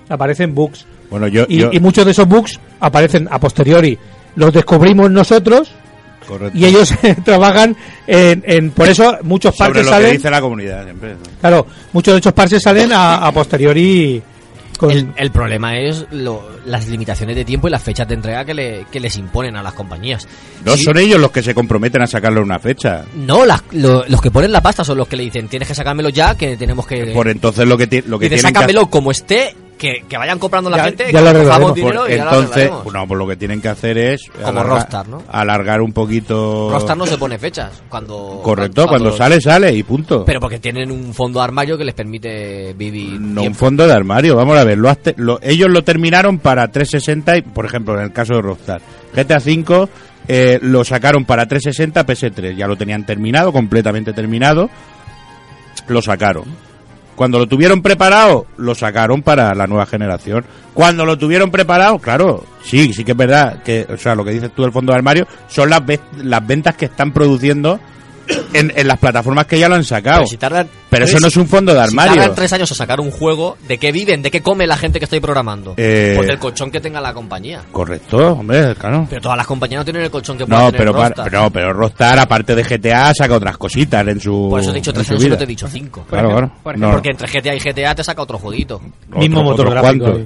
aparecen 0.09 0.55
bugs. 0.55 0.85
Bueno, 1.11 1.27
yo, 1.29 1.47
Y, 1.49 1.59
yo- 1.61 1.71
y 1.73 1.81
muchos 1.81 2.05
de 2.05 2.11
esos 2.11 2.29
bugs 2.29 2.61
aparecen 2.81 3.29
a 3.31 3.39
posteriori. 3.41 3.99
Los 4.37 4.53
descubrimos 4.53 5.11
nosotros 5.11 5.71
correcto. 6.29 6.57
y 6.59 6.65
ellos 6.67 6.93
trabajan 7.25 7.75
en, 8.07 8.45
en- 8.47 8.71
Por 8.71 8.89
eso 8.89 9.17
muchos 9.23 9.57
sobre 9.57 9.71
parches 9.71 9.87
lo 9.87 9.91
que 9.93 9.97
salen... 9.97 10.17
dice 10.17 10.31
la 10.31 10.41
comunidad 10.41 10.85
siempre. 10.85 11.17
Claro, 11.41 11.67
muchos 11.93 12.15
de 12.15 12.19
estos 12.19 12.33
parches 12.35 12.63
salen 12.63 12.93
a, 12.93 13.27
a 13.27 13.33
posteriori... 13.33 14.23
Con, 14.79 14.93
El, 14.93 15.09
el 15.17 15.33
problema 15.33 15.77
es 15.77 16.07
lo- 16.13 16.51
las 16.65 16.87
limitaciones 16.87 17.35
de 17.35 17.45
tiempo 17.45 17.67
y 17.67 17.71
las 17.73 17.83
fechas 17.83 18.07
de 18.07 18.15
entrega 18.15 18.45
que, 18.45 18.55
le- 18.55 18.87
que 18.93 19.01
les 19.01 19.17
imponen 19.17 19.57
a 19.57 19.63
las 19.65 19.73
compañías. 19.73 20.29
No 20.65 20.77
Sí, 20.77 20.85
son 20.85 20.97
ellos 20.99 21.19
los 21.21 21.33
que 21.33 21.43
se 21.43 21.53
comprometen 21.53 22.03
a 22.03 22.07
sacarle 22.07 22.39
una 22.41 22.61
fecha. 22.61 23.05
No, 23.17 23.45
las- 23.45 23.65
lo- 23.73 24.05
los 24.07 24.21
que 24.21 24.31
ponen 24.31 24.53
la 24.53 24.61
pasta 24.61 24.85
son 24.85 24.97
los 24.99 25.09
que 25.09 25.17
le 25.17 25.25
dicen 25.25 25.49
tienes 25.49 25.67
que 25.67 25.75
sacármelo 25.75 26.11
ya, 26.11 26.37
que 26.37 26.57
tenemos 26.57 26.87
que... 26.87 27.07
Por 27.07 27.27
entonces 27.27 27.67
lo 27.67 27.77
que, 27.77 27.89
ti- 27.89 28.03
lo 28.07 28.21
que 28.21 28.29
tienen 28.29 28.55
que 28.55 28.75
como 28.89 29.11
esté, 29.11 29.53
que, 29.79 30.05
que 30.09 30.19
vayan 30.19 30.39
comprando 30.39 30.69
la 30.69 30.77
Ya- 30.79 30.85
gente, 30.85 31.05
ya 31.13 31.21
lo 31.21 31.25
que 31.25 31.29
arreglaremos. 31.31 31.75
dinero 31.75 32.01
Por- 32.03 32.11
y 32.11 32.17
ya 32.17 32.25
lo 32.25 32.31
entonces, 32.31 32.71
no, 32.93 33.07
pues 33.07 33.19
lo 33.19 33.27
que 33.29 33.37
tienen 33.37 33.61
que 33.63 33.69
hacer 33.69 33.97
es 33.97 34.23
Como 34.45 34.63
Rockstar, 34.63 35.09
¿no? 35.09 35.23
alargar 35.31 35.81
un 35.81 35.93
poquito. 35.93 36.69
Rockstar 36.71 36.97
no 36.97 37.07
se 37.07 37.17
pone 37.17 37.39
fechas 37.39 37.83
cuando... 37.89 38.41
Correcto, 38.43 38.87
cuando, 38.87 39.13
sale, 39.17 39.41
sale 39.41 39.73
y 39.73 39.83
punto. 39.85 40.25
Pero 40.25 40.41
porque 40.41 40.59
tienen 40.59 40.91
un 40.91 41.15
fondo 41.15 41.39
de 41.39 41.45
armario 41.45 41.79
que 41.79 41.85
les 41.85 41.95
permite 41.95 42.75
vivir 42.75 43.21
no 43.21 43.41
un 43.41 43.47
tiempo. 43.47 43.59
fondo 43.59 43.87
de 43.87 43.93
armario, 43.95 44.37
vamos 44.37 44.59
a 44.59 44.65
ver, 44.65 44.77
lo 44.77 44.95
lo- 45.17 45.39
ellos 45.43 45.71
lo 45.71 45.83
terminaron 45.85 46.39
para 46.39 46.69
360 46.69 47.37
y, 47.39 47.43
por 47.43 47.65
ejemplo, 47.65 47.95
en 47.95 48.03
el 48.03 48.13
caso 48.13 48.35
de 48.35 48.43
Rockstar, 48.43 48.81
GTA 49.15 49.39
V 49.39 49.89
eh, 50.27 50.59
lo 50.61 50.85
sacaron 50.85 51.25
para 51.25 51.47
360 51.47 52.05
PS3, 52.05 52.57
ya 52.57 52.67
lo 52.67 52.77
tenían 52.77 53.07
terminado, 53.07 53.53
completamente 53.53 54.13
terminado, 54.13 54.69
lo 55.87 56.03
sacaron. 56.03 56.45
Cuando 57.19 57.41
lo 57.41 57.49
tuvieron 57.49 57.83
preparado, 57.83 58.47
lo 58.59 58.77
sacaron 58.77 59.23
para 59.23 59.53
la 59.53 59.67
nueva 59.67 59.87
generación. 59.87 60.45
Cuando 60.73 61.05
lo 61.05 61.19
tuvieron 61.19 61.51
preparado, 61.51 61.99
claro, 61.99 62.45
sí, 62.63 62.93
sí 62.93 63.03
que 63.03 63.11
es 63.11 63.17
verdad 63.19 63.61
que, 63.65 63.85
o 63.93 63.97
sea, 63.97 64.15
lo 64.15 64.25
que 64.25 64.31
dices 64.31 64.53
tú 64.55 64.63
del 64.63 64.71
fondo 64.71 64.93
de 64.93 64.99
armario 64.99 65.27
son 65.49 65.69
las, 65.69 65.83
las 66.23 66.47
ventas 66.47 66.77
que 66.77 66.85
están 66.85 67.13
produciendo 67.13 67.81
en, 68.53 68.73
en 68.77 68.89
las 68.89 68.99
plataformas 68.99 69.47
que 69.47 69.59
ya 69.59 69.69
lo 69.69 69.75
han 69.77 69.85
sacado. 69.85 70.19
Pero 70.19 70.27
si 70.29 70.37
tardan 70.37 70.69
Pero 70.91 71.05
eso 71.05 71.13
tres- 71.13 71.23
no 71.23 71.29
es 71.29 71.37
un 71.37 71.47
fondo 71.47 71.73
de 71.75 71.81
Si 71.81 71.85
armario. 71.89 72.15
tardan 72.17 72.35
tres 72.35 72.53
años 72.53 72.71
a 72.73 72.75
sacar 72.75 73.01
un 73.01 73.11
juego, 73.11 73.57
¿de 73.67 73.79
qué 73.79 73.93
viven? 73.93 74.23
¿De 74.23 74.31
qué 74.31 74.43
come 74.43 74.67
la 74.67 74.77
gente 74.77 74.99
que 74.99 75.05
estoy 75.05 75.21
programando? 75.21 75.75
Eh, 75.77 76.15
Pues 76.17 76.29
del 76.29 76.39
colchón 76.39 76.71
que 76.71 76.81
tenga 76.81 77.01
la 77.01 77.13
compañía. 77.15 77.63
Correcto, 77.73 78.33
hombre, 78.35 78.75
claro. 78.75 79.07
Pero 79.09 79.23
todas 79.23 79.37
las 79.37 79.47
compañías 79.47 79.81
no 79.81 79.85
tienen 79.85 80.03
el 80.03 80.11
colchón 80.11 80.37
que 80.39 80.47
pueda 80.47 80.63
No, 80.63 80.73
pero, 80.73 80.93
para- 80.93 81.05
Rockstar. 81.09 81.25
pero, 81.31 81.43
no, 81.43 81.51
pero 81.51 81.73
Rockstar, 81.73 82.19
aparte 82.19 82.55
de 82.55 82.63
GTA, 82.65 83.13
saca 83.15 83.35
otras 83.35 83.57
cositas 83.57 84.07
en 84.09 84.21
su. 84.21 84.49
Por 84.51 84.61
eso 84.61 84.71
te 84.73 84.79
he 84.79 84.81
dicho 84.81 84.93
tres 84.93 85.11
años 85.11 85.25
y 85.25 85.29
no 85.31 85.37
te 85.39 85.45
he 85.45 85.47
dicho 85.47 85.69
cinco. 85.69 86.05
Claro, 86.09 86.31
claro. 86.31 86.79
No. 86.79 86.93
Porque 86.93 87.11
entre 87.11 87.29
GTA 87.29 87.55
y 87.55 87.61
GTA 87.61 87.95
te 87.95 88.05
saca 88.05 88.23
otro 88.23 88.39
jueguito. 88.39 88.81
mismo 89.17 89.41
Otro- 89.41 89.43
motor 89.43 89.71
gráfico. 89.71 90.19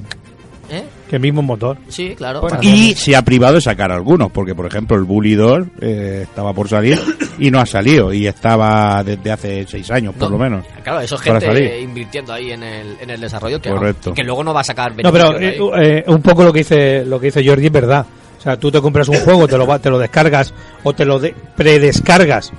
Que 1.13 1.19
mismo 1.19 1.43
motor. 1.43 1.77
Sí, 1.91 2.15
claro. 2.17 2.41
Bueno, 2.41 2.59
Y 2.63 2.95
se 2.95 3.15
ha 3.15 3.21
privado 3.21 3.57
de 3.57 3.61
sacar 3.61 3.93
algunos, 3.93 4.33
porque 4.33 4.55
por 4.55 4.65
ejemplo 4.65 4.97
el 4.97 5.03
Bully 5.05 5.35
2 5.35 5.67
eh, 5.83 6.21
estaba 6.23 6.55
por 6.55 6.71
salir 6.71 6.99
y 7.39 7.51
no 7.51 7.61
ha 7.61 7.67
salido, 7.67 8.15
y 8.15 8.27
estaba 8.27 9.05
desde 9.05 9.31
hace 9.31 9.67
seis 9.69 9.91
años 9.91 10.15
por 10.15 10.31
No, 10.31 10.39
lo 10.39 10.43
menos. 10.43 10.65
Claro, 10.83 11.01
eso 11.01 11.17
es 11.17 11.21
gente 11.21 11.45
salir. 11.45 11.71
invirtiendo 11.83 12.33
ahí 12.33 12.53
en 12.53 12.63
el, 12.63 12.97
en 12.99 13.11
el 13.11 13.21
desarrollo 13.21 13.61
que, 13.61 13.69
Correcto. 13.69 14.15
que 14.15 14.23
luego 14.25 14.43
no 14.43 14.55
va 14.55 14.63
a 14.63 14.65
sacar 14.65 14.95
No, 15.03 15.13
pero 15.13 15.39
eh, 15.39 15.59
eh, 15.83 16.05
un 16.07 16.23
poco 16.23 16.45
lo 16.45 16.51
que 16.51 16.61
dice 16.61 17.05
lo 17.05 17.21
que 17.21 17.27
dice 17.27 17.47
Jordi 17.47 17.67
es 17.67 17.73
verdad. 17.73 18.07
O 18.39 18.43
sea, 18.43 18.57
tú 18.57 18.73
te 18.73 18.81
compras 18.81 19.07
un 19.11 19.17
juego, 19.21 19.47
te 19.47 19.59
lo 19.59 19.79
te 19.81 19.91
lo 19.91 19.99
descargas 19.99 20.55
o 20.83 20.95
te 20.95 21.05
lo 21.05 21.19
de- 21.19 21.35
predescargas 21.55 22.53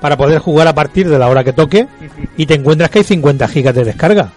para 0.00 0.16
poder 0.16 0.38
jugar 0.38 0.66
a 0.66 0.74
partir 0.74 1.10
de 1.10 1.18
la 1.18 1.28
hora 1.28 1.44
que 1.44 1.52
toque 1.52 1.86
y 2.38 2.46
te 2.46 2.54
encuentras 2.54 2.88
que 2.88 3.00
hay 3.00 3.04
50 3.04 3.46
gigas 3.48 3.74
de 3.74 3.84
descarga. 3.84 4.30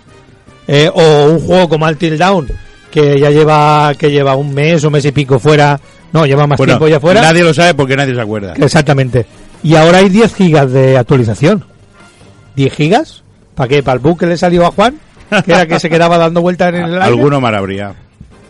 Eh, 0.68 0.90
o 0.94 1.28
un 1.32 1.40
juego 1.40 1.70
como 1.70 1.86
Until 1.86 2.18
Down 2.18 2.48
que 2.92 3.20
ya 3.20 3.30
lleva 3.32 3.94
que 3.98 4.12
lleva 4.12 4.36
un 4.36 4.54
mes 4.54 4.84
o 4.84 4.92
mes 4.92 5.06
y 5.06 5.12
pico 5.12 5.40
fuera, 5.40 5.80
no, 6.14 6.26
lleva 6.26 6.46
más 6.46 6.58
Bueno, 6.58 6.74
tiempo 6.74 6.88
ya 6.88 7.00
fuera. 7.00 7.22
nadie 7.22 7.44
lo 7.44 7.54
sabe 7.54 7.74
porque 7.74 7.96
nadie 7.96 8.14
se 8.14 8.22
acuerda. 8.22 8.54
Exactamente. 8.56 9.26
Y 9.64 9.76
ahora 9.76 10.00
hay 10.00 10.10
10 10.10 10.36
gigas 10.36 10.72
de 10.72 10.98
actualización. 10.98 11.64
¿10 12.58 12.72
gigas? 12.72 13.24
¿Para 13.56 13.68
qué? 13.70 13.84
¿Para 13.84 13.96
el 13.96 14.00
bug 14.00 14.20
que 14.20 14.26
le 14.28 14.38
salió 14.38 14.66
a 14.66 14.72
Juan? 14.72 15.00
Que 15.46 15.52
era 15.54 15.66
que 15.66 15.80
se 15.80 15.90
quedaba 15.90 16.18
dando 16.18 16.42
vueltas 16.42 16.70
en 16.74 16.82
el 16.84 16.94
aire. 16.96 17.06
Alguno 17.06 17.40
mal 17.40 17.56
habría. 17.56 17.94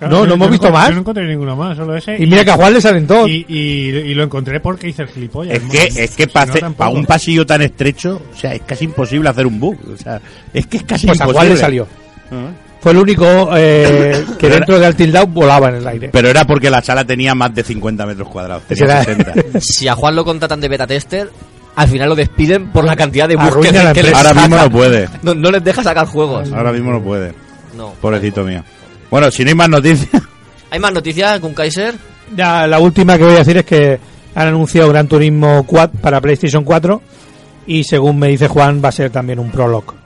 No, 0.02 0.26
no 0.26 0.34
hemos 0.34 0.50
visto 0.50 0.72
más. 0.72 0.88
Yo 0.90 0.96
no 0.96 1.02
encontré 1.02 1.28
ninguno 1.28 1.56
más, 1.56 1.78
solo 1.78 1.96
ese. 1.96 2.16
Y 2.18 2.26
mira 2.26 2.44
que 2.44 2.50
a 2.50 2.56
Juan 2.56 2.74
le 2.74 2.82
salen 2.82 3.06
todos. 3.06 3.30
Y, 3.30 3.46
y- 3.48 3.90
y 3.90 4.14
lo 4.16 4.24
encontré 4.24 4.60
porque 4.60 4.88
hice 4.88 5.04
el 5.04 5.10
gilipollas. 5.10 5.58
Es 5.58 5.62
que, 5.70 6.04
es 6.04 6.16
que 6.16 6.24
Si 6.24 6.30
para, 6.30 6.52
no, 6.70 6.92
un 6.92 7.06
pasillo 7.06 7.46
tan 7.46 7.62
estrecho, 7.62 8.20
o 8.34 8.36
sea, 8.36 8.56
es 8.56 8.62
casi 8.66 8.86
imposible 8.86 9.30
hacer 9.30 9.46
un 9.46 9.60
bug. 9.60 9.78
O 9.94 9.98
sea, 9.98 10.20
es 10.52 10.66
que 10.66 10.78
es 10.78 10.84
casi 10.84 11.06
Pues 11.06 11.22
a 11.22 11.26
imposible. 11.26 11.34
Juan 11.38 11.50
le 11.50 11.62
salió. 11.62 11.88
Ah. 12.32 12.48
Fue 12.82 12.92
el 12.94 12.98
único 12.98 13.26
eh, 13.56 14.26
que 14.40 14.48
Pero 14.48 14.56
dentro 14.56 14.80
de 14.80 14.88
Until 14.88 15.12
Dawn 15.12 15.34
volaba 15.34 15.70
en 15.70 15.76
el 15.76 15.88
aire. 15.88 16.10
Pero 16.12 16.30
era 16.30 16.46
porque 16.46 16.70
la 16.70 16.82
sala 16.82 17.06
tenía 17.06 17.36
más 17.36 17.54
de 17.54 17.64
50 17.64 18.06
metros 18.06 18.28
cuadrados. 18.28 18.64
Tenía 18.64 19.04
Será- 19.04 19.04
60. 19.04 19.60
Si 19.62 19.88
a 19.88 19.96
Juan 19.96 20.16
lo 20.16 20.26
contratan 20.26 20.60
de 20.60 20.68
beta 20.68 20.88
tester, 20.88 21.30
al 21.76 21.88
final 21.88 22.10
lo 22.10 22.16
despiden 22.16 22.72
por 22.72 22.84
la 22.84 22.96
cantidad 22.96 23.28
de 23.28 23.36
bugs 23.36 23.56
que, 23.94 24.04
les. 24.04 24.14
Ahora 24.14 24.34
mismo 24.34 24.58
no 24.58 24.72
puede. 24.72 25.08
No, 25.22 25.36
no 25.36 25.52
les 25.52 25.64
deja 25.64 25.84
sacar 25.84 26.08
juegos. 26.08 26.52
Ahora 26.52 26.72
mismo 26.72 26.92
no 26.92 27.02
puede. 27.02 27.34
No. 27.78 27.94
Pobrecito 28.02 28.44
mío. 28.44 28.64
Bueno, 29.10 29.30
si 29.30 29.44
no 29.44 29.50
hay 29.50 29.56
más 29.56 29.70
noticias. 29.70 30.22
¿Hay 30.72 30.80
más 30.80 30.94
noticias 30.94 31.40
con 31.40 31.54
Kaiser? 31.54 31.96
Ya, 32.36 32.66
la 32.66 32.80
última 32.80 33.18
que 33.18 33.26
voy 33.26 33.36
a 33.36 33.40
decir 33.40 33.58
es 33.58 33.66
que 33.66 34.00
han 34.34 34.48
anunciado 34.48 34.90
Gran 34.90 35.08
Turismo 35.08 35.66
4 35.68 36.00
para 36.02 36.22
PlayStation 36.22 36.64
4 36.64 37.02
y 37.68 37.84
según 37.84 38.18
me 38.18 38.30
dice 38.30 38.48
Juan 38.48 38.82
va 38.84 38.90
a 38.90 38.94
ser 38.94 39.12
también 39.12 39.40
un 39.40 39.52
prologue. 39.52 40.01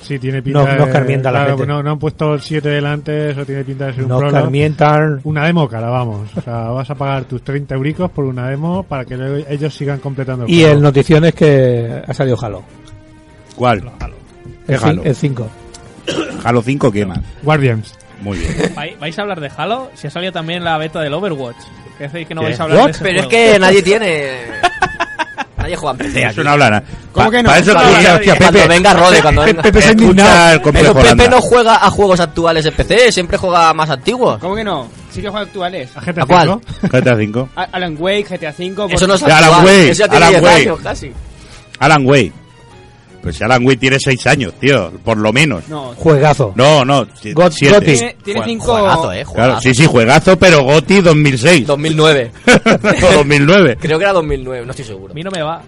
Sí, 0.00 0.18
tiene 0.18 0.40
pinta 0.42 0.60
No- 0.60 0.66
de... 0.66 0.76
no 0.78 0.84
escarmienta 0.86 1.30
la 1.32 1.40
claro, 1.40 1.56
gente. 1.58 1.72
No, 1.72 1.82
no 1.82 1.90
han 1.92 1.98
puesto 1.98 2.34
el 2.34 2.40
7 2.40 2.68
delante, 2.68 3.30
eso 3.30 3.44
tiene 3.44 3.64
pinta 3.64 3.86
de 3.86 3.94
ser 3.94 4.02
un 4.04 4.08
No 4.08 4.26
escarmientan. 4.26 5.20
Una 5.24 5.44
demo 5.46 5.68
cara, 5.68 5.88
vamos. 5.90 6.30
O 6.36 6.40
sea, 6.40 6.54
vas 6.70 6.88
a 6.88 6.94
pagar 6.94 7.24
tus 7.24 7.42
30 7.42 7.74
euricos 7.74 8.10
por 8.10 8.24
una 8.24 8.48
demo 8.48 8.82
para 8.84 9.04
que 9.04 9.16
luego 9.16 9.44
ellos 9.48 9.74
sigan 9.74 9.98
completando 9.98 10.44
el 10.44 10.50
Y 10.50 10.60
juego. 10.60 10.72
el 10.76 10.82
notición 10.82 11.24
es 11.24 11.34
que 11.34 12.02
ha 12.06 12.14
salido 12.14 12.36
Halo. 12.40 12.62
¿Cuál? 13.56 13.82
¿Qué 14.66 14.74
El, 14.74 14.80
Halo? 14.84 15.02
el 15.04 15.14
5. 15.14 15.48
Halo 16.44 16.62
5, 16.62 16.92
¿qué 16.92 17.04
más? 17.04 17.18
Guardians. 17.42 17.94
Muy 18.22 18.38
bien. 18.38 18.54
¿Vai- 18.74 18.96
¿Vais 18.98 19.18
a 19.18 19.22
hablar 19.22 19.40
de 19.40 19.50
Halo? 19.56 19.90
Si 19.94 20.06
ha 20.06 20.10
salido 20.10 20.32
también 20.32 20.62
la 20.64 20.78
beta 20.78 21.00
del 21.00 21.12
Overwatch. 21.14 21.56
¿Qué 21.98 22.04
hacéis 22.04 22.28
que 22.28 22.34
no 22.34 22.42
¿Qué? 22.42 22.46
vais 22.48 22.60
a 22.60 22.62
hablar 22.62 22.78
What? 22.78 22.84
de 22.86 22.90
ese 22.92 23.04
Pero 23.04 23.20
es 23.20 23.26
que 23.26 23.58
nadie 23.58 23.82
tiene... 23.82 24.30
nadie 25.68 25.76
juega 25.76 25.92
en 25.92 25.98
PC 25.98 26.22
Eso 26.22 26.44
no 26.44 26.50
habla 26.50 26.70
nada. 26.70 26.82
¿Cómo 27.12 27.30
que 27.30 27.42
no? 27.42 27.48
Para 27.48 27.58
eso 27.60 27.72
Hostia, 27.72 27.88
escucha, 27.90 28.14
hostia, 28.14 28.36
Cuando 28.38 28.68
venga 28.68 28.94
Rode, 28.94 29.22
cuando 29.22 29.42
venga... 29.42 29.62
Pepe 29.62 29.82
se 29.82 29.92
indignado. 29.92 30.60
Pero 30.62 30.72
Pepe 30.94 31.00
Holanda. 31.00 31.28
no 31.28 31.40
juega 31.40 31.74
a 31.86 31.90
juegos 31.90 32.20
actuales 32.20 32.66
en 32.66 32.74
PC, 32.74 33.12
siempre 33.12 33.36
juega 33.38 33.68
a 33.68 33.74
más 33.74 33.90
antiguos. 33.90 34.38
¿Cómo 34.38 34.54
que 34.54 34.64
no? 34.64 34.88
Sí 35.10 35.20
que 35.22 35.28
juega 35.28 35.44
actuales. 35.46 35.90
¿A 35.96 36.00
GTA 36.00 36.22
¿A 36.22 36.26
cuál? 36.26 36.60
5? 36.82 36.88
GTA 36.98 37.16
5. 37.16 37.48
A- 37.56 37.62
Alan 37.72 37.96
Wake, 37.98 38.24
GTA 38.38 38.54
V. 38.58 38.94
Eso 38.94 39.06
no 39.06 39.14
es 39.14 39.22
Alan 39.22 39.64
Wake, 39.64 39.90
eso 39.90 39.98
ya 40.00 40.08
tiene 40.08 40.26
Alan 40.26 40.40
10 40.40 40.42
Wake. 40.52 40.62
años 40.62 40.80
casi. 40.82 41.12
Alan 41.80 42.06
Way. 42.06 42.32
Pues 43.22 43.36
si 43.36 43.44
Alan 43.44 43.66
Way 43.66 43.76
tiene 43.76 43.98
6 43.98 44.26
años, 44.28 44.52
tío. 44.60 44.90
Por 45.04 45.18
lo 45.18 45.32
menos. 45.32 45.68
No, 45.68 45.92
Juegazo. 45.96 46.52
No, 46.54 46.84
no. 46.84 47.04
Got- 47.06 47.50
siete. 47.52 47.74
Goti. 47.74 47.84
tiene, 47.84 48.16
tiene 48.24 48.40
Jue- 48.40 48.44
cinco... 48.44 48.64
Juegazo, 48.66 49.12
eh, 49.12 49.24
Claro, 49.24 49.30
juegazo. 49.30 49.60
sí, 49.60 49.74
sí, 49.74 49.86
juegazo, 49.86 50.38
pero 50.38 50.62
Goti 50.62 51.00
2006. 51.00 51.66
2009. 51.66 52.30
o 52.46 53.12
2009. 53.14 53.76
Creo 53.80 53.98
que 53.98 54.04
era 54.04 54.12
2009, 54.12 54.64
no 54.64 54.70
estoy 54.70 54.84
seguro. 54.84 55.12
A 55.12 55.14
mí 55.14 55.22
no 55.22 55.30
me 55.30 55.42
va. 55.42 55.62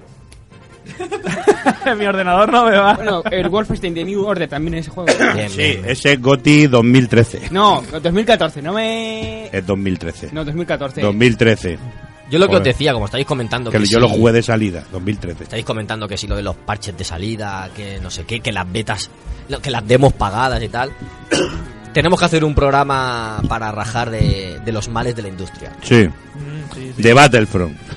Mi 1.98 2.04
ordenador 2.06 2.50
no 2.52 2.64
me 2.66 2.76
va. 2.76 2.94
Bueno, 2.94 3.22
el 3.30 3.48
Wolfenstein 3.48 3.94
de 3.94 4.04
New 4.04 4.24
Order 4.24 4.48
también 4.48 4.74
es 4.74 4.80
ese 4.86 4.90
juego. 4.90 5.10
Bien, 5.34 5.48
Sí, 5.50 5.56
bien. 5.58 5.82
ese 5.86 6.12
es 6.14 6.20
Goti 6.22 6.66
2013. 6.66 7.48
No, 7.50 7.82
2014, 8.02 8.62
no 8.62 8.72
me... 8.72 9.46
Es 9.46 9.66
2013. 9.66 10.30
No, 10.32 10.44
2014. 10.44 11.00
2013. 11.02 11.78
Yo 12.30 12.38
lo 12.38 12.48
que 12.48 12.56
os 12.56 12.62
decía, 12.62 12.92
como 12.92 13.06
estáis 13.06 13.26
comentando 13.26 13.70
Que 13.70 13.78
que 13.78 13.84
yo 13.84 13.98
si- 13.98 14.00
lo 14.00 14.08
jugué 14.08 14.32
de 14.32 14.42
salida, 14.42 14.84
2013. 14.92 15.44
Estáis 15.44 15.64
comentando 15.64 16.06
que 16.06 16.16
si 16.16 16.26
lo 16.26 16.36
de 16.36 16.42
los 16.42 16.54
parches 16.56 16.96
de 16.96 17.04
salida, 17.04 17.68
que 17.74 17.98
no 18.00 18.10
sé 18.10 18.24
qué, 18.24 18.40
que 18.40 18.52
las 18.52 18.70
betas, 18.70 19.10
que 19.62 19.70
las 19.70 19.86
demos 19.86 20.12
pagadas 20.12 20.62
y 20.62 20.68
tal. 20.68 20.90
Tenemos 21.92 22.20
que 22.20 22.24
hacer 22.26 22.44
un 22.44 22.54
programa 22.54 23.42
para 23.48 23.72
rajar 23.72 24.10
de, 24.10 24.60
de 24.64 24.72
los 24.72 24.88
males 24.88 25.16
de 25.16 25.22
la 25.22 25.28
industria. 25.28 25.72
Sí. 25.82 26.06
Mm, 26.06 26.74
sí, 26.74 26.92
sí. 26.96 27.02
De 27.02 27.12
Battlefront. 27.12 27.76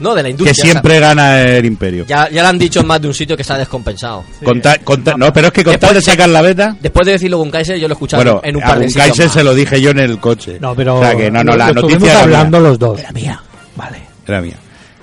No, 0.00 0.14
de 0.14 0.22
la 0.22 0.28
que 0.28 0.30
industria. 0.30 0.54
siempre 0.72 0.98
gana 0.98 1.42
el 1.42 1.66
imperio. 1.66 2.06
Ya, 2.06 2.30
ya 2.30 2.40
lo 2.40 2.48
han 2.48 2.58
dicho 2.58 2.80
en 2.80 2.86
más 2.86 2.98
de 2.98 3.08
un 3.08 3.12
sitio 3.12 3.36
que 3.36 3.42
descompensado. 3.44 4.24
Tal- 4.62 4.80
con 4.82 5.04
tal- 5.04 5.18
no, 5.18 5.30
pero 5.34 5.48
es 5.48 5.52
que 5.52 5.62
con 5.62 5.72
tal 5.76 5.90
de 5.90 5.94
Después 5.96 6.04
de- 6.06 6.10
sacar 6.12 6.28
la 6.30 6.40
beta... 6.40 6.74
Después 6.80 7.04
de 7.04 7.12
decirlo 7.12 7.36
con 7.36 7.50
Kaiser, 7.50 7.78
yo 7.78 7.86
lo 7.86 7.92
he 7.92 7.96
escuchado 7.96 8.22
Bueno, 8.24 8.40
en 8.42 8.56
un 8.56 8.62
a 8.62 8.66
par 8.68 8.78
de 8.78 8.88
sitios 8.88 9.04
Kaiser 9.08 9.28
se 9.28 9.44
lo 9.44 9.54
dije 9.54 9.78
yo 9.82 9.90
en 9.90 9.98
el 9.98 10.18
coche. 10.18 10.56
No, 10.62 10.74
pero 10.74 10.96
O 10.96 11.02
sea 11.02 11.14
que 11.14 11.30
no, 11.30 11.44
no, 11.44 11.52
lo- 11.52 11.58
la 11.58 11.72
noticia 11.72 12.22
hablando 12.22 12.58
mía. 12.58 12.68
los 12.70 12.78
dos. 12.78 12.98
Era 12.98 13.12
mía, 13.12 13.42
vale. 13.76 14.00
Era 14.26 14.40
mía. 14.40 14.56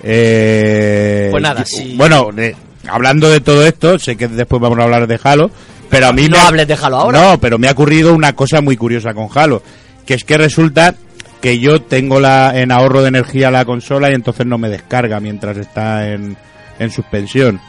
Eh, 0.03 1.27
Pues 1.31 1.41
nada, 1.41 1.61
yo- 1.63 1.65
sí. 1.65 1.93
Bueno, 1.97 2.29
eh, 2.37 2.55
hablando 2.89 3.29
de 3.29 3.39
todo 3.39 3.65
esto, 3.65 3.97
sé 3.97 4.15
que 4.15 4.27
después 4.27 4.61
vamos 4.61 4.77
a 4.79 4.83
hablar 4.83 5.07
de 5.07 5.19
Halo, 5.23 5.49
pero 5.89 6.07
a 6.07 6.13
mí 6.13 6.27
No 6.27 6.37
ha- 6.37 6.47
hables 6.47 6.67
de 6.67 6.73
Halo 6.81 6.97
ahora. 6.97 7.21
No, 7.21 7.37
pero 7.39 7.57
me 7.57 7.67
ha 7.67 7.71
ocurrido 7.71 8.13
una 8.13 8.33
cosa 8.33 8.61
muy 8.61 8.75
curiosa 8.75 9.13
con 9.13 9.27
Halo, 9.33 9.63
que 10.05 10.15
es 10.15 10.23
que 10.23 10.37
resulta 10.37 10.95
que 11.41 11.59
yo 11.59 11.81
tengo 11.81 12.19
la 12.19 12.51
en 12.59 12.71
ahorro 12.71 13.01
de 13.01 13.09
energía 13.09 13.51
la 13.51 13.65
consola 13.65 14.09
y 14.11 14.13
entonces 14.13 14.45
no 14.45 14.57
me 14.57 14.69
descarga 14.69 15.19
mientras 15.19 15.57
está 15.57 16.09
en, 16.09 16.35
en 16.79 16.91
suspensión. 16.91 17.59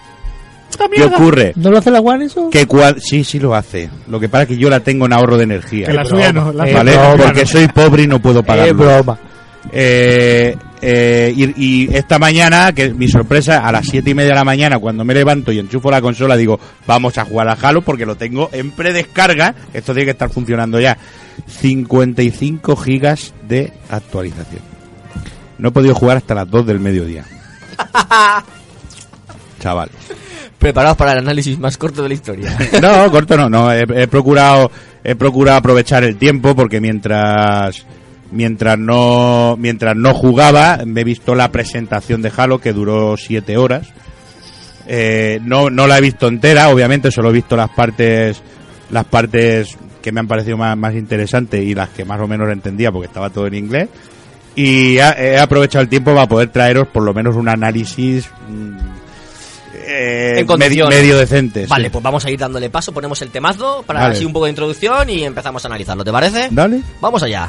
¿Qué 0.93 1.05
ocurre? 1.05 1.53
¿No 1.55 1.71
lo 1.71 1.79
hace 1.79 1.91
la 1.93 2.01
One 2.01 2.25
eso? 2.25 2.51
Que 2.51 2.67
cua- 2.67 2.99
sí, 2.99 3.23
sí 3.23 3.39
lo 3.39 3.55
hace. 3.55 3.89
Lo 4.09 4.19
que 4.19 4.29
pasa 4.29 4.43
es 4.43 4.49
que 4.49 4.57
yo 4.57 4.69
la 4.69 4.81
tengo 4.81 5.07
en 5.07 5.13
ahorro 5.13 5.37
de 5.37 5.45
energía. 5.45 5.87
Que 5.87 5.93
la 5.93 6.03
Es 6.03 6.09
suya 6.09 6.33
no, 6.33 6.53
la 6.53 6.67
es 6.67 6.75
¿Vale? 6.75 6.93
broma, 6.97 7.17
Porque 7.17 7.41
no. 7.43 7.47
soy 7.47 7.69
pobre 7.69 8.03
y 8.03 8.07
no 8.09 8.19
puedo 8.21 8.41
Es 8.41 8.47
pagarlo. 8.47 8.75
broma. 8.75 9.19
Eh, 9.71 10.57
eh, 10.87 11.33
y, 11.35 11.65
y 11.87 11.97
esta 11.97 12.19
mañana, 12.19 12.73
que 12.75 12.93
mi 12.93 13.09
sorpresa, 13.09 13.67
a 13.67 13.73
las 13.73 13.87
siete 13.87 14.11
y 14.11 14.15
media 14.15 14.33
de 14.33 14.35
la 14.35 14.45
mañana, 14.45 14.79
cuando 14.79 15.03
me 15.03 15.15
levanto 15.15 15.51
y 15.51 15.59
enchufo 15.59 15.91
la 15.91 16.03
consola, 16.03 16.37
digo, 16.37 16.61
vamos 16.87 17.17
a 17.17 17.25
jugar 17.25 17.49
a 17.49 17.53
Halo 17.55 17.81
porque 17.81 18.05
lo 18.05 18.17
tengo 18.17 18.51
en 18.53 18.71
predescarga. 18.71 19.55
Esto 19.73 19.95
tiene 19.95 20.05
que 20.05 20.11
estar 20.11 20.29
funcionando 20.29 20.79
ya. 20.79 20.99
55 21.47 22.77
gigas 22.77 23.33
de 23.49 23.73
actualización. 23.89 24.61
No 25.57 25.71
he 25.71 25.73
podido 25.73 25.95
jugar 25.95 26.19
hasta 26.19 26.35
las 26.35 26.51
2 26.51 26.67
del 26.67 26.81
mediodía. 26.81 27.25
Chaval. 29.61 29.89
Preparados 30.59 30.99
para 30.99 31.13
el 31.13 31.19
análisis 31.21 31.59
más 31.59 31.79
corto 31.79 32.03
de 32.03 32.09
la 32.09 32.15
historia. 32.15 32.59
No, 32.83 33.11
corto 33.11 33.39
no, 33.39 33.49
no. 33.49 33.73
He, 33.73 33.85
he 34.03 34.07
procurado, 34.07 34.71
he 35.03 35.15
procurado 35.15 35.57
aprovechar 35.57 36.05
el 36.05 36.17
tiempo 36.17 36.55
porque 36.55 36.83
mientras, 36.83 37.87
mientras 38.31 38.79
no, 38.79 39.57
mientras 39.59 39.97
no 39.97 40.15
jugaba, 40.15 40.81
me 40.85 41.03
he 41.03 41.05
visto 41.05 41.35
la 41.35 41.51
presentación 41.53 42.23
de 42.23 42.33
Halo 42.37 42.59
que 42.61 42.73
duró 42.73 43.17
siete 43.17 43.57
horas. 43.57 43.89
Eh, 44.87 45.41
no, 45.43 45.71
no 45.71 45.87
la 45.87 45.99
he 45.99 46.01
visto 46.01 46.29
entera, 46.29 46.69
obviamente, 46.69 47.11
solo 47.11 47.31
he 47.31 47.33
visto 47.33 47.57
las 47.57 47.71
partes, 47.71 48.43
las 48.91 49.05
partes 49.07 49.77
que 50.03 50.13
me 50.13 50.21
han 50.21 50.29
parecido 50.29 50.57
más, 50.59 50.77
más 50.77 50.95
interesantes 50.95 51.65
y 51.65 51.75
las 51.75 51.89
que 51.89 52.05
más 52.05 52.21
o 52.21 52.29
menos 52.29 52.51
entendía 52.51 52.93
porque 52.93 53.07
estaba 53.07 53.31
todo 53.31 53.47
en 53.47 53.55
inglés. 53.55 53.89
Y 54.55 54.99
ha- 54.99 55.17
he 55.19 55.39
aprovechado 55.39 55.83
el 55.83 55.89
tiempo 55.89 56.15
para 56.15 56.29
poder 56.29 56.49
traeros 56.51 56.87
por 56.89 57.03
lo 57.03 57.15
menos 57.15 57.35
un 57.35 57.49
análisis 57.49 58.29
mm, 58.49 58.77
eh, 59.87 60.35
En 60.39 60.45
medi- 60.45 60.47
condiciones. 60.47 60.99
medio 61.01 61.19
decente. 61.19 61.67
Vale, 61.67 61.85
sí. 61.87 61.91
pues 61.91 62.03
vamos 62.05 62.25
a 62.25 62.31
ir 62.31 62.39
dándole 62.39 62.69
paso, 62.71 62.93
ponemos 62.93 63.21
el 63.23 63.31
temazo 63.31 63.83
para 63.87 64.01
Vale. 64.01 64.15
así 64.15 64.25
un 64.27 64.33
poco 64.33 64.45
de 64.45 64.51
introducción 64.51 65.09
y 65.11 65.25
empezamos 65.25 65.65
a 65.65 65.69
analizarlo, 65.69 66.05
¿te 66.05 66.13
parece? 66.13 66.49
Dale. 66.51 66.81
Vamos 67.01 67.23
allá. 67.23 67.49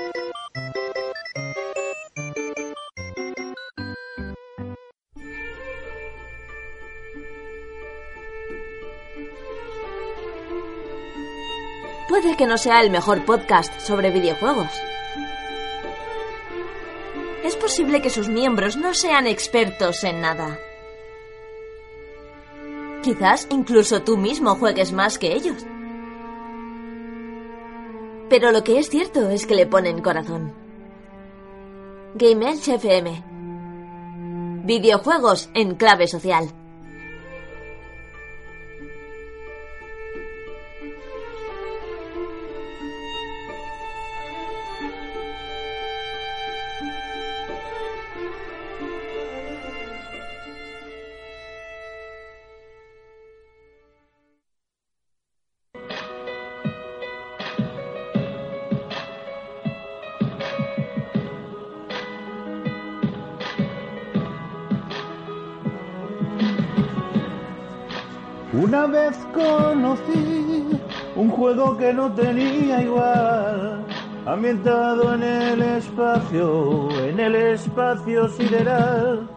Que 12.41 12.47
no 12.47 12.57
sea 12.57 12.81
el 12.81 12.89
mejor 12.89 13.23
podcast 13.23 13.71
sobre 13.81 14.09
videojuegos. 14.09 14.71
Es 17.43 17.55
posible 17.55 18.01
que 18.01 18.09
sus 18.09 18.29
miembros 18.29 18.77
no 18.77 18.95
sean 18.95 19.27
expertos 19.27 20.03
en 20.03 20.21
nada. 20.21 20.57
Quizás 23.03 23.45
incluso 23.51 24.01
tú 24.01 24.17
mismo 24.17 24.55
juegues 24.55 24.91
más 24.91 25.19
que 25.19 25.33
ellos. 25.33 25.67
Pero 28.27 28.51
lo 28.51 28.63
que 28.63 28.79
es 28.79 28.89
cierto 28.89 29.29
es 29.29 29.45
que 29.45 29.53
le 29.53 29.67
ponen 29.67 30.01
corazón. 30.01 30.51
Game 32.15 32.53
FM. 32.53 33.23
Videojuegos 34.65 35.51
en 35.53 35.75
clave 35.75 36.07
social. 36.07 36.51
Una 68.83 68.93
vez 68.93 69.15
conocí 69.31 70.81
un 71.15 71.29
juego 71.29 71.77
que 71.77 71.93
no 71.93 72.11
tenía 72.13 72.81
igual, 72.81 73.85
ambientado 74.25 75.13
en 75.13 75.21
el 75.21 75.61
espacio, 75.61 76.89
en 77.05 77.19
el 77.19 77.35
espacio 77.35 78.27
sideral. 78.29 79.29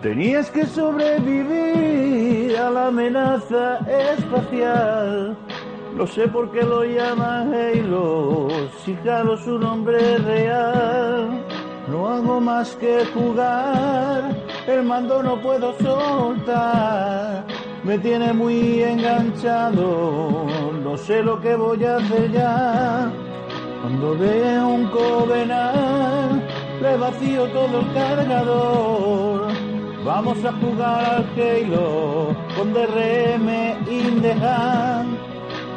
Tenías 0.00 0.50
que 0.50 0.64
sobrevivir 0.64 2.56
a 2.56 2.70
la 2.70 2.86
amenaza 2.86 3.80
espacial. 4.10 5.36
No 5.94 6.06
sé 6.06 6.26
por 6.26 6.50
qué 6.50 6.62
lo 6.62 6.82
llaman 6.82 7.52
Halo, 7.52 8.48
si 8.82 8.96
Halo 9.06 9.34
es 9.34 9.40
su 9.40 9.58
nombre 9.58 10.16
real. 10.16 11.44
No 11.88 12.08
hago 12.08 12.40
más 12.40 12.74
que 12.76 13.04
jugar, 13.12 14.34
el 14.66 14.82
mando 14.82 15.22
no 15.22 15.38
puedo 15.42 15.76
soltar. 15.78 17.44
Me 17.82 17.98
tiene 17.98 18.32
muy 18.34 18.82
enganchado, 18.82 20.46
no 20.84 20.96
sé 20.98 21.22
lo 21.22 21.40
que 21.40 21.56
voy 21.56 21.82
a 21.84 21.96
hacer 21.96 22.30
ya. 22.30 23.10
Cuando 23.80 24.18
veo 24.18 24.68
un 24.68 24.86
Covenant, 24.88 26.42
le 26.82 26.96
vacío 26.98 27.46
todo 27.48 27.80
el 27.80 27.92
cargador. 27.94 29.52
Vamos 30.04 30.44
a 30.44 30.52
jugar 30.52 31.04
al 31.04 31.26
Halo 31.36 32.36
con 32.56 32.74
DRM 32.74 33.48
in 33.90 34.20
the 34.20 34.32
hand. 34.32 35.18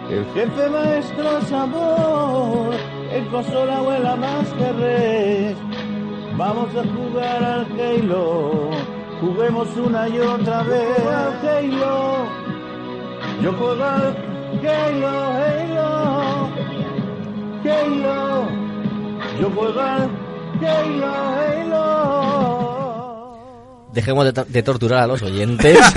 El 0.10 0.26
jefe 0.34 0.70
maestro 0.70 1.42
sabor, 1.44 2.76
en 3.12 3.26
consola 3.28 3.80
vuela 3.80 4.16
más 4.18 4.48
que 4.54 4.74
res. 4.74 5.58
Vamos 6.38 6.70
a 6.76 6.84
jugar 6.84 7.44
al 7.44 7.66
Halo, 7.80 8.70
juguemos 9.24 9.68
una 9.78 10.08
y 10.10 10.20
otra 10.20 10.64
vez 10.64 11.00
al 11.08 11.48
Halo. 11.48 12.28
Yo 13.42 13.54
juego 13.54 13.84
al 13.84 14.18
Halo, 14.64 15.10
Halo, 15.10 16.50
Halo. 17.64 18.48
Yo 19.40 19.50
juego 19.50 19.80
al 19.80 20.10
Halo, 20.62 21.14
Halo. 21.16 21.84
Dejemos 23.94 24.26
de, 24.34 24.44
de 24.48 24.64
torturar 24.64 25.04
a 25.04 25.08
los 25.08 25.22
oyentes. 25.22 25.78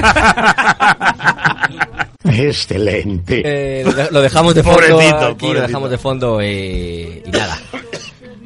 Excelente. 2.24 3.42
Eh, 3.44 3.84
lo 3.84 3.92
de- 3.92 4.10
lo 4.10 4.20
dejamos 4.20 4.54
de 4.54 4.62
fondo 4.62 4.78
Pobrecito, 4.80 5.26
aquí, 5.26 5.52
lo 5.52 5.60
dejamos 5.62 5.90
de 5.90 5.98
fondo 5.98 6.38
eh, 6.42 7.22
y 7.24 7.30
nada. 7.30 7.56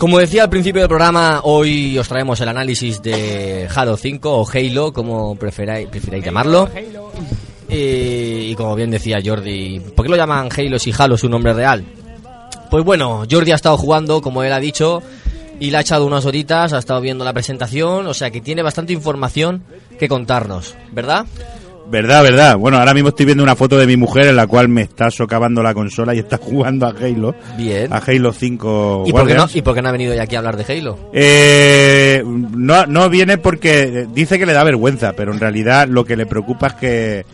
Como 0.01 0.19
decía 0.19 0.45
al 0.45 0.49
principio 0.49 0.81
del 0.81 0.89
programa, 0.89 1.43
hoy 1.45 1.99
os 1.99 2.09
traemos 2.09 2.41
el 2.41 2.49
análisis 2.49 3.03
de 3.03 3.69
Halo 3.75 3.99
5 3.99 4.35
o 4.35 4.49
Halo, 4.51 4.95
como 4.95 5.37
preferáis, 5.37 5.89
prefiráis 5.89 6.25
llamarlo. 6.25 6.71
Eh, 7.69 8.47
y 8.49 8.55
como 8.55 8.75
bien 8.75 8.91
decía 8.91 9.21
Jordi, 9.23 9.79
¿por 9.95 10.07
qué 10.07 10.11
lo 10.11 10.17
llaman 10.17 10.49
Halo 10.57 10.79
si 10.79 10.91
Halo 10.97 11.17
es 11.17 11.21
su 11.21 11.29
nombre 11.29 11.53
real? 11.53 11.85
Pues 12.71 12.83
bueno, 12.83 13.25
Jordi 13.31 13.53
ha 13.53 13.57
estado 13.57 13.77
jugando, 13.77 14.23
como 14.23 14.43
él 14.43 14.55
ha 14.55 14.59
dicho, 14.59 15.03
y 15.61 15.71
le 15.71 15.77
ha 15.77 15.81
echado 15.83 16.07
unas 16.07 16.25
horitas, 16.25 16.73
ha 16.73 16.79
estado 16.79 17.03
viendo 17.03 17.23
la 17.23 17.35
presentación, 17.35 18.07
o 18.07 18.15
sea 18.15 18.31
que 18.31 18.41
tiene 18.41 18.63
bastante 18.63 18.95
información 18.95 19.65
que 19.99 20.09
contarnos, 20.09 20.77
¿verdad? 20.93 21.27
Verdad, 21.91 22.23
verdad. 22.23 22.57
Bueno, 22.57 22.79
ahora 22.79 22.95
mismo 22.95 23.09
estoy 23.09 23.27
viendo 23.27 23.43
una 23.43 23.57
foto 23.57 23.77
de 23.77 23.87
mi 23.87 23.97
mujer 23.97 24.29
en 24.29 24.37
la 24.37 24.47
cual 24.47 24.69
me 24.69 24.83
está 24.83 25.11
socavando 25.11 25.61
la 25.63 25.75
consola 25.75 26.15
y 26.15 26.21
está 26.21 26.37
jugando 26.41 26.87
a 26.87 26.91
Halo. 26.91 27.35
Bien. 27.57 27.93
A 27.93 27.97
Halo 27.97 28.33
5 28.33 29.05
¿Y 29.07 29.13
por, 29.13 29.27
qué 29.27 29.35
no. 29.35 29.47
¿Y 29.53 29.63
por 29.63 29.75
qué 29.75 29.83
no 29.83 29.89
ha 29.89 29.93
venido 29.93 30.15
ya 30.15 30.23
aquí 30.23 30.37
a 30.37 30.39
hablar 30.39 30.57
de 30.57 30.73
Halo? 30.73 31.11
Eh, 31.13 32.23
no, 32.25 32.87
no 32.87 33.09
viene 33.09 33.39
porque 33.39 34.07
dice 34.15 34.39
que 34.39 34.47
le 34.47 34.53
da 34.53 34.63
vergüenza, 34.63 35.15
pero 35.15 35.33
en 35.33 35.41
realidad 35.41 35.89
lo 35.89 36.05
que 36.05 36.17
le 36.17 36.27
preocupa 36.27 36.69
es 36.69 36.75
que, 36.75 37.27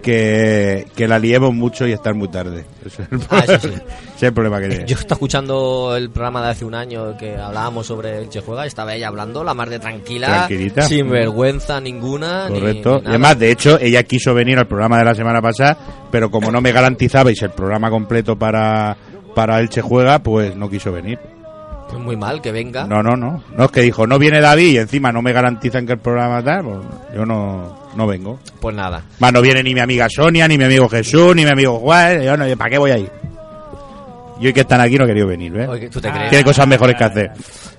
que, 0.00 0.86
que 0.96 1.06
la 1.08 1.18
liemos 1.18 1.52
mucho 1.54 1.86
y 1.86 1.92
estar 1.92 2.14
muy 2.14 2.28
tarde. 2.28 2.64
Ese 2.84 3.02
es 3.02 3.08
el, 3.12 3.20
Ah, 3.30 3.42
eso 3.46 3.58
sí. 3.60 3.68
ese 3.68 3.82
es 4.16 4.22
el 4.22 4.32
problema 4.32 4.60
que 4.60 4.68
tiene. 4.68 4.86
Yo 4.86 4.96
estaba 4.96 5.14
escuchando 5.16 5.94
el 5.96 6.10
programa 6.10 6.42
de 6.42 6.48
hace 6.50 6.64
un 6.64 6.74
año 6.74 7.16
que 7.16 7.36
hablábamos 7.36 7.86
sobre 7.86 8.18
el 8.18 8.28
Che 8.28 8.40
Juega 8.40 8.64
y 8.64 8.68
estaba 8.68 8.94
ella 8.94 9.08
hablando 9.08 9.44
la 9.44 9.54
mar 9.54 9.68
de 9.70 9.78
tranquila, 9.78 10.26
Tranquilita. 10.46 10.82
sin 10.82 11.08
vergüenza 11.10 11.80
ninguna. 11.80 12.48
ni- 12.48 12.58
Correcto. 12.60 12.90
ni 12.90 12.96
y 12.96 13.00
nada. 13.02 13.10
además, 13.10 13.38
de 13.38 13.50
hecho, 13.52 13.78
ella 13.80 14.02
quiso 14.02 14.34
venir 14.34 14.58
al 14.58 14.66
programa 14.66 14.98
de 14.98 15.04
la 15.04 15.14
semana 15.14 15.40
pasada, 15.40 15.78
pero 16.10 16.30
como 16.30 16.50
no 16.50 16.60
me 16.60 16.72
garantizabais 16.72 17.40
el 17.42 17.50
programa 17.50 17.90
completo 17.90 18.36
para, 18.36 18.96
para 19.34 19.60
Elche 19.60 19.80
Juega, 19.82 20.18
pues 20.20 20.56
no 20.56 20.68
quiso 20.68 20.90
venir. 20.92 21.18
Pues 21.90 22.02
muy 22.02 22.16
mal 22.16 22.40
que 22.40 22.52
venga. 22.52 22.86
No, 22.86 23.02
no, 23.02 23.16
no. 23.16 23.42
No 23.56 23.64
es 23.64 23.70
que 23.70 23.80
dijo, 23.82 24.06
no 24.06 24.18
viene 24.18 24.40
David 24.40 24.68
y 24.70 24.78
encima 24.78 25.12
no 25.12 25.22
me 25.22 25.32
garantizan 25.32 25.86
que 25.86 25.92
el 25.92 25.98
programa 25.98 26.42
tal, 26.42 26.64
pues 26.64 26.78
yo 27.14 27.26
no, 27.26 27.90
no 27.96 28.06
vengo. 28.06 28.38
Pues 28.60 28.74
nada. 28.74 29.02
Más 29.18 29.32
no 29.32 29.40
viene 29.42 29.62
ni 29.62 29.74
mi 29.74 29.80
amiga 29.80 30.08
Sonia, 30.08 30.46
ni 30.48 30.56
mi 30.56 30.64
amigo 30.64 30.88
Jesús, 30.88 31.34
ni 31.34 31.44
mi 31.44 31.50
amigo 31.50 31.78
Juan. 31.80 32.22
Yo 32.22 32.36
no, 32.36 32.44
¿para 32.56 32.70
qué 32.70 32.78
voy 32.78 32.90
ahí? 32.92 33.08
Y 34.40 34.46
hoy 34.46 34.52
que 34.52 34.60
están 34.60 34.80
aquí 34.80 34.96
no 34.96 35.04
he 35.04 35.08
querido 35.08 35.26
venir, 35.26 35.52
¿ves? 35.52 35.68
Oye, 35.68 35.88
¿tú 35.90 36.00
te 36.00 36.10
crees? 36.10 36.30
Tiene 36.30 36.44
cosas 36.44 36.66
mejores 36.66 36.96
que 36.96 37.04
hacer. 37.04 37.30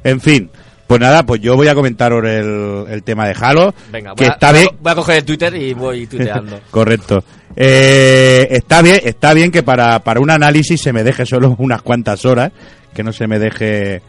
En 0.04 0.22
fin, 0.22 0.50
pues 0.86 1.02
nada, 1.02 1.24
pues 1.24 1.42
yo 1.42 1.56
voy 1.56 1.68
a 1.68 1.74
comentaros 1.74 2.24
el, 2.24 2.86
el 2.90 3.04
tema 3.04 3.26
de 3.28 3.36
Halo. 3.40 3.74
Venga, 3.92 4.14
que 4.14 4.26
voy 4.26 4.30
a, 4.30 4.34
está 4.34 4.52
bien. 4.52 4.68
voy 4.80 4.92
a 4.92 4.96
coger 4.96 5.18
el 5.18 5.26
Twitter 5.26 5.56
y 5.56 5.74
voy 5.74 6.06
tuiteando. 6.08 6.60
Correcto. 6.70 7.24
Eh, 7.56 8.48
está 8.52 8.82
bien, 8.82 9.00
está 9.04 9.34
bien 9.34 9.52
que 9.52 9.64
para, 9.64 10.00
para 10.00 10.20
un 10.20 10.30
análisis 10.30 10.82
se 10.82 10.94
me 10.94 11.04
deje 11.04 11.26
solo 11.26 11.56
unas 11.60 11.82
cuantas 11.82 12.26
horas, 12.26 12.52
que 12.94 13.04
no 13.04 13.14
se 13.14 13.28
me 13.28 13.40
deje, 13.40 14.02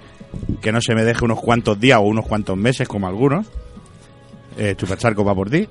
que 0.60 0.72
no 0.72 0.80
se 0.80 0.94
me 0.94 1.04
deje 1.04 1.24
unos 1.24 1.40
cuantos 1.40 1.78
días 1.78 1.98
o 1.98 2.02
unos 2.02 2.26
cuantos 2.26 2.56
meses 2.56 2.88
como 2.88 3.06
algunos. 3.06 3.46
Eh, 4.56 4.74
Chupacharco 4.76 5.24
va 5.24 5.34
por 5.34 5.50
ti. 5.50 5.68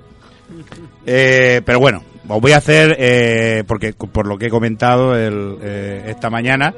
Eh, 1.05 1.61
pero 1.65 1.79
bueno, 1.79 2.03
os 2.27 2.41
voy 2.41 2.51
a 2.51 2.57
hacer, 2.57 2.95
eh, 2.99 3.63
porque 3.67 3.93
por 3.93 4.27
lo 4.27 4.37
que 4.37 4.47
he 4.47 4.49
comentado 4.49 5.15
el, 5.15 5.57
eh, 5.61 6.03
esta 6.07 6.29
mañana, 6.29 6.73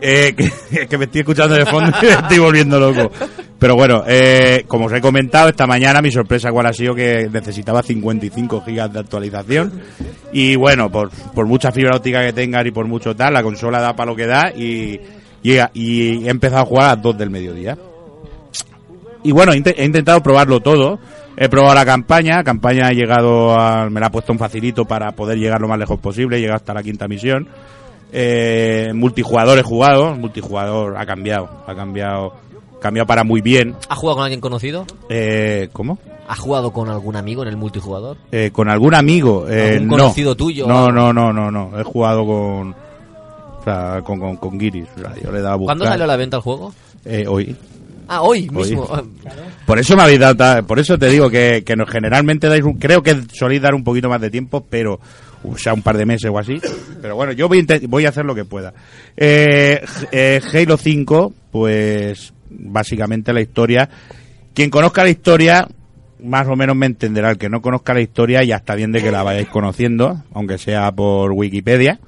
eh, 0.00 0.34
que, 0.70 0.86
que 0.86 0.98
me 0.98 1.06
estoy 1.06 1.20
escuchando 1.20 1.54
de 1.54 1.66
fondo 1.66 1.96
y 2.02 2.06
me 2.06 2.12
estoy 2.12 2.38
volviendo 2.38 2.78
loco. 2.78 3.10
Pero 3.58 3.74
bueno, 3.74 4.04
eh, 4.06 4.64
como 4.66 4.86
os 4.86 4.92
he 4.92 5.00
comentado, 5.00 5.48
esta 5.48 5.66
mañana 5.66 6.02
mi 6.02 6.12
sorpresa 6.12 6.50
cuál 6.50 6.66
ha 6.66 6.72
sido 6.74 6.94
que 6.94 7.28
necesitaba 7.32 7.82
55 7.82 8.62
gigas 8.62 8.92
de 8.92 9.00
actualización. 9.00 9.80
Y 10.30 10.56
bueno, 10.56 10.90
por, 10.90 11.10
por 11.10 11.46
mucha 11.46 11.72
fibra 11.72 11.96
óptica 11.96 12.22
que 12.22 12.34
tengan 12.34 12.66
y 12.66 12.70
por 12.70 12.86
mucho 12.86 13.16
tal, 13.16 13.32
la 13.32 13.42
consola 13.42 13.80
da 13.80 13.96
para 13.96 14.10
lo 14.10 14.16
que 14.16 14.26
da 14.26 14.52
y, 14.54 15.00
y, 15.42 15.52
he- 15.52 15.70
y 15.74 16.26
he 16.26 16.30
empezado 16.30 16.62
a 16.62 16.66
jugar 16.66 16.84
a 16.84 16.94
las 16.94 17.02
2 17.02 17.18
del 17.18 17.30
mediodía. 17.30 17.76
Y 19.22 19.32
bueno, 19.32 19.52
he 19.52 19.56
inte- 19.56 19.74
he 19.76 19.84
intentado 19.84 20.22
probarlo 20.22 20.60
todo. 20.60 20.98
He 21.36 21.48
probado 21.48 21.74
la 21.74 21.84
campaña, 21.84 22.42
campaña 22.42 22.86
ha 22.86 22.92
llegado 22.92 23.58
a, 23.58 23.90
me 23.90 24.00
la 24.00 24.06
ha 24.06 24.10
puesto 24.10 24.32
un 24.32 24.38
facilito 24.38 24.84
para 24.86 25.12
poder 25.12 25.36
llegar 25.38 25.60
lo 25.60 25.68
más 25.68 25.78
lejos 25.78 25.98
posible, 26.00 26.36
he 26.36 26.40
llegado 26.40 26.56
hasta 26.56 26.72
la 26.72 26.82
quinta 26.82 27.06
misión. 27.08 27.46
Eh, 28.12 28.92
multijugador 28.94 29.58
he 29.58 29.62
jugado, 29.62 30.14
multijugador 30.14 30.96
ha 30.96 31.04
cambiado, 31.04 31.50
ha 31.66 31.74
cambiado, 31.74 32.32
cambiado 32.80 33.06
para 33.06 33.24
muy 33.24 33.42
bien. 33.42 33.74
¿Has 33.88 33.98
jugado 33.98 34.16
con 34.16 34.24
alguien 34.24 34.40
conocido? 34.40 34.86
Eh, 35.10 35.68
¿Cómo? 35.72 35.98
¿Has 36.28 36.38
jugado 36.38 36.72
con 36.72 36.88
algún 36.88 37.16
amigo 37.16 37.42
en 37.42 37.48
el 37.48 37.56
multijugador? 37.56 38.16
Eh, 38.32 38.50
con 38.52 38.70
algún 38.70 38.94
amigo. 38.94 39.46
Eh, 39.48 39.72
¿Algún 39.74 39.88
no. 39.88 39.96
conocido 39.98 40.34
tuyo? 40.36 40.66
No, 40.66 40.88
no, 40.90 41.12
no, 41.12 41.32
no, 41.32 41.50
no. 41.50 41.78
He 41.78 41.82
jugado 41.84 42.24
con, 42.24 42.74
sea, 43.70 44.02
con, 44.02 44.18
con, 44.18 44.36
con 44.36 44.58
Guiris. 44.58 44.88
O 44.96 45.00
sea, 45.00 45.14
yo 45.22 45.30
le 45.32 45.38
he 45.38 45.42
dado 45.42 45.54
a 45.54 45.56
buscar. 45.56 45.76
¿Cuándo 45.76 45.84
salió 45.86 46.04
a 46.04 46.06
la 46.08 46.16
venta 46.16 46.36
el 46.38 46.42
juego? 46.42 46.74
Eh, 47.04 47.24
hoy. 47.28 47.56
Ah, 48.08 48.22
hoy 48.22 48.48
Hoy. 48.54 48.68
mismo. 48.68 48.88
Por 49.66 49.78
eso 49.78 49.96
me 49.96 50.02
habéis 50.02 50.20
dado, 50.20 50.64
por 50.66 50.78
eso 50.78 50.96
te 50.96 51.08
digo 51.08 51.28
que, 51.28 51.64
que 51.64 51.74
nos 51.74 51.90
generalmente 51.90 52.48
dais 52.48 52.62
un, 52.62 52.74
creo 52.74 53.02
que 53.02 53.16
soléis 53.32 53.60
dar 53.60 53.74
un 53.74 53.82
poquito 53.82 54.08
más 54.08 54.20
de 54.20 54.30
tiempo, 54.30 54.64
pero, 54.68 55.00
o 55.42 55.58
sea, 55.58 55.74
un 55.74 55.82
par 55.82 55.96
de 55.96 56.06
meses 56.06 56.30
o 56.32 56.38
así. 56.38 56.60
Pero 57.02 57.16
bueno, 57.16 57.32
yo 57.32 57.48
voy 57.48 57.66
voy 57.88 58.06
a 58.06 58.10
hacer 58.10 58.24
lo 58.24 58.34
que 58.34 58.44
pueda. 58.44 58.72
Eh, 59.16 59.84
eh, 60.12 60.40
Halo 60.52 60.76
5, 60.76 61.32
pues, 61.50 62.32
básicamente 62.50 63.32
la 63.32 63.40
historia. 63.40 63.88
Quien 64.54 64.70
conozca 64.70 65.02
la 65.02 65.10
historia, 65.10 65.68
más 66.22 66.46
o 66.48 66.56
menos 66.56 66.76
me 66.76 66.86
entenderá. 66.86 67.30
El 67.30 67.38
que 67.38 67.48
no 67.48 67.60
conozca 67.62 67.94
la 67.94 68.00
historia, 68.00 68.42
ya 68.44 68.56
está 68.56 68.74
bien 68.74 68.92
de 68.92 69.02
que 69.02 69.10
la 69.10 69.22
vayáis 69.22 69.48
conociendo, 69.48 70.22
aunque 70.32 70.58
sea 70.58 70.90
por 70.92 71.32
Wikipedia, 71.32 71.98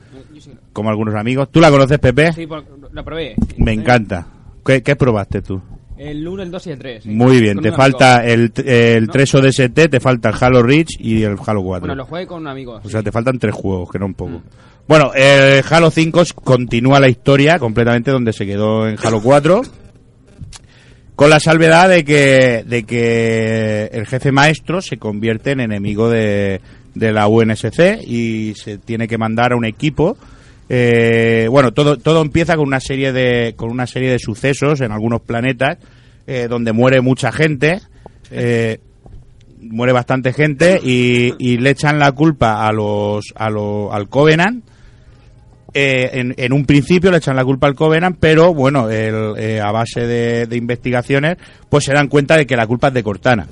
como 0.73 0.91
algunos 0.91 1.15
amigos. 1.15 1.49
¿Tú 1.51 1.61
la 1.61 1.71
conoces, 1.71 1.99
Pepe? 1.99 2.33
Sí, 2.33 2.47
la 2.93 3.03
probé. 3.03 3.35
Me 3.59 3.73
encanta. 3.73 4.27
¿Qué, 4.65 4.83
qué 4.83 4.97
probaste 4.97 5.43
tú? 5.43 5.61
El 5.97 6.27
1, 6.29 6.45
el 6.45 6.51
2 6.53 6.67
y 6.69 6.71
el 6.71 6.79
3. 6.79 7.07
Muy 7.07 7.41
bien, 7.41 7.59
te 7.59 7.73
falta 7.73 8.25
el, 8.25 8.53
el 8.65 9.09
3 9.09 9.35
ODST, 9.35 9.73
te 9.91 9.99
falta 9.99 10.29
el 10.29 10.37
Halo 10.41 10.63
Reach 10.63 10.91
y 11.01 11.25
el 11.25 11.37
Halo 11.45 11.63
4. 11.63 11.81
Bueno, 11.81 11.95
lo 11.97 12.05
jugué 12.07 12.25
con 12.27 12.43
un 12.43 12.47
amigo. 12.47 12.81
O 12.85 12.89
sea, 12.89 13.03
te 13.03 13.11
faltan 13.11 13.39
tres 13.41 13.53
juegos, 13.55 13.91
que 13.91 13.99
no 13.99 14.07
un 14.07 14.15
poco. 14.15 14.41
Bueno, 14.87 15.11
el 15.15 15.63
Halo 15.69 15.91
5 15.91 16.21
s- 16.23 16.33
continúa 16.35 17.01
la 17.01 17.09
historia 17.09 17.59
completamente 17.59 18.13
donde 18.13 18.33
se 18.33 18.47
quedó 18.47 18.87
en 18.89 18.97
Halo 19.03 19.21
4. 19.21 19.63
Con 21.19 21.31
la 21.31 21.41
salvedad 21.41 21.89
de 21.89 22.05
que, 22.05 22.63
de 22.65 22.85
que 22.85 23.87
el 23.87 24.07
jefe 24.07 24.31
maestro 24.31 24.81
se 24.81 24.99
convierte 24.99 25.51
en 25.51 25.59
enemigo 25.59 26.09
de, 26.09 26.61
de 26.95 27.11
la 27.11 27.27
UNSC 27.27 28.05
y 28.07 28.55
se 28.55 28.79
tiene 28.79 29.09
que 29.09 29.19
mandar 29.19 29.53
a 29.53 29.57
un 29.57 29.65
equipo. 29.65 30.17
Eh, 30.69 31.49
bueno, 31.51 31.73
todo, 31.73 31.97
todo 31.97 32.23
empieza 32.23 32.55
con 32.55 32.69
una 32.69 32.79
serie 32.79 33.13
de, 33.13 33.55
con 33.57 33.73
una 33.73 33.89
serie 33.89 34.13
de 34.13 34.21
sucesos 34.21 34.81
en 34.81 34.93
algunos 34.93 35.21
planetas 35.21 35.79
eh, 36.29 36.47
donde 36.49 36.71
muere 36.71 37.01
mucha 37.01 37.33
gente. 37.33 37.81
Eh, 38.31 38.79
muere 39.61 39.93
bastante 39.93 40.33
gente 40.33 40.79
y, 40.81 41.35
y 41.41 41.57
le 41.57 41.71
echan 41.71 41.99
la 41.99 42.13
culpa 42.13 42.65
a 42.65 42.71
los, 42.71 43.33
a 43.35 43.51
los 43.51 43.93
al 43.93 44.09
Covenant. 44.09 44.65
Eh, 45.75 46.11
en, 46.15 46.35
en 46.39 46.53
un 46.53 46.65
principio 46.65 47.11
le 47.11 47.19
echan 47.19 47.37
la 47.37 47.45
culpa 47.45 47.67
al 47.67 47.75
Covenant, 47.75 48.17
pero 48.19 48.55
bueno, 48.55 48.89
el, 48.89 49.35
eh, 49.37 49.61
a 49.61 49.71
base 49.71 50.07
de, 50.07 50.47
de 50.47 50.57
investigaciones, 50.57 51.37
pues 51.69 51.85
se 51.85 51.93
dan 51.93 52.09
cuenta 52.09 52.37
de 52.37 52.47
que 52.47 52.57
la 52.57 52.67
culpa 52.67 52.89
es 52.89 52.95
de 52.95 53.03
Cortana. 53.03 53.47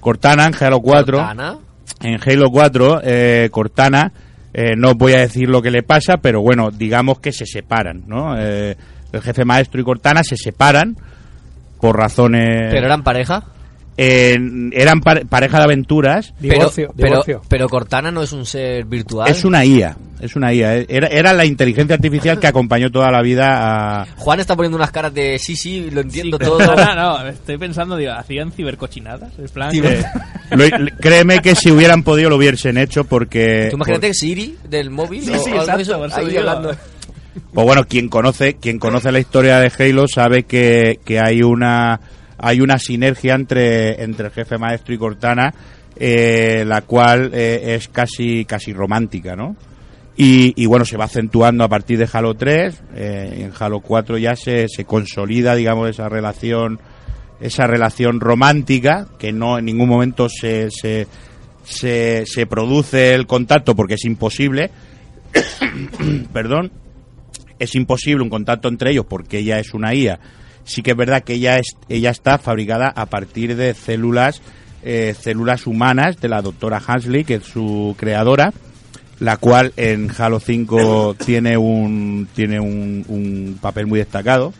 Cortana 0.00 0.46
en 0.46 0.54
Halo 0.58 0.80
4. 0.80 1.18
¿Cortana? 1.18 1.58
En 2.00 2.18
Halo 2.24 2.50
4, 2.50 3.00
eh, 3.02 3.48
Cortana, 3.50 4.12
eh, 4.54 4.74
no 4.76 4.94
voy 4.94 5.14
a 5.14 5.18
decir 5.18 5.48
lo 5.48 5.60
que 5.60 5.70
le 5.70 5.82
pasa, 5.82 6.18
pero 6.18 6.40
bueno, 6.40 6.70
digamos 6.70 7.18
que 7.20 7.32
se 7.32 7.44
separan, 7.44 8.04
¿no? 8.06 8.38
Eh, 8.38 8.76
el 9.12 9.20
jefe 9.20 9.44
maestro 9.44 9.80
y 9.80 9.84
Cortana 9.84 10.22
se 10.22 10.36
separan 10.36 10.96
por 11.80 11.96
razones... 11.96 12.70
¿Pero 12.70 12.86
eran 12.86 13.02
pareja? 13.02 13.44
Eh, 14.00 14.38
eran 14.72 15.00
pare- 15.00 15.24
pareja 15.26 15.58
de 15.58 15.64
aventuras. 15.64 16.32
pero, 16.40 16.70
pero, 16.96 17.22
pero 17.48 17.68
Cortana 17.68 18.12
no 18.12 18.22
es 18.22 18.30
un 18.32 18.46
ser 18.46 18.84
virtual. 18.84 19.28
Es 19.28 19.44
una 19.44 19.64
IA, 19.64 19.96
es 20.20 20.36
una 20.36 20.54
IA. 20.54 20.76
Era, 20.88 21.08
era 21.08 21.32
la 21.32 21.44
inteligencia 21.44 21.96
artificial 21.96 22.38
que 22.38 22.46
acompañó 22.46 22.92
toda 22.92 23.10
la 23.10 23.20
vida 23.22 24.02
a... 24.02 24.06
Juan 24.16 24.38
está 24.38 24.54
poniendo 24.54 24.76
unas 24.76 24.92
caras 24.92 25.12
de 25.12 25.36
sí, 25.40 25.56
sí, 25.56 25.90
lo 25.90 26.00
entiendo 26.02 26.38
todo. 26.38 26.58
No, 26.64 26.76
no, 26.76 26.94
no, 26.94 27.26
estoy 27.26 27.58
pensando, 27.58 27.96
digo, 27.96 28.12
¿hacían 28.12 28.52
cibercochinadas? 28.52 29.36
En 29.36 29.48
plan, 29.48 29.74
Eh, 29.74 30.04
lo- 30.50 30.96
créeme 31.00 31.40
que 31.40 31.56
si 31.56 31.72
hubieran 31.72 32.04
podido 32.04 32.30
lo 32.30 32.36
hubiesen 32.36 32.78
hecho 32.78 33.02
porque... 33.02 33.66
Tú 33.70 33.76
imagínate 33.76 34.14
Siri 34.14 34.56
del 34.68 34.90
móvil 34.90 35.24
Sí, 35.24 35.32
o 35.32 35.38
sí, 35.42 35.50
algo 35.50 35.54
de 35.56 35.58
exacto, 35.72 35.82
eso, 35.82 35.98
por 35.98 36.06
eso 36.08 36.16
ahí 36.18 36.26
digo. 36.28 36.38
hablando. 36.40 36.76
Pues 37.52 37.66
bueno, 37.66 37.84
quien 37.84 38.08
conoce, 38.08 38.54
quien 38.54 38.78
conoce 38.78 39.10
la 39.10 39.18
historia 39.18 39.58
de 39.58 39.72
Halo 39.76 40.06
sabe 40.06 40.44
que, 40.44 41.00
que 41.04 41.18
hay 41.18 41.42
una 41.42 42.00
hay 42.38 42.60
una 42.60 42.78
sinergia 42.78 43.34
entre, 43.34 44.02
entre 44.02 44.26
el 44.26 44.32
jefe 44.32 44.58
maestro 44.58 44.94
y 44.94 44.98
Cortana, 44.98 45.52
eh, 45.96 46.64
la 46.66 46.82
cual 46.82 47.30
eh, 47.34 47.74
es 47.76 47.88
casi 47.88 48.44
casi 48.44 48.72
romántica, 48.72 49.36
¿no? 49.36 49.56
Y, 50.20 50.66
bueno, 50.66 50.84
se 50.84 50.96
va 50.96 51.04
acentuando 51.04 51.62
a 51.62 51.68
partir 51.68 51.96
de 51.96 52.08
Halo 52.12 52.34
3, 52.34 52.82
eh, 52.96 53.38
en 53.44 53.52
Halo 53.56 53.78
4 53.78 54.18
ya 54.18 54.34
se, 54.34 54.66
se 54.68 54.84
consolida, 54.84 55.54
digamos, 55.54 55.88
esa 55.88 56.08
relación 56.08 56.80
esa 57.40 57.68
relación 57.68 58.18
romántica 58.18 59.06
que 59.16 59.30
no 59.32 59.60
en 59.60 59.66
ningún 59.66 59.88
momento 59.88 60.28
se, 60.28 60.72
se, 60.72 61.06
se, 61.62 62.24
se 62.26 62.46
produce 62.46 63.14
el 63.14 63.28
contacto 63.28 63.76
porque 63.76 63.94
es 63.94 64.04
imposible 64.06 64.72
perdón 66.32 66.72
es 67.58 67.74
imposible 67.74 68.22
un 68.22 68.30
contacto 68.30 68.68
entre 68.68 68.92
ellos 68.92 69.06
porque 69.08 69.38
ella 69.38 69.58
es 69.58 69.74
una 69.74 69.94
IA. 69.94 70.18
Sí 70.68 70.82
que 70.82 70.90
es 70.90 70.96
verdad 70.96 71.24
que 71.24 71.34
ella 71.34 71.56
es, 71.56 71.76
ella 71.88 72.10
está 72.10 72.36
fabricada 72.36 72.92
a 72.94 73.06
partir 73.06 73.56
de 73.56 73.72
células, 73.72 74.42
eh, 74.82 75.14
células 75.18 75.66
humanas 75.66 76.20
de 76.20 76.28
la 76.28 76.42
doctora 76.42 76.82
Hansley, 76.86 77.24
que 77.24 77.36
es 77.36 77.44
su 77.44 77.96
creadora, 77.98 78.52
la 79.18 79.38
cual 79.38 79.72
en 79.78 80.10
Halo 80.16 80.40
5 80.40 81.16
tiene 81.24 81.56
un, 81.56 82.28
tiene 82.34 82.60
un, 82.60 83.02
un 83.08 83.58
papel 83.62 83.86
muy 83.86 83.98
destacado, 83.98 84.52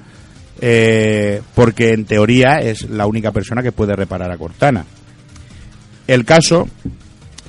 eh, 0.62 1.42
porque 1.54 1.92
en 1.92 2.06
teoría 2.06 2.60
es 2.60 2.88
la 2.88 3.06
única 3.06 3.30
persona 3.30 3.62
que 3.62 3.70
puede 3.70 3.94
reparar 3.94 4.30
a 4.30 4.38
Cortana. 4.38 4.86
El 6.06 6.24
caso 6.24 6.66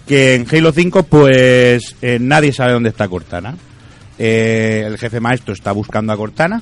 que 0.05 0.35
en 0.35 0.45
Halo 0.51 0.73
5 0.73 1.03
pues 1.03 1.95
eh, 2.01 2.17
nadie 2.19 2.51
sabe 2.51 2.73
dónde 2.73 2.89
está 2.89 3.07
Cortana. 3.07 3.55
Eh, 4.17 4.83
el 4.85 4.97
jefe 4.97 5.21
maestro 5.21 5.53
está 5.53 5.71
buscando 5.71 6.11
a 6.11 6.17
Cortana 6.17 6.61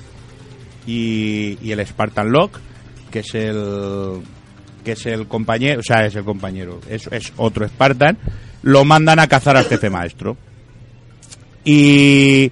y, 0.88 1.60
y 1.62 1.72
el 1.72 1.86
Spartan 1.86 2.32
Lock, 2.32 2.58
que 3.12 3.20
es 3.20 3.36
el 3.36 4.22
que 4.84 4.94
es 4.94 5.06
el 5.06 5.28
compañero, 5.28 5.82
o 5.82 5.84
sea, 5.84 6.06
es 6.06 6.16
el 6.16 6.24
compañero, 6.24 6.80
es, 6.90 7.08
es 7.12 7.34
otro 7.36 7.68
Spartan, 7.68 8.18
lo 8.64 8.86
mandan 8.86 9.20
a 9.20 9.28
cazar 9.28 9.58
al 9.58 9.66
jefe 9.66 9.90
maestro. 9.90 10.38
Y, 11.66 12.50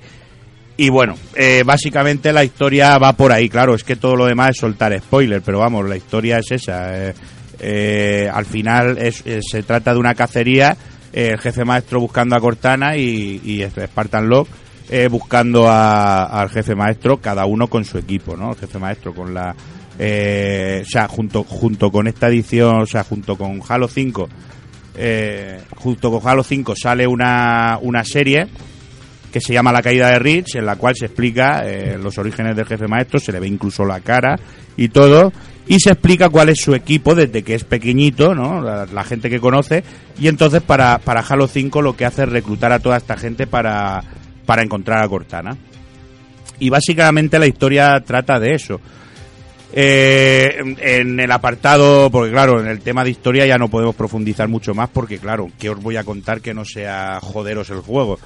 y 0.75 0.89
bueno, 0.89 1.15
eh, 1.33 1.63
básicamente 1.65 2.33
la 2.33 2.43
historia 2.43 2.97
va 2.97 3.13
por 3.13 3.31
ahí, 3.31 3.47
claro, 3.47 3.73
es 3.73 3.85
que 3.85 3.95
todo 3.95 4.17
lo 4.17 4.25
demás 4.25 4.49
es 4.49 4.57
soltar 4.57 4.97
spoiler, 4.99 5.41
pero 5.41 5.59
vamos, 5.59 5.87
la 5.87 5.95
historia 5.95 6.39
es 6.39 6.51
esa. 6.51 7.09
eh, 7.09 7.13
eh, 7.59 8.29
al 8.31 8.45
final 8.45 8.97
es, 8.97 9.23
eh, 9.25 9.39
se 9.41 9.63
trata 9.63 9.93
de 9.93 9.99
una 9.99 10.13
cacería, 10.13 10.75
el 11.13 11.39
jefe 11.39 11.63
maestro 11.63 12.01
buscando 12.01 12.35
a 12.35 12.41
Cortana 12.41 12.97
y, 12.97 13.39
y 13.45 13.61
este 13.61 13.87
Spartan 13.87 14.27
Lock 14.27 14.49
eh, 14.89 15.07
buscando 15.09 15.67
a- 15.67 16.25
al 16.25 16.49
jefe 16.49 16.75
maestro, 16.75 17.17
cada 17.17 17.45
uno 17.45 17.67
con 17.67 17.85
su 17.85 17.97
equipo, 17.97 18.35
¿no? 18.35 18.51
El 18.51 18.57
jefe 18.57 18.79
maestro 18.79 19.13
con 19.13 19.33
la... 19.33 19.55
eh, 19.97 20.83
o 20.85 20.89
sea, 20.89 21.07
junto, 21.07 21.43
junto 21.43 21.91
con 21.91 22.07
esta 22.07 22.27
edición, 22.27 22.81
o 22.81 22.85
sea, 22.85 23.03
junto 23.03 23.35
con 23.37 23.61
Halo 23.67 23.87
5, 23.87 24.29
eh, 24.97 25.61
junto 25.75 26.11
con 26.11 26.27
Halo 26.29 26.43
5 26.43 26.73
sale 26.75 27.05
una, 27.07 27.79
una 27.81 28.03
serie 28.03 28.47
que 29.31 29.41
se 29.41 29.53
llama 29.53 29.73
La 29.73 29.81
caída 29.81 30.09
de 30.11 30.19
Rich, 30.19 30.55
en 30.55 30.65
la 30.65 30.77
cual 30.77 30.95
se 30.97 31.07
explica 31.07 31.63
eh, 31.65 31.97
los 32.01 32.17
orígenes 32.17 32.55
del 32.55 32.65
jefe 32.65 32.87
maestro, 32.87 33.19
se 33.19 33.33
le 33.33 33.39
ve 33.41 33.47
incluso 33.47 33.83
la 33.83 33.99
cara 33.99 34.39
y 34.77 34.87
todo, 34.87 35.33
y 35.67 35.79
se 35.79 35.89
explica 35.91 36.29
cuál 36.29 36.47
es 36.49 36.61
su 36.61 36.73
equipo 36.73 37.15
desde 37.15 37.43
que 37.43 37.55
es 37.55 37.65
pequeñito, 37.65 38.33
¿no? 38.33 38.61
La, 38.61 39.03
gente 39.03 39.29
que 39.29 39.41
conoce, 39.41 39.83
y 40.17 40.29
entonces 40.29 40.61
para, 40.61 40.99
para 40.99 41.19
Halo 41.21 41.47
5 41.47 41.81
lo 41.81 41.97
que 41.97 42.05
hace 42.05 42.23
es 42.23 42.29
reclutar 42.29 42.71
a 42.71 42.79
toda 42.79 42.95
esta 42.95 43.17
gente 43.17 43.45
para, 43.45 44.03
para 44.45 44.63
encontrar 44.63 45.01
a 45.03 45.07
Cortana. 45.09 45.55
Y 46.59 46.69
básicamente 46.69 47.37
la 47.39 47.47
historia 47.47 48.01
trata 48.05 48.39
de 48.39 48.53
eso. 48.55 48.79
Eh, 49.73 50.57
en- 50.79 51.19
el 51.19 51.31
apartado, 51.31 52.09
porque 52.09 52.31
claro, 52.31 52.61
en 52.61 52.67
el 52.67 52.79
tema 52.79 53.03
de 53.03 53.09
historia 53.09 53.45
ya 53.45 53.57
no 53.57 53.67
podemos 53.67 53.93
profundizar 53.95 54.47
mucho 54.47 54.73
más 54.73 54.89
porque 54.89 55.17
claro, 55.17 55.49
¿qué 55.59 55.69
os 55.69 55.81
voy 55.81 55.97
a 55.97 56.03
contar 56.05 56.39
que 56.39 56.53
no 56.53 56.63
sea 56.63 57.19
joderos 57.21 57.69
el 57.71 57.81
juego? 57.81 58.17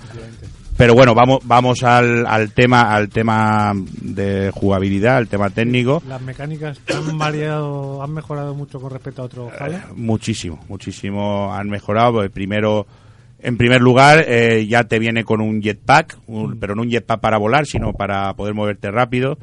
Pero 0.78 0.93
bueno, 0.93 1.13
vamos 1.15 1.39
vamos 1.43 1.82
al, 1.84 2.26
al 2.28 2.51
tema 2.53 2.93
al 2.93 3.09
tema 3.09 3.74
de 4.01 4.51
jugabilidad, 4.53 5.17
al 5.17 5.28
tema 5.28 5.49
técnico. 5.49 6.03
Las 6.07 6.22
mecánicas 6.22 6.80
han 6.93 7.17
variado, 7.17 8.03
han 8.03 8.13
mejorado 8.13 8.53
mucho 8.53 8.80
con 8.80 8.91
respecto 8.91 9.24
a 9.24 9.26
otro 9.26 9.49
Halo. 9.59 9.78
Muchísimo, 9.95 10.59
muchísimo 10.70 11.51
han 11.53 11.67
mejorado. 11.67 12.13
Pues 12.13 12.30
primero, 12.32 12.86
en 13.41 13.57
primer 13.57 13.81
lugar, 13.81 14.23
eh, 14.27 14.65
ya 14.67 14.83
te 14.85 14.99
viene 14.99 15.23
con 15.23 15.41
un 15.41 15.61
jetpack, 15.61 16.17
un- 16.27 16.59
pero 16.59 16.75
no 16.75 16.81
un 16.83 16.89
jetpack 16.89 17.19
para 17.19 17.37
volar, 17.37 17.65
sino 17.65 17.93
para 17.93 18.33
poder 18.35 18.53
moverte 18.53 18.91
rápido. 18.91 19.37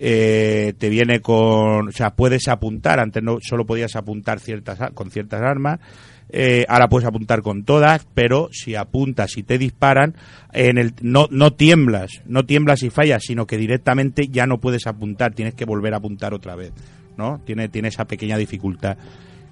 eh, 0.00 0.74
te 0.78 0.90
viene 0.90 1.18
con, 1.20 1.88
o 1.88 1.90
sea, 1.90 2.10
puedes 2.14 2.46
apuntar, 2.46 3.00
antes 3.00 3.20
no 3.20 3.38
solo 3.42 3.66
podías 3.66 3.96
apuntar 3.96 4.38
ciertas 4.38 4.78
con 4.94 5.10
ciertas 5.10 5.42
armas, 5.42 5.80
eh, 6.28 6.64
ahora 6.68 6.86
puedes 6.88 7.08
apuntar 7.08 7.42
con 7.42 7.64
todas, 7.64 8.06
pero 8.14 8.48
si 8.52 8.76
apuntas 8.76 9.36
y 9.36 9.42
te 9.42 9.58
disparan, 9.58 10.14
en 10.52 10.78
el, 10.78 10.92
no, 11.02 11.26
no 11.32 11.52
tiemblas, 11.54 12.10
no 12.26 12.44
tiemblas 12.46 12.84
y 12.84 12.90
fallas, 12.90 13.24
sino 13.26 13.44
que 13.48 13.56
directamente 13.56 14.28
ya 14.28 14.46
no 14.46 14.58
puedes 14.58 14.86
apuntar, 14.86 15.34
tienes 15.34 15.54
que 15.54 15.64
volver 15.64 15.94
a 15.94 15.96
apuntar 15.96 16.32
otra 16.32 16.54
vez, 16.54 16.70
¿no? 17.16 17.40
Tiene, 17.44 17.68
tiene 17.68 17.88
esa 17.88 18.04
pequeña 18.04 18.36
dificultad. 18.38 18.96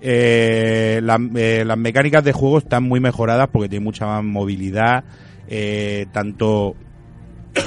Eh, 0.01 1.01
eh, 1.37 1.65
las 1.67 1.79
mecánicas 1.79 2.23
de 2.25 2.33
juego 2.33 2.59
están 2.59 2.85
muy 2.85 3.01
mejoradas 3.01 3.49
porque 3.53 3.69
tiene 3.69 3.85
mucha 3.85 4.07
más 4.07 4.25
movilidad, 4.25 5.05
eh, 5.49 6.07
tanto 6.13 6.75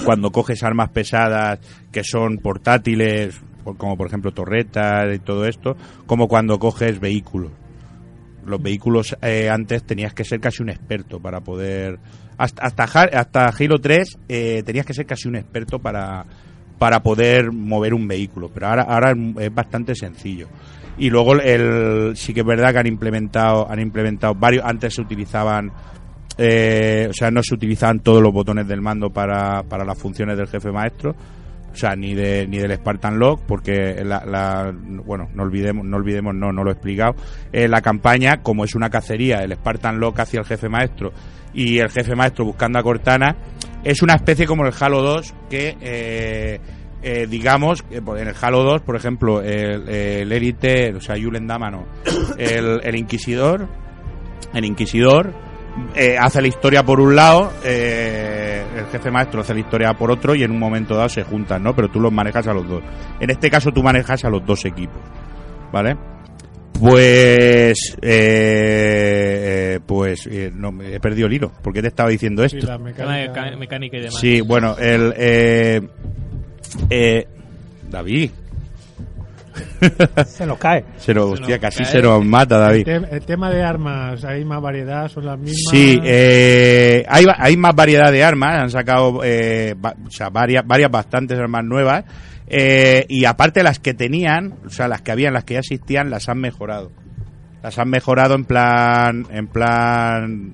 cuando 0.06 0.32
coges 0.32 0.62
armas 0.64 0.90
pesadas 0.90 1.60
que 1.92 2.04
son 2.04 2.38
portátiles, 2.38 3.40
por- 3.64 3.78
como 3.78 3.98
por 3.98 4.08
ejemplo 4.08 4.32
torretas 4.32 5.14
y 5.16 5.20
todo 5.20 5.46
esto, 5.46 5.76
como 6.06 6.28
cuando 6.28 6.60
coges 6.60 7.00
vehículos. 7.00 7.52
Los 8.46 8.62
vehículos 8.62 9.16
eh, 9.22 9.50
antes 9.50 9.84
tenías 9.84 10.14
que 10.14 10.24
ser 10.24 10.40
casi 10.40 10.64
un 10.64 10.70
experto 10.70 11.20
para 11.20 11.42
poder... 11.42 12.00
Hasta, 12.38 12.64
hasta, 12.64 12.84
Ha- 12.84 13.20
hasta 13.20 13.46
Halo 13.50 13.80
3 13.80 14.18
eh, 14.30 14.64
tenías 14.66 14.86
que 14.86 14.94
ser 14.94 15.06
casi 15.06 15.28
un 15.28 15.36
experto 15.36 15.80
para, 15.80 16.26
para 16.78 17.02
poder 17.04 17.52
mover 17.52 17.94
un 17.94 18.08
vehículo, 18.08 18.50
pero 18.54 18.68
ahora, 18.68 18.84
ahora 18.84 19.14
es 19.40 19.54
bastante 19.54 19.94
sencillo. 19.94 20.48
Y 21.00 21.10
luego 21.10 21.34
el, 21.36 22.16
sí 22.16 22.34
que 22.34 22.42
es 22.42 22.46
verdad 22.46 22.74
que 22.74 22.80
han 22.80 22.88
implementado, 22.88 23.70
han 23.70 23.80
implementado 23.80 24.36
varios, 24.36 24.64
antes 24.66 24.94
se 24.94 25.02
utilizaban 25.02 25.72
eh, 26.42 27.08
o 27.10 27.14
sea, 27.14 27.32
no 27.32 27.44
se 27.44 27.54
utilizaban 27.54 28.00
todos 28.00 28.24
los 28.24 28.32
botones 28.32 28.66
del 28.66 28.82
mando 28.82 29.10
para, 29.10 29.62
para 29.64 29.84
las 29.84 29.98
funciones 29.98 30.38
del 30.38 30.48
jefe 30.48 30.72
maestro, 30.72 31.14
o 31.70 31.76
sea, 31.76 31.98
ni 31.98 32.16
de, 32.16 32.48
ni 32.48 32.60
del 32.60 32.76
Spartan 32.78 33.20
Lock, 33.20 33.42
porque 33.46 34.02
la, 34.06 34.74
bueno, 35.06 35.28
no 35.34 35.44
olvidemos, 35.44 35.86
no 35.86 35.98
olvidemos, 35.98 36.34
no, 36.34 36.54
no 36.54 36.64
lo 36.64 36.70
he 36.70 36.74
explicado. 36.74 37.16
Eh, 37.52 37.68
la 37.68 37.82
campaña, 37.82 38.42
como 38.42 38.64
es 38.64 38.74
una 38.74 38.90
cacería, 38.90 39.40
el 39.40 39.54
Spartan 39.54 40.00
Lock 40.00 40.22
hacia 40.22 40.40
el 40.40 40.46
jefe 40.46 40.70
maestro 40.70 41.12
y 41.54 41.80
el 41.80 41.90
jefe 41.90 42.16
maestro 42.16 42.46
buscando 42.46 42.80
a 42.80 42.84
Cortana, 42.84 43.36
es 43.84 44.02
una 44.02 44.16
especie 44.16 44.46
como 44.46 44.66
el 44.66 44.74
Halo 44.80 45.02
2 45.02 45.36
que 45.50 45.76
eh, 45.82 46.62
eh, 47.02 47.28
digamos, 47.30 47.84
eh, 47.92 48.00
en 48.18 48.28
el 48.28 48.36
Halo 48.42 48.64
2, 48.64 48.82
por 48.82 48.96
ejemplo, 48.96 49.42
el, 49.42 49.88
el 49.90 50.32
Elite, 50.32 50.94
o 50.96 51.02
sea, 51.02 51.16
Julen 51.22 51.48
Damano, 51.48 51.86
el, 52.38 52.82
el 52.84 52.96
Inquisidor, 52.96 53.68
el 54.54 54.66
Inquisidor 54.66 55.34
eh, 55.96 56.18
hace 56.20 56.42
la 56.42 56.48
historia 56.48 56.84
por 56.84 57.00
un 57.00 57.16
lado, 57.16 57.52
eh, 57.64 58.64
el 58.78 58.86
jefe 58.88 59.12
maestro 59.12 59.42
hace 59.42 59.54
la 59.54 59.60
historia 59.62 59.94
por 59.94 60.12
otro 60.12 60.36
y 60.36 60.44
en 60.44 60.52
un 60.52 60.60
momento 60.60 60.96
dado 60.96 61.10
se 61.10 61.24
juntan, 61.24 61.64
¿no? 61.64 61.76
Pero 61.76 61.90
tú 61.90 62.00
los 62.00 62.12
manejas 62.12 62.48
a 62.48 62.54
los 62.54 62.68
dos. 62.68 62.84
En 63.20 63.30
este 63.30 63.50
caso 63.50 63.72
tú 63.72 63.82
manejas 63.84 64.26
a 64.26 64.30
los 64.30 64.46
dos 64.46 64.66
equipos, 64.66 65.02
¿vale? 65.72 65.96
Pues, 66.80 67.78
eh, 68.02 69.80
pues, 69.86 70.28
eh, 70.28 70.52
no, 70.54 70.72
me 70.72 70.96
he 70.96 71.00
perdido 71.00 71.28
el 71.28 71.34
hilo. 71.34 71.52
¿Por 71.62 71.74
qué 71.74 71.82
te 71.82 71.90
estaba 71.90 72.10
diciendo 72.10 72.44
esto? 72.44 72.66
la 72.66 72.78
mecánica- 72.78 73.34
Meca- 73.34 73.58
mecánica 73.58 73.98
y 73.98 74.00
demás. 74.02 74.20
Sí, 74.20 74.42
bueno, 74.42 74.76
el. 74.80 75.90
Eh, 76.90 77.28
David. 77.90 78.32
Se 80.26 80.46
nos 80.46 80.58
cae. 80.58 80.86
Se 80.98 81.14
nos, 81.14 81.32
hostia, 81.34 81.56
nos 81.56 81.60
casi 81.60 81.84
cae. 81.84 81.92
se 81.92 82.02
nos 82.02 82.24
mata, 82.24 82.58
David. 82.58 82.88
El, 82.88 83.06
te- 83.08 83.16
el 83.16 83.22
tema 83.24 83.50
de 83.50 83.64
armas, 83.64 84.24
hay 84.24 84.46
más 84.46 84.62
variedad, 84.62 85.08
son 85.10 85.26
las 85.26 85.38
mismas. 85.38 85.60
Sí, 85.72 86.00
eh, 86.04 87.06
hay, 87.10 87.26
hay 87.38 87.58
más 87.58 87.76
variedad 87.76 88.12
de 88.12 88.24
armas, 88.24 88.62
han 88.62 88.70
sacado 88.70 89.22
eh, 89.24 89.76
va- 89.84 89.96
o 90.06 90.12
sea, 90.12 90.30
varias, 90.30 90.66
varias 90.66 90.92
bastantes 90.92 91.38
armas 91.40 91.64
nuevas 91.66 92.06
eh, 92.48 93.06
y 93.10 93.26
aparte 93.26 93.64
las 93.64 93.80
que 93.80 93.94
tenían, 93.94 94.56
o 94.66 94.70
sea, 94.70 94.88
las 94.88 95.02
que 95.02 95.12
habían, 95.12 95.34
las 95.34 95.44
que 95.44 95.56
ya 95.56 95.60
existían, 95.62 96.10
las 96.10 96.30
han 96.30 96.40
mejorado. 96.40 96.92
Las 97.62 97.78
han 97.80 97.90
mejorado 97.90 98.36
en 98.36 98.46
plan, 98.46 99.26
en 99.32 99.48
plan, 99.48 100.54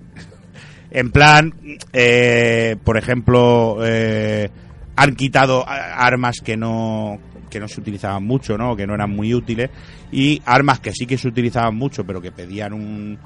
en 0.89 1.11
plan, 1.11 1.53
eh, 1.93 2.75
por 2.83 2.97
ejemplo, 2.97 3.77
eh, 3.83 4.49
han 4.95 5.15
quitado 5.15 5.65
armas 5.67 6.41
que 6.41 6.57
no 6.57 7.19
que 7.49 7.59
no 7.59 7.67
se 7.67 7.79
utilizaban 7.79 8.23
mucho, 8.25 8.57
¿no? 8.57 8.75
Que 8.75 8.85
no 8.85 8.95
eran 8.95 9.11
muy 9.11 9.33
útiles 9.33 9.69
y 10.11 10.41
armas 10.45 10.79
que 10.79 10.91
sí 10.91 11.05
que 11.05 11.17
se 11.17 11.27
utilizaban 11.27 11.75
mucho, 11.75 12.05
pero 12.05 12.21
que 12.21 12.31
pedían 12.31 12.73
un 12.73 13.17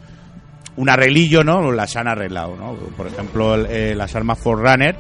un 0.80 0.90
arreglillo, 0.90 1.44
¿no? 1.44 1.72
Las 1.72 1.96
han 1.96 2.08
arreglado, 2.08 2.56
¿no? 2.56 2.74
Por 2.96 3.08
ejemplo, 3.08 3.56
eh, 3.56 3.94
las 3.96 4.16
armas 4.16 4.40
Forerunner, 4.40 4.96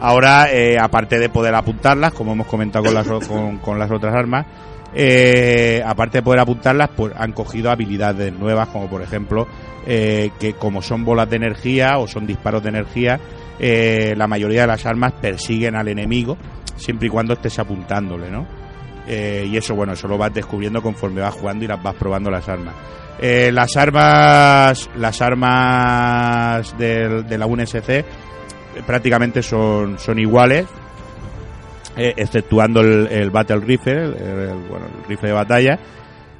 ahora, 0.00 0.52
eh, 0.52 0.76
aparte 0.78 1.18
de 1.18 1.30
poder 1.30 1.54
apuntarlas, 1.54 2.12
como 2.12 2.32
hemos 2.32 2.46
comentado 2.46 2.84
con 2.84 2.94
las, 2.94 3.06
con, 3.06 3.58
con 3.58 3.78
las 3.78 3.90
otras 3.90 4.14
armas, 4.14 4.46
eh, 4.94 5.82
aparte 5.86 6.18
de 6.18 6.22
poder 6.22 6.40
apuntarlas, 6.40 6.90
pues 6.94 7.14
han 7.16 7.32
cogido 7.32 7.70
habilidades 7.70 8.32
nuevas, 8.32 8.68
como 8.68 8.90
por 8.90 9.00
ejemplo, 9.00 9.46
que 9.86 10.54
como 10.58 10.82
son 10.82 11.04
bolas 11.04 11.28
de 11.30 11.36
energía 11.36 11.98
o 11.98 12.06
son 12.06 12.26
disparos 12.26 12.62
de 12.62 12.68
energía, 12.68 13.18
eh, 13.64 14.12
la 14.16 14.26
mayoría 14.26 14.62
de 14.62 14.66
las 14.66 14.84
armas 14.84 15.12
persiguen 15.20 15.76
al 15.76 15.86
enemigo, 15.88 16.36
siempre 16.76 17.06
y 17.06 17.10
cuando 17.10 17.34
estés 17.34 17.58
apuntándole, 17.60 18.28
¿no? 18.28 18.44
Eh, 19.06 19.46
y 19.48 19.56
eso, 19.56 19.74
bueno, 19.76 19.92
eso 19.94 20.08
lo 20.08 20.18
vas 20.18 20.34
descubriendo 20.34 20.82
conforme 20.82 21.20
vas 21.20 21.34
jugando 21.34 21.64
y 21.64 21.68
las 21.68 21.80
vas 21.82 21.94
probando 21.94 22.28
las 22.30 22.48
armas. 22.48 22.74
Eh, 23.20 23.50
las 23.52 23.76
armas, 23.76 24.90
las 24.96 25.22
armas 25.22 26.76
del- 26.76 27.24
de 27.26 27.38
la 27.38 27.46
UNSC 27.46 28.04
prácticamente 28.86 29.42
son, 29.42 29.98
son 29.98 30.18
iguales, 30.18 30.66
exceptuando 31.96 32.80
el, 32.80 33.30
Battle 33.30 33.58
Rifle, 33.60 34.04
el, 34.04 34.48
bueno, 34.68 34.86
el 35.02 35.08
rifle 35.08 35.28
de 35.28 35.34
batalla, 35.34 35.78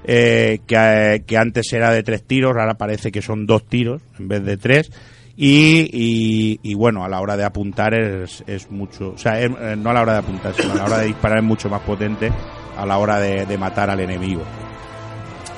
que, 0.05 1.23
que 1.27 1.37
antes 1.37 1.73
era 1.73 1.93
de 1.93 2.03
tres 2.03 2.25
tiros, 2.27 2.57
ahora 2.57 2.75
parece 2.75 3.13
que 3.13 3.23
son 3.23 3.47
dos 3.47 3.67
tiros 3.67 4.01
en 4.19 4.29
vez 4.29 4.43
de 4.45 4.57
tres. 4.57 4.91
Y, 5.37 6.61
y, 6.63 6.75
bueno, 6.75 7.05
a 7.05 7.09
la 7.09 7.21
hora 7.21 7.37
de 7.37 7.45
apuntar 7.45 7.95
es, 7.95 8.45
es 8.47 8.71
mucho, 8.71 9.13
o 9.15 9.19
sea, 9.19 9.41
eh, 9.41 9.49
no 9.79 9.91
a 9.91 9.95
la 9.95 10.03
hora 10.03 10.13
de 10.13 10.19
apuntar, 10.19 10.55
sino 10.55 10.73
a 10.73 10.77
la 10.77 10.85
hora 10.85 10.99
de 10.99 11.07
disparar 11.07 11.39
es 11.39 11.45
mucho 11.45 11.71
más 11.71 11.81
potente 11.81 12.31
a 12.77 12.85
la 12.85 12.99
hora 12.99 13.19
de, 13.19 13.47
de 13.47 13.59
matar 13.59 13.89
al 13.89 14.01
enemigo. 14.01 14.43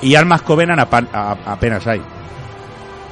Y 0.01 0.15
armas 0.15 0.41
Covenant 0.43 0.79
apenas 1.45 1.87
hay. 1.87 2.01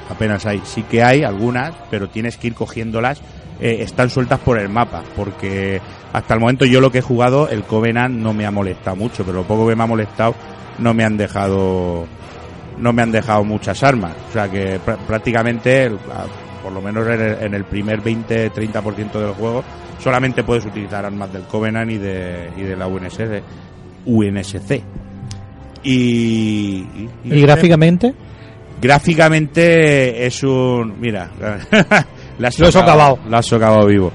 Apenas 0.09 0.45
hay. 0.45 0.61
Sí 0.65 0.83
que 0.83 1.03
hay 1.03 1.23
algunas, 1.23 1.73
pero 1.89 2.07
tienes 2.09 2.37
que 2.37 2.47
ir 2.47 2.53
cogiéndolas. 2.53 3.21
eh, 3.59 3.77
están 3.81 4.09
sueltas 4.09 4.39
por 4.39 4.57
el 4.57 4.69
mapa, 4.69 5.03
porque 5.15 5.81
hasta 6.11 6.33
el 6.33 6.39
momento 6.39 6.65
yo 6.65 6.79
lo 6.81 6.91
que 6.91 6.99
he 6.99 7.01
jugado, 7.01 7.49
el 7.49 7.63
Covenant 7.63 8.15
no 8.15 8.33
me 8.33 8.45
ha 8.45 8.51
molestado 8.51 8.95
mucho, 8.95 9.23
pero 9.25 9.39
lo 9.39 9.43
poco 9.43 9.67
que 9.67 9.75
me 9.75 9.83
ha 9.83 9.87
molestado 9.87 10.33
no 10.79 10.93
me 10.93 11.03
han 11.03 11.17
dejado 11.17 12.05
no 12.77 12.91
me 12.93 13.01
han 13.03 13.11
dejado 13.11 13.43
muchas 13.43 13.83
armas. 13.83 14.13
O 14.29 14.33
sea 14.33 14.49
que 14.49 14.79
pr- 14.81 14.97
prácticamente, 15.07 15.91
por 16.63 16.71
lo 16.71 16.81
menos 16.81 17.05
en 17.07 17.21
el, 17.21 17.37
en 17.43 17.53
el 17.53 17.65
primer 17.65 18.01
20-30% 18.01 19.11
del 19.11 19.33
juego, 19.33 19.63
solamente 19.99 20.43
puedes 20.43 20.65
utilizar 20.65 21.05
armas 21.05 21.31
del 21.33 21.43
Covenant 21.43 21.91
y 21.91 21.97
de, 21.97 22.49
y 22.57 22.61
de 22.61 22.75
la 22.75 22.87
UNSC. 22.87 23.43
UNSC. 24.05 24.81
Y, 25.83 25.91
y- 25.93 27.09
¿Y 27.25 27.41
gráficamente? 27.41 28.13
Gráficamente 28.81 30.25
es 30.25 30.43
un. 30.43 30.99
Mira, 30.99 31.29
la 32.39 32.47
has 32.47 32.55
socavado. 32.55 33.19
Lo 33.29 33.37
has 33.37 33.45
socavado 33.45 33.85
vivo. 33.87 34.11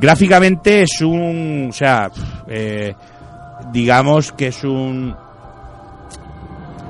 Gráficamente 0.00 0.82
es 0.82 1.00
un. 1.00 1.68
O 1.70 1.72
sea, 1.72 2.10
eh, 2.48 2.94
digamos 3.72 4.32
que 4.32 4.48
es 4.48 4.62
un. 4.64 5.14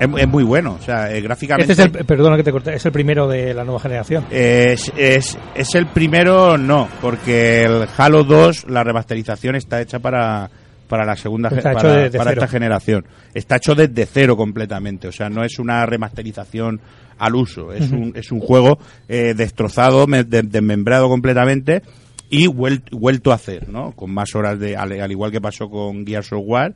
Es, 0.01 0.09
es 0.17 0.29
muy 0.29 0.43
bueno. 0.45 0.77
O 0.81 0.83
sea, 0.83 1.13
eh, 1.15 1.21
gráficamente. 1.21 1.73
Este 1.73 1.83
es 1.85 1.93
el, 1.95 2.05
perdona 2.07 2.37
que 2.37 2.43
te 2.43 2.53
corte, 2.53 2.75
es 2.75 2.85
el 2.85 2.93
primero 2.93 3.29
de 3.29 3.55
la 3.55 3.65
nueva 3.65 3.81
generación. 3.81 4.25
Es, 4.31 4.93
es, 4.97 5.39
es 5.55 5.75
el 5.75 5.87
primero, 5.87 6.59
no, 6.59 6.89
porque 7.01 7.63
el 7.65 7.87
Halo 7.97 8.25
2, 8.25 8.67
la 8.69 8.83
remasterización 8.83 9.55
está 9.57 9.81
hecha 9.81 9.99
para, 10.01 10.51
para 10.89 11.05
la 11.05 11.17
segunda 11.17 11.49
Está 11.49 11.73
para, 11.75 11.89
para 12.19 12.31
esta 12.33 12.49
generación. 12.49 13.07
Está 13.35 13.57
hecho 13.57 13.75
desde 13.75 14.07
cero 14.07 14.37
completamente, 14.37 15.09
o 15.09 15.13
sea, 15.13 15.29
no 15.29 15.45
es 15.45 15.59
una 15.59 15.87
remasterización 15.87 16.81
al 17.19 17.37
uso, 17.37 17.73
es, 17.73 17.93
un, 17.93 18.13
es 18.17 18.33
un 18.33 18.41
juego 18.41 18.79
eh, 19.09 19.35
destrozado, 19.37 20.09
me- 20.09 20.25
de- 20.25 20.43
desmembrado 20.43 21.09
completamente 21.09 21.81
y 22.29 22.49
vuel- 22.49 22.83
vuelto 22.91 23.31
a 23.31 23.37
hacer, 23.37 23.69
¿no? 23.69 23.93
Con 23.93 24.13
más 24.13 24.35
horas 24.35 24.59
de, 24.59 24.77
al, 24.77 25.01
al 25.01 25.13
igual 25.13 25.31
que 25.31 25.41
pasó 25.41 25.69
con 25.71 26.05
Gears 26.05 26.33
of 26.33 26.43
War, 26.45 26.75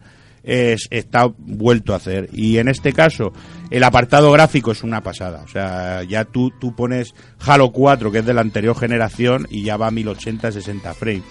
es, 0.49 0.89
está 0.91 1.27
vuelto 1.37 1.93
a 1.93 1.97
hacer. 1.97 2.31
Y 2.33 2.57
en 2.57 2.69
este 2.69 2.95
caso, 2.95 3.33
el 3.71 3.85
apartado 3.85 4.33
gráfico 4.33 4.73
es 4.73 4.83
una 4.83 5.03
pasada. 5.03 5.43
O 5.45 5.49
sea, 5.49 6.03
ya 6.05 6.25
tú, 6.25 6.51
tú 6.59 6.75
pones 6.75 7.15
Halo 7.47 7.71
4, 7.71 8.11
que 8.11 8.19
es 8.21 8.27
de 8.27 8.33
la 8.33 8.41
anterior 8.41 8.77
generación, 8.77 9.47
y 9.51 9.63
ya 9.63 9.77
va 9.77 9.89
a 9.89 9.91
1080, 9.91 10.51
60 10.51 10.95
frames. 10.95 11.23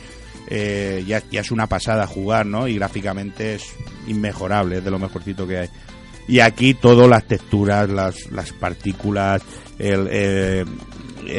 Eh, 0.49 1.03
ya, 1.07 1.23
es 1.31 1.51
una 1.51 1.67
pasada 1.67 2.05
jugar, 2.05 2.45
¿no? 2.45 2.67
Y 2.67 2.75
gráficamente 2.75 3.55
es 3.55 3.63
inmejorable, 4.07 4.77
es 4.77 4.83
de 4.83 4.91
lo 4.91 4.99
mejorcito 4.99 5.47
que 5.47 5.57
hay. 5.57 5.69
Y 6.27 6.39
aquí 6.39 6.75
todas 6.75 7.09
las 7.09 7.25
texturas, 7.25 7.89
las, 7.89 8.31
las 8.31 8.53
partículas, 8.53 9.41
el, 9.79 10.07
eh, 10.11 10.65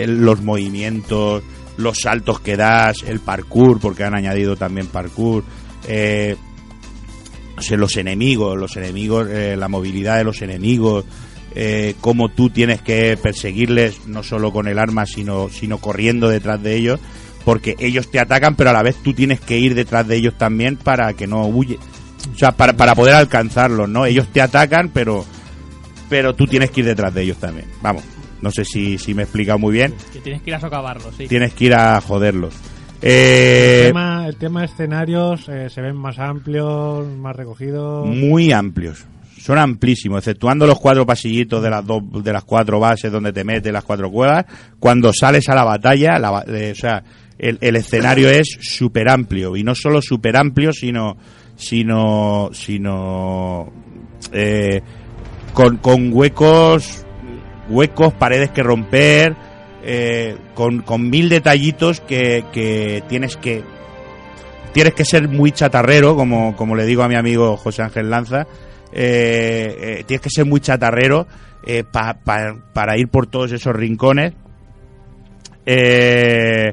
los 0.08 0.42
movimientos, 0.42 1.44
los 1.76 2.00
saltos 2.00 2.40
que 2.40 2.56
das, 2.56 3.04
el 3.06 3.20
parkour, 3.20 3.78
porque 3.78 4.02
han 4.02 4.16
añadido 4.16 4.56
también 4.56 4.88
parkour. 4.88 5.44
eh, 5.86 6.34
o 7.58 7.62
sea, 7.62 7.76
los 7.76 7.96
enemigos, 7.96 8.56
los 8.56 8.76
enemigos, 8.76 9.28
eh, 9.30 9.56
la 9.56 9.68
movilidad 9.68 10.16
de 10.16 10.24
los 10.24 10.40
enemigos, 10.42 11.04
eh, 11.54 11.94
cómo 12.00 12.28
tú 12.28 12.50
tienes 12.50 12.80
que 12.82 13.18
perseguirles 13.20 14.06
no 14.06 14.22
solo 14.22 14.52
con 14.52 14.68
el 14.68 14.78
arma, 14.78 15.06
sino, 15.06 15.48
sino 15.48 15.78
corriendo 15.78 16.28
detrás 16.28 16.62
de 16.62 16.76
ellos, 16.76 17.00
porque 17.44 17.74
ellos 17.78 18.10
te 18.10 18.20
atacan, 18.20 18.54
pero 18.54 18.70
a 18.70 18.72
la 18.72 18.82
vez 18.82 18.96
tú 19.02 19.12
tienes 19.12 19.40
que 19.40 19.58
ir 19.58 19.74
detrás 19.74 20.06
de 20.06 20.16
ellos 20.16 20.34
también 20.36 20.76
para 20.76 21.12
que 21.14 21.26
no 21.26 21.46
huye. 21.46 21.78
O 22.34 22.38
sea, 22.38 22.52
para, 22.52 22.74
para 22.74 22.94
poder 22.94 23.14
alcanzarlos, 23.14 23.88
¿no? 23.88 24.06
Ellos 24.06 24.28
te 24.32 24.40
atacan, 24.40 24.90
pero, 24.92 25.24
pero 26.08 26.34
tú 26.34 26.46
tienes 26.46 26.70
que 26.70 26.80
ir 26.80 26.86
detrás 26.86 27.12
de 27.14 27.22
ellos 27.22 27.38
también. 27.38 27.66
Vamos, 27.80 28.04
no 28.40 28.50
sé 28.50 28.64
si, 28.64 28.98
si 28.98 29.14
me 29.14 29.22
he 29.22 29.24
explicado 29.24 29.58
muy 29.58 29.72
bien. 29.72 29.94
Que 30.12 30.20
tienes 30.20 30.42
que 30.42 30.50
ir 30.50 30.56
a 30.56 30.60
socavarlos, 30.60 31.14
sí. 31.16 31.26
Tienes 31.26 31.54
que 31.54 31.64
ir 31.64 31.74
a 31.74 32.00
joderlos. 32.00 32.54
El 33.00 33.08
Eh, 33.10 33.84
tema, 33.88 34.26
el 34.26 34.36
tema 34.36 34.60
de 34.60 34.66
escenarios 34.66 35.48
eh, 35.48 35.68
se 35.70 35.80
ven 35.80 35.96
más 35.96 36.18
amplios, 36.18 37.06
más 37.16 37.36
recogidos. 37.36 38.06
muy 38.06 38.52
amplios. 38.52 39.04
Son 39.40 39.56
amplísimos, 39.56 40.18
exceptuando 40.18 40.66
los 40.66 40.78
cuatro 40.80 41.06
pasillitos 41.06 41.62
de 41.62 41.70
las 41.70 41.86
dos, 41.86 42.02
de 42.24 42.32
las 42.32 42.44
cuatro 42.44 42.80
bases 42.80 43.10
donde 43.12 43.32
te 43.32 43.44
metes, 43.44 43.72
las 43.72 43.84
cuatro 43.84 44.10
cuevas. 44.10 44.44
Cuando 44.80 45.12
sales 45.12 45.48
a 45.48 45.54
la 45.54 45.64
batalla, 45.64 46.18
la 46.18 46.44
eh, 46.48 46.72
o 46.72 46.74
sea, 46.74 47.02
el, 47.38 47.56
el 47.60 47.76
escenario 47.76 48.28
es 48.28 48.58
súper 48.60 49.08
amplio 49.08 49.56
y 49.56 49.62
no 49.62 49.74
solo 49.76 50.02
súper 50.02 50.36
amplio, 50.36 50.72
sino, 50.72 51.16
sino, 51.56 52.50
sino 52.52 53.72
eh, 54.32 54.82
con, 55.54 55.76
con 55.78 56.12
huecos, 56.12 57.06
huecos, 57.70 58.12
paredes 58.14 58.50
que 58.50 58.62
romper, 58.64 59.34
eh, 59.84 60.36
con, 60.54 60.82
con 60.82 61.08
mil 61.10 61.28
detallitos 61.28 62.00
que, 62.00 62.44
que 62.52 63.02
tienes 63.08 63.36
que 63.36 63.62
tienes 64.72 64.94
que 64.94 65.04
ser 65.04 65.28
muy 65.28 65.50
chatarrero, 65.52 66.14
como, 66.14 66.54
como 66.56 66.76
le 66.76 66.84
digo 66.84 67.02
a 67.02 67.08
mi 67.08 67.14
amigo 67.16 67.56
José 67.56 67.82
Ángel 67.82 68.10
Lanza, 68.10 68.46
eh, 68.92 69.76
eh, 70.00 70.04
tienes 70.06 70.20
que 70.22 70.30
ser 70.30 70.44
muy 70.46 70.60
chatarrero 70.60 71.26
pa- 71.90 72.14
pa- 72.22 72.54
para 72.72 72.96
ir 72.98 73.08
por 73.08 73.26
todos 73.26 73.50
esos 73.52 73.74
rincones. 73.74 74.34
Eh, 75.66 76.72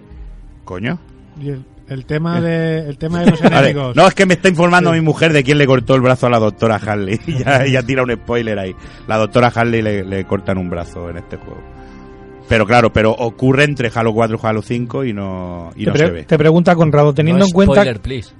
coño. 0.63 0.99
Y 1.41 1.49
el, 1.49 1.65
el 1.89 2.05
tema 2.05 2.39
de 2.41 2.79
el 2.87 2.97
tema 2.97 3.21
de 3.21 3.31
los 3.31 3.41
enemigos. 3.43 3.95
No, 3.95 4.07
es 4.07 4.13
que 4.13 4.25
me 4.25 4.35
está 4.35 4.49
informando 4.49 4.91
mi 4.91 5.01
mujer 5.01 5.33
de 5.33 5.43
quién 5.43 5.57
le 5.57 5.67
cortó 5.67 5.95
el 5.95 6.01
brazo 6.01 6.27
a 6.27 6.29
la 6.29 6.39
doctora 6.39 6.75
Harley. 6.75 7.19
ya, 7.45 7.65
ya 7.65 7.83
tira 7.83 8.03
un 8.03 8.13
spoiler 8.13 8.57
ahí. 8.59 8.75
La 9.07 9.17
doctora 9.17 9.47
Harley 9.53 9.81
le, 9.81 10.03
le 10.03 10.23
cortan 10.25 10.57
un 10.57 10.69
brazo 10.69 11.09
en 11.09 11.17
este 11.17 11.37
juego. 11.37 11.61
Pero 12.47 12.65
claro, 12.65 12.91
pero 12.93 13.11
ocurre 13.11 13.63
entre 13.63 13.89
Halo 13.93 14.13
4 14.13 14.37
y 14.41 14.45
Halo 14.47 14.61
5 14.61 15.05
y 15.05 15.13
no, 15.13 15.71
y 15.75 15.85
te, 15.85 15.91
no 15.91 15.97
se 15.97 16.09
ve. 16.11 16.23
te 16.23 16.37
pregunta 16.37 16.75
Conrado, 16.75 17.13
teniendo 17.13 17.39
No 17.39 17.45
en 17.47 17.51
cuenta... 17.51 17.81
spoiler, 17.81 17.99
please. 18.01 18.31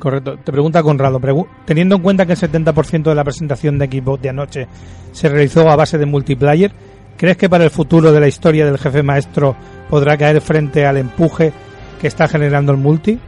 Correcto, 0.00 0.36
te 0.44 0.50
pregunta 0.52 0.82
Conrado, 0.82 1.20
pregu- 1.20 1.46
teniendo 1.64 1.96
en 1.96 2.02
cuenta 2.02 2.26
que 2.26 2.32
el 2.32 2.38
70% 2.38 3.02
de 3.04 3.14
la 3.14 3.22
presentación 3.24 3.78
de 3.78 3.86
Xbox 3.86 4.20
de 4.22 4.28
anoche 4.28 4.66
se 5.12 5.28
realizó 5.28 5.68
a 5.70 5.76
base 5.76 5.96
de 5.98 6.04
multiplayer, 6.04 6.72
¿crees 7.16 7.36
que 7.36 7.48
para 7.48 7.64
el 7.64 7.70
futuro 7.70 8.10
de 8.12 8.18
la 8.20 8.26
historia 8.28 8.66
del 8.66 8.76
jefe 8.76 9.02
maestro 9.04 9.54
podrá 9.88 10.16
caer 10.16 10.40
frente 10.40 10.84
al 10.84 10.96
empuje 10.96 11.52
que 12.00 12.08
está 12.08 12.26
generando 12.28 12.72
el 12.72 12.78
multi? 12.78 13.18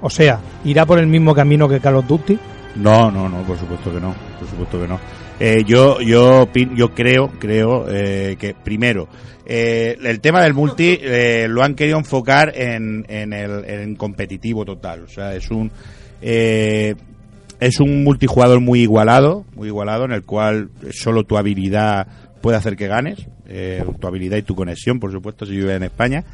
O 0.00 0.08
sea, 0.10 0.40
¿irá 0.64 0.86
por 0.86 0.98
el 0.98 1.06
mismo 1.06 1.34
camino 1.34 1.68
que 1.68 1.78
Call 1.80 1.96
of 1.96 2.06
Duty? 2.06 2.38
No, 2.76 3.10
no, 3.10 3.28
no, 3.28 3.42
por 3.42 3.58
supuesto 3.58 3.92
que 3.92 4.00
no, 4.00 4.14
por 4.38 4.48
supuesto 4.48 4.80
que 4.80 4.88
no. 4.88 4.98
Eh, 5.38 5.64
yo, 5.66 6.00
yo, 6.00 6.48
yo 6.74 6.94
creo, 6.94 7.28
creo 7.38 7.86
eh, 7.90 8.36
que 8.38 8.54
primero 8.54 9.06
eh, 9.44 9.96
el 10.02 10.20
tema 10.20 10.42
del 10.42 10.54
multi 10.54 10.98
eh, 11.00 11.46
lo 11.48 11.62
han 11.62 11.74
querido 11.74 11.98
enfocar 11.98 12.52
en, 12.56 13.04
en 13.08 13.32
el 13.34 13.64
en 13.66 13.96
competitivo 13.96 14.64
total, 14.64 15.02
o 15.04 15.08
sea, 15.08 15.34
es 15.34 15.50
un 15.50 15.70
eh, 16.22 16.94
es 17.60 17.80
un 17.80 18.02
multijugador 18.02 18.60
muy 18.60 18.80
igualado, 18.80 19.44
muy 19.54 19.68
igualado 19.68 20.04
en 20.06 20.12
el 20.12 20.22
cual 20.24 20.70
solo 20.90 21.24
tu 21.24 21.36
habilidad 21.36 22.06
puede 22.40 22.56
hacer 22.56 22.74
que 22.76 22.86
ganes, 22.86 23.26
eh, 23.46 23.84
tu 24.00 24.06
habilidad 24.06 24.38
y 24.38 24.42
tu 24.42 24.54
conexión, 24.54 24.98
por 24.98 25.12
supuesto, 25.12 25.44
si 25.46 25.52
vives 25.52 25.76
en 25.76 25.82
España. 25.82 26.24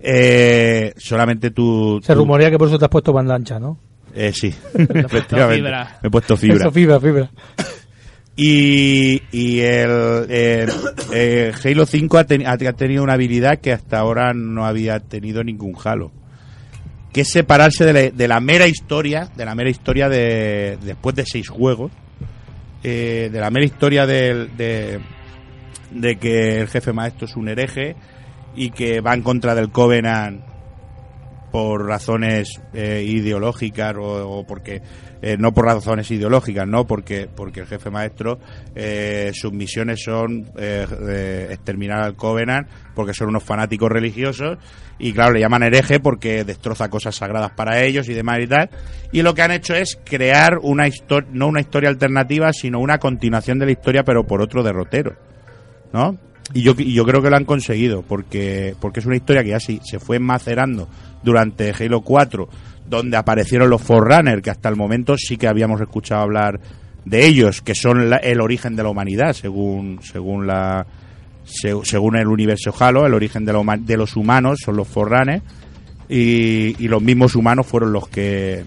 Eh, 0.00 0.92
solamente 0.96 1.50
tu, 1.52 2.00
Se 2.02 2.12
tu- 2.12 2.18
rumorea 2.20 2.50
que 2.50 2.58
por 2.58 2.68
eso 2.68 2.78
te 2.78 2.84
has 2.84 2.90
puesto 2.90 3.12
banda 3.12 3.34
ancha, 3.34 3.58
¿no? 3.60 3.78
eh, 4.14 4.32
sí, 4.34 4.48
efectivamente. 4.74 5.54
fibra. 5.56 5.98
Me 6.02 6.08
he 6.08 6.10
puesto 6.10 6.36
fibra. 6.36 6.56
Eso, 6.56 6.70
fibra, 6.72 7.00
fibra. 7.00 7.30
Y, 8.36 9.22
y 9.30 9.60
el, 9.60 10.26
eh, 11.12 11.52
Halo 11.64 11.86
5 11.86 12.18
ha, 12.18 12.26
teni- 12.26 12.46
ha 12.46 12.52
ha 12.68 12.72
tenido 12.72 13.02
una 13.02 13.14
habilidad 13.14 13.58
que 13.58 13.72
hasta 13.72 13.98
ahora 13.98 14.32
no 14.34 14.64
había 14.64 15.00
tenido 15.00 15.44
ningún 15.44 15.74
Halo. 15.82 16.10
Que 17.12 17.22
es 17.22 17.28
separarse 17.28 17.84
de 17.84 17.92
la, 17.92 18.00
de 18.10 18.28
la 18.28 18.40
mera 18.40 18.66
historia, 18.66 19.28
de 19.36 19.44
la 19.44 19.54
mera 19.54 19.68
historia 19.68 20.08
de 20.08 20.78
después 20.82 21.14
de 21.14 21.24
seis 21.26 21.48
juegos, 21.48 21.92
eh, 22.82 23.28
de 23.30 23.40
la 23.40 23.50
mera 23.50 23.66
historia 23.66 24.06
de, 24.06 24.48
de 25.90 26.16
que 26.16 26.60
el 26.60 26.68
jefe 26.68 26.92
maestro 26.94 27.26
es 27.26 27.36
un 27.36 27.48
hereje 27.48 27.96
y 28.56 28.70
que 28.70 29.00
va 29.02 29.12
en 29.14 29.22
contra 29.22 29.54
del 29.54 29.70
Covenant 29.70 30.40
por 31.52 31.86
razones 31.86 32.60
eh, 32.72 33.04
ideológicas 33.06 33.94
o, 33.96 34.38
o 34.38 34.46
porque 34.46 34.80
eh, 35.20 35.36
no 35.38 35.52
por 35.52 35.66
razones 35.66 36.10
ideológicas 36.10 36.66
no 36.66 36.86
porque 36.86 37.28
porque 37.32 37.60
el 37.60 37.66
jefe 37.66 37.90
maestro 37.90 38.40
eh, 38.74 39.30
sus 39.34 39.52
misiones 39.52 40.02
son 40.02 40.50
eh, 40.56 41.48
exterminar 41.50 42.02
al 42.02 42.16
Covenant 42.16 42.66
porque 42.94 43.12
son 43.12 43.28
unos 43.28 43.44
fanáticos 43.44 43.92
religiosos 43.92 44.58
y 44.98 45.12
claro 45.12 45.34
le 45.34 45.40
llaman 45.40 45.62
hereje 45.62 46.00
porque 46.00 46.42
destroza 46.42 46.88
cosas 46.88 47.14
sagradas 47.14 47.52
para 47.52 47.82
ellos 47.82 48.08
y 48.08 48.14
demás 48.14 48.40
y 48.40 48.46
tal 48.46 48.70
y 49.12 49.20
lo 49.20 49.34
que 49.34 49.42
han 49.42 49.52
hecho 49.52 49.74
es 49.74 49.98
crear 50.02 50.58
una 50.62 50.88
historia 50.88 51.28
no 51.32 51.48
una 51.48 51.60
historia 51.60 51.90
alternativa 51.90 52.50
sino 52.54 52.80
una 52.80 52.98
continuación 52.98 53.58
de 53.58 53.66
la 53.66 53.72
historia 53.72 54.04
pero 54.04 54.26
por 54.26 54.40
otro 54.40 54.62
derrotero 54.62 55.16
¿no? 55.92 56.16
Y 56.54 56.62
yo, 56.62 56.74
yo 56.74 57.04
creo 57.04 57.22
que 57.22 57.30
lo 57.30 57.36
han 57.36 57.44
conseguido, 57.44 58.02
porque, 58.02 58.74
porque 58.80 59.00
es 59.00 59.06
una 59.06 59.16
historia 59.16 59.42
que 59.42 59.50
ya 59.50 59.60
sí, 59.60 59.80
se 59.84 59.98
fue 59.98 60.18
macerando 60.18 60.88
durante 61.22 61.72
Halo 61.78 62.00
4, 62.02 62.48
donde 62.88 63.16
aparecieron 63.16 63.70
los 63.70 63.82
Forerunner, 63.82 64.42
que 64.42 64.50
hasta 64.50 64.68
el 64.68 64.76
momento 64.76 65.16
sí 65.16 65.36
que 65.36 65.48
habíamos 65.48 65.80
escuchado 65.80 66.22
hablar 66.22 66.60
de 67.04 67.26
ellos, 67.26 67.62
que 67.62 67.74
son 67.74 68.10
la- 68.10 68.16
el 68.18 68.40
origen 68.40 68.76
de 68.76 68.82
la 68.82 68.88
humanidad, 68.90 69.32
según, 69.32 70.00
según 70.02 70.46
la 70.46 70.86
se- 71.44 71.74
según 71.84 72.16
el 72.16 72.28
universo 72.28 72.72
Halo, 72.78 73.04
el 73.06 73.14
origen 73.14 73.44
de, 73.44 73.52
la 73.52 73.76
de 73.78 73.96
los 73.96 74.14
humanos 74.16 74.60
son 74.64 74.76
los 74.76 74.86
Forerunner, 74.88 75.42
y, 76.08 76.76
y 76.78 76.88
los 76.88 77.02
mismos 77.02 77.34
humanos 77.34 77.66
fueron 77.66 77.92
los 77.92 78.08
que 78.08 78.64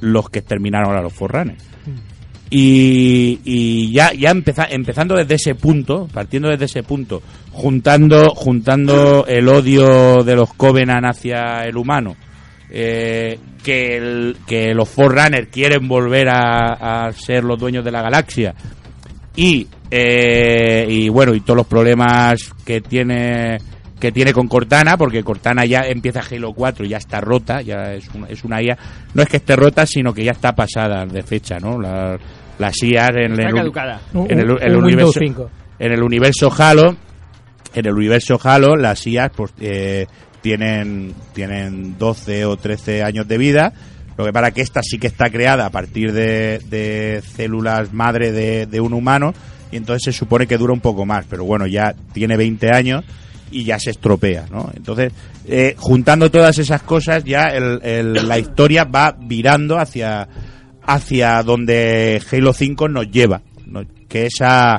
los 0.00 0.28
que 0.30 0.38
exterminaron 0.40 0.96
a 0.96 1.00
los 1.02 1.12
Forerunner. 1.12 1.56
Y, 2.50 3.40
y 3.44 3.92
ya, 3.92 4.12
ya 4.12 4.30
empeza- 4.30 4.66
empezando 4.70 5.14
desde 5.16 5.36
ese 5.36 5.54
punto, 5.54 6.08
partiendo 6.12 6.48
desde 6.50 6.66
ese 6.66 6.82
punto, 6.82 7.22
juntando, 7.52 8.30
juntando 8.34 9.24
el 9.26 9.48
odio 9.48 10.22
de 10.24 10.34
los 10.36 10.52
Covenant 10.54 11.06
hacia 11.06 11.64
el 11.66 11.76
humano, 11.76 12.16
eh, 12.70 13.38
que, 13.62 13.96
el- 13.96 14.36
que 14.46 14.74
los 14.74 14.88
Forerunner 14.88 15.48
quieren 15.48 15.86
volver 15.86 16.28
a, 16.30 17.06
a 17.06 17.12
ser 17.12 17.44
los 17.44 17.58
dueños 17.58 17.84
de 17.84 17.90
la 17.92 18.02
galaxia, 18.02 18.54
y, 19.36 19.66
eh, 19.90 20.86
y 20.88 21.08
bueno, 21.08 21.34
y 21.34 21.40
todos 21.40 21.56
los 21.58 21.66
problemas 21.66 22.52
que 22.64 22.80
tiene 22.80 23.58
que 24.00 24.10
tiene 24.10 24.32
con 24.32 24.48
Cortana, 24.48 24.96
porque 24.96 25.22
Cortana 25.22 25.64
ya 25.64 25.82
empieza 25.82 26.22
Halo 26.28 26.52
4, 26.52 26.84
ya 26.86 26.96
está 26.96 27.20
rota, 27.20 27.62
ya 27.62 27.92
es 27.94 28.08
una, 28.12 28.26
es 28.26 28.42
una 28.42 28.60
IA, 28.60 28.76
no 29.14 29.22
es 29.22 29.28
que 29.28 29.36
esté 29.36 29.54
rota, 29.54 29.86
sino 29.86 30.12
que 30.12 30.24
ya 30.24 30.32
está 30.32 30.52
pasada 30.56 31.06
de 31.06 31.22
fecha, 31.22 31.58
¿no? 31.60 31.80
La- 31.80 32.18
las 32.58 32.82
IAs 32.82 33.10
en 33.14 33.40
el, 33.40 33.54
caducada. 33.54 34.00
en 34.12 34.40
el, 34.40 34.50
Un- 34.50 34.58
en 34.60 34.68
el 34.70 34.76
un 34.76 34.84
universo, 34.84 35.20
Windows 35.20 35.46
5. 35.46 35.50
en 35.78 35.92
el 35.92 36.02
universo 36.02 36.50
Halo, 36.58 36.96
en 37.74 37.86
el 37.86 37.94
universo 37.94 38.38
Halo, 38.42 38.76
las 38.76 39.06
IAs 39.06 39.30
pues, 39.34 39.52
eh, 39.60 40.06
tienen, 40.40 41.14
tienen 41.32 41.96
12 41.98 42.44
o 42.46 42.56
13 42.56 43.02
años 43.02 43.26
de 43.28 43.38
vida. 43.38 43.72
Lo 44.18 44.24
que 44.26 44.32
para 44.32 44.50
que 44.50 44.60
esta 44.60 44.82
sí 44.82 44.98
que 44.98 45.06
está 45.06 45.30
creada 45.30 45.66
a 45.66 45.70
partir 45.70 46.12
de, 46.12 46.60
de 46.68 47.22
células 47.34 47.92
madre 47.94 48.30
de, 48.32 48.66
de 48.66 48.80
un 48.80 48.92
humano 48.92 49.32
y 49.70 49.76
entonces 49.76 50.02
se 50.04 50.18
supone 50.18 50.46
que 50.46 50.58
dura 50.58 50.74
un 50.74 50.80
poco 50.80 51.06
más, 51.06 51.24
pero 51.30 51.44
bueno, 51.44 51.66
ya 51.66 51.94
tiene 52.12 52.36
20 52.36 52.70
años 52.74 53.04
y 53.50 53.64
ya 53.64 53.78
se 53.78 53.90
estropea, 53.90 54.46
¿no? 54.50 54.70
Entonces, 54.76 55.12
eh, 55.46 55.74
juntando 55.78 56.30
todas 56.30 56.58
esas 56.58 56.82
cosas, 56.82 57.24
ya 57.24 57.48
el- 57.48 57.80
el- 57.82 58.28
la 58.28 58.38
historia 58.38 58.84
va 58.84 59.16
virando 59.18 59.78
hacia, 59.78 60.28
hacia 60.84 61.42
donde 61.42 62.20
Halo 62.30 62.52
5 62.52 62.88
nos 62.88 63.10
lleva. 63.10 63.40
Que 64.12 64.26
es 64.26 64.34
a, 64.42 64.74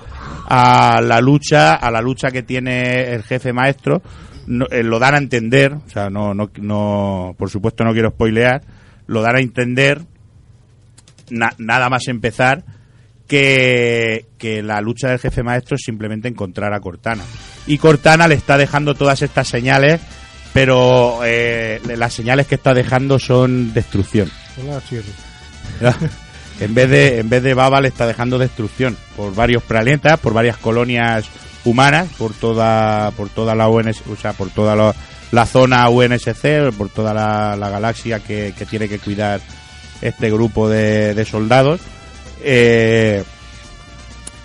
a 0.45 1.01
la 1.01 1.19
lucha, 1.19 1.73
a 1.73 1.89
la 1.89 2.01
lucha 2.01 2.29
que 2.29 2.43
tiene 2.43 3.11
el 3.15 3.23
jefe 3.23 3.51
maestro, 3.51 4.03
no- 4.45 4.67
eh, 4.69 4.83
lo 4.83 4.99
dan 4.99 5.15
a 5.15 5.17
entender, 5.17 5.73
o 5.73 5.89
sea, 5.89 6.11
no, 6.11 6.35
no, 6.35 6.51
no, 6.61 7.33
por 7.35 7.49
supuesto 7.49 7.83
no 7.83 7.93
quiero 7.93 8.11
spoilear, 8.11 8.61
lo 9.07 9.23
dan 9.23 9.37
a 9.37 9.39
entender, 9.39 10.01
na- 11.31 11.55
nada 11.57 11.89
más 11.89 12.07
empezar, 12.07 12.63
que, 13.27 14.27
que 14.37 14.61
la 14.61 14.79
lucha 14.81 15.09
del 15.09 15.17
jefe 15.17 15.41
maestro 15.41 15.77
es 15.77 15.81
simplemente 15.83 16.27
encontrar 16.27 16.71
a 16.75 16.79
Cortana. 16.79 17.23
Y 17.65 17.79
Cortana 17.79 18.27
le 18.27 18.35
está 18.35 18.55
dejando 18.57 18.93
todas 18.93 19.23
estas 19.23 19.47
señales, 19.47 19.99
pero 20.53 21.21
eh, 21.25 21.81
las 21.97 22.13
señales 22.13 22.45
que 22.45 22.55
está 22.55 22.75
dejando 22.75 23.17
son 23.17 23.73
destrucción. 23.73 24.29
Hola. 25.81 25.95
en 26.59 26.73
vez 26.73 26.89
de 26.89 27.19
en 27.19 27.29
vez 27.29 27.43
de 27.43 27.53
baba 27.53 27.81
le 27.81 27.87
está 27.87 28.05
dejando 28.07 28.37
destrucción 28.37 28.97
por 29.15 29.33
varios 29.35 29.63
planetas, 29.63 30.19
por 30.19 30.33
varias 30.33 30.57
colonias 30.57 31.25
humanas, 31.65 32.09
por 32.17 32.33
toda 32.33 33.11
por 33.11 33.29
toda 33.29 33.55
la 33.55 33.67
UNS, 33.69 34.01
o 34.11 34.15
sea, 34.15 34.33
por 34.33 34.49
toda 34.49 34.75
la, 34.75 34.93
la 35.31 35.45
zona 35.45 35.89
UNSC, 35.89 36.71
por 36.77 36.89
toda 36.89 37.13
la, 37.13 37.55
la 37.55 37.69
galaxia 37.69 38.19
que, 38.19 38.53
que 38.57 38.65
tiene 38.65 38.87
que 38.89 38.99
cuidar 38.99 39.41
este 40.01 40.29
grupo 40.31 40.69
de, 40.69 41.13
de 41.13 41.25
soldados. 41.25 41.81
Eh, 42.41 43.23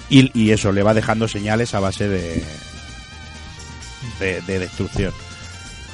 y, 0.09 0.30
y 0.40 0.52
eso, 0.52 0.72
le 0.72 0.82
va 0.82 0.94
dejando 0.94 1.28
señales 1.28 1.74
a 1.74 1.80
base 1.80 2.09
de, 2.09 2.42
de, 4.20 4.40
de 4.42 4.59
destrucción. 4.61 5.12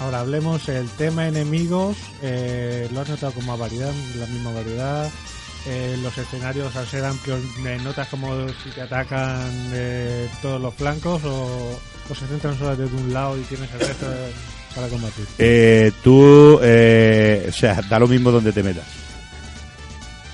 Ahora 0.00 0.20
hablemos 0.20 0.68
el 0.68 0.88
tema 0.90 1.26
enemigos. 1.28 1.96
eh, 2.22 2.88
¿Lo 2.92 3.00
has 3.00 3.08
notado 3.08 3.32
con 3.32 3.46
más 3.46 3.58
variedad? 3.58 3.92
La 4.18 4.26
misma 4.26 4.52
variedad. 4.52 5.08
Eh, 5.66 5.96
los 6.02 6.16
escenarios 6.18 6.76
al 6.76 6.86
ser 6.86 7.04
amplios, 7.04 7.40
eh, 7.64 7.78
¿notas 7.82 8.06
como 8.08 8.46
si 8.62 8.68
te 8.74 8.82
atacan 8.82 9.70
de 9.70 10.28
todos 10.42 10.60
los 10.60 10.74
flancos 10.74 11.22
o, 11.24 11.80
se 12.14 12.26
centran 12.26 12.58
solo 12.58 12.76
desde 12.76 12.94
un 12.94 13.12
lado 13.14 13.38
y 13.38 13.42
tienes 13.42 13.72
el 13.72 13.80
resto 13.80 14.10
de- 14.10 14.30
para 14.74 14.88
combatir? 14.88 15.24
Eh, 15.38 15.90
tú, 16.02 16.58
eh, 16.62 17.46
o 17.48 17.52
sea, 17.52 17.80
da 17.88 17.98
lo 17.98 18.06
mismo 18.06 18.30
donde 18.30 18.52
te 18.52 18.62
metas. 18.62 18.84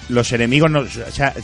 Los 0.08 0.32
enemigos, 0.32 0.68
no, 0.68 0.82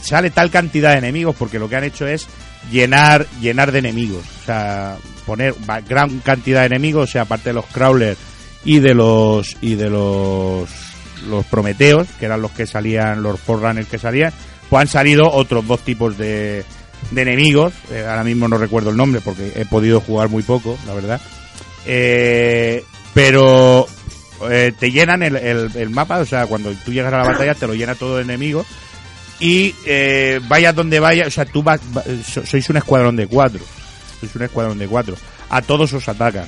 sale 0.01 0.29
tal 0.31 0.51
cantidad 0.51 0.91
de 0.91 0.97
enemigos 0.97 1.33
porque 1.39 1.57
lo 1.57 1.69
que 1.69 1.77
han 1.77 1.85
hecho 1.85 2.05
es 2.05 2.27
llenar, 2.69 3.25
llenar 3.39 3.71
de 3.71 3.79
enemigos. 3.79 4.25
O 4.41 4.45
sea, 4.45 4.97
poner 5.25 5.55
gran 5.87 6.19
cantidad 6.19 6.61
de 6.61 6.65
enemigos, 6.67 7.09
o 7.09 7.11
sea, 7.13 7.21
aparte 7.21 7.51
de 7.51 7.53
los 7.53 7.65
crawlers 7.67 8.17
y 8.65 8.79
de 8.79 8.93
los 8.93 9.55
y 9.61 9.75
de 9.75 9.89
los 9.89 10.69
los 11.27 11.45
prometeos, 11.45 12.07
que 12.19 12.25
eran 12.25 12.41
los 12.41 12.51
que 12.51 12.65
salían, 12.67 13.23
los 13.23 13.39
forerunners 13.39 13.87
que 13.87 13.97
salían, 13.97 14.31
pues 14.69 14.81
han 14.81 14.87
salido 14.87 15.29
otros 15.31 15.65
dos 15.67 15.79
tipos 15.81 16.17
de, 16.17 16.63
de 17.11 17.21
enemigos. 17.21 17.73
Eh, 17.91 18.05
ahora 18.07 18.23
mismo 18.23 18.47
no 18.47 18.57
recuerdo 18.57 18.89
el 18.91 18.97
nombre 18.97 19.21
porque 19.21 19.51
he 19.55 19.65
podido 19.65 19.99
jugar 20.01 20.29
muy 20.29 20.43
poco, 20.43 20.77
la 20.85 20.93
verdad. 20.93 21.21
Eh, 21.85 22.83
pero 23.13 23.87
eh, 24.49 24.73
te 24.77 24.91
llenan 24.91 25.23
el, 25.23 25.89
mapa, 25.89 26.19
o 26.19 26.25
sea, 26.25 26.45
cuando 26.45 26.71
tú 26.85 26.91
llegas 26.91 27.13
a 27.13 27.17
la 27.17 27.27
batalla 27.27 27.55
te 27.55 27.65
lo 27.67 27.73
llena 27.73 27.95
todo 27.95 28.17
de 28.17 28.23
enemigos 28.23 28.67
y 29.39 29.73
eh, 29.85 30.39
vayas 30.47 30.75
donde 30.75 30.99
vayas, 30.99 31.27
o 31.27 31.31
sea, 31.31 31.45
tú 31.45 31.63
vas, 31.63 31.79
va- 31.95 32.03
so- 32.25 32.45
sois 32.45 32.69
un 32.69 32.77
escuadrón 32.77 33.15
de 33.15 33.27
cuatro, 33.27 33.61
sois 34.19 34.35
un 34.35 34.43
escuadrón 34.43 34.77
de 34.77 34.87
cuatro, 34.87 35.15
a 35.49 35.61
todos 35.61 35.93
os 35.93 36.07
atacan. 36.09 36.45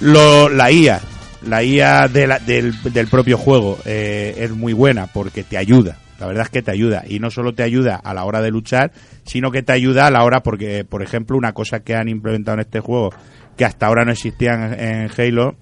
Lo, 0.00 0.48
la 0.48 0.70
IA, 0.72 1.00
la 1.46 1.62
IA 1.62 2.08
de 2.08 2.26
la- 2.26 2.38
del, 2.38 2.74
del 2.92 3.06
propio 3.08 3.36
juego 3.38 3.78
eh, 3.84 4.34
es 4.38 4.50
muy 4.52 4.72
buena 4.72 5.06
porque 5.06 5.42
te 5.42 5.56
ayuda. 5.56 5.98
La 6.20 6.26
verdad 6.28 6.44
es 6.44 6.50
que 6.50 6.62
te 6.62 6.70
ayuda. 6.70 7.04
Y 7.08 7.18
no 7.18 7.30
solo 7.30 7.54
te 7.54 7.62
ayuda 7.64 7.96
a 7.96 8.14
la 8.14 8.24
hora 8.24 8.40
de 8.40 8.50
luchar, 8.50 8.92
sino 9.24 9.50
que 9.50 9.62
te 9.62 9.72
ayuda 9.72 10.06
a 10.06 10.10
la 10.10 10.22
hora 10.24 10.42
porque, 10.42 10.84
por 10.84 11.02
ejemplo, 11.02 11.36
una 11.36 11.52
cosa 11.52 11.80
que 11.80 11.94
han 11.96 12.08
implementado 12.08 12.54
en 12.54 12.60
este 12.60 12.80
juego 12.80 13.12
que 13.56 13.64
hasta 13.64 13.86
ahora 13.86 14.04
no 14.04 14.12
existía 14.12 14.52
en, 14.54 15.10
Halo 15.16 15.56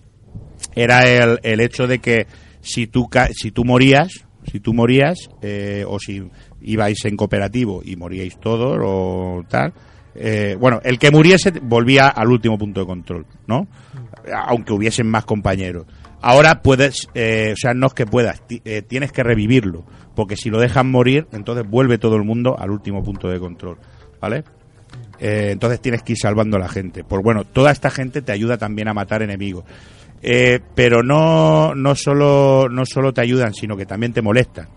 era 0.75 1.05
el, 1.09 1.41
el 1.43 1.61
hecho 1.61 1.87
de 1.87 1.99
que 1.99 2.27
si 2.61 2.87
tú, 2.87 3.09
si 3.35 3.51
tú 3.51 3.65
morías, 3.65 4.25
si 4.51 4.61
tú 4.61 4.73
morías, 4.75 5.29
eh, 5.43 5.85
o 5.87 5.99
si 5.99 6.23
ibais 6.61 7.05
en 7.05 7.17
cooperativo 7.17 7.83
y 7.85 7.97
moríais 7.97 8.39
todos 8.39 8.79
o 8.83 9.45
tal, 9.49 9.73
eh, 10.15 10.57
bueno, 10.61 10.81
el 10.85 10.99
que 10.99 11.11
muriese 11.11 11.51
volvía 11.63 12.09
al 12.09 12.29
último 12.29 12.59
punto 12.59 12.81
de 12.81 12.87
control, 12.87 13.27
¿no? 13.47 13.67
Aunque 14.47 14.73
hubiesen 14.73 15.09
más 15.09 15.25
compañeros. 15.25 15.87
Ahora 16.23 16.63
puedes, 16.63 17.09
eh, 17.15 17.51
o 17.53 17.57
sea, 17.57 17.75
no 17.75 17.89
es 17.89 17.95
que 17.95 18.07
puedas, 18.07 18.41
eh, 18.49 18.83
tienes 18.83 19.11
que 19.11 19.25
revivirlo, 19.25 19.85
porque 20.15 20.37
si 20.37 20.51
lo 20.51 20.61
dejan 20.61 20.89
morir, 20.89 21.27
entonces 21.33 21.69
vuelve 21.69 21.99
todo 21.99 22.15
el 22.15 22.23
mundo 22.23 22.57
al 22.57 22.71
último 22.71 23.03
punto 23.03 23.29
de 23.29 23.41
control, 23.41 23.77
¿vale? 24.21 24.45
Eh, 25.19 25.49
entonces 25.51 25.81
tienes 25.81 26.05
que 26.05 26.13
ir 26.13 26.19
salvando 26.19 26.57
a 26.59 26.61
la 26.61 26.69
gente. 26.69 27.03
Pues 27.03 27.21
bueno, 27.25 27.45
toda 27.45 27.73
esta 27.73 27.91
gente 27.91 28.23
te 28.23 28.31
ayuda 28.31 28.57
también 28.57 28.87
a 28.87 28.95
matar 28.95 29.23
enemigos. 29.23 29.65
Eh, 30.23 30.61
pero 30.77 31.03
no, 31.03 31.75
no, 31.75 31.97
solo, 31.97 32.69
no 32.69 32.87
solo 32.87 33.13
te 33.13 33.21
ayudan, 33.21 33.53
sino 33.53 33.77
que 33.77 33.85
también 33.85 34.13
te 34.13 34.23
molestan. 34.23 34.69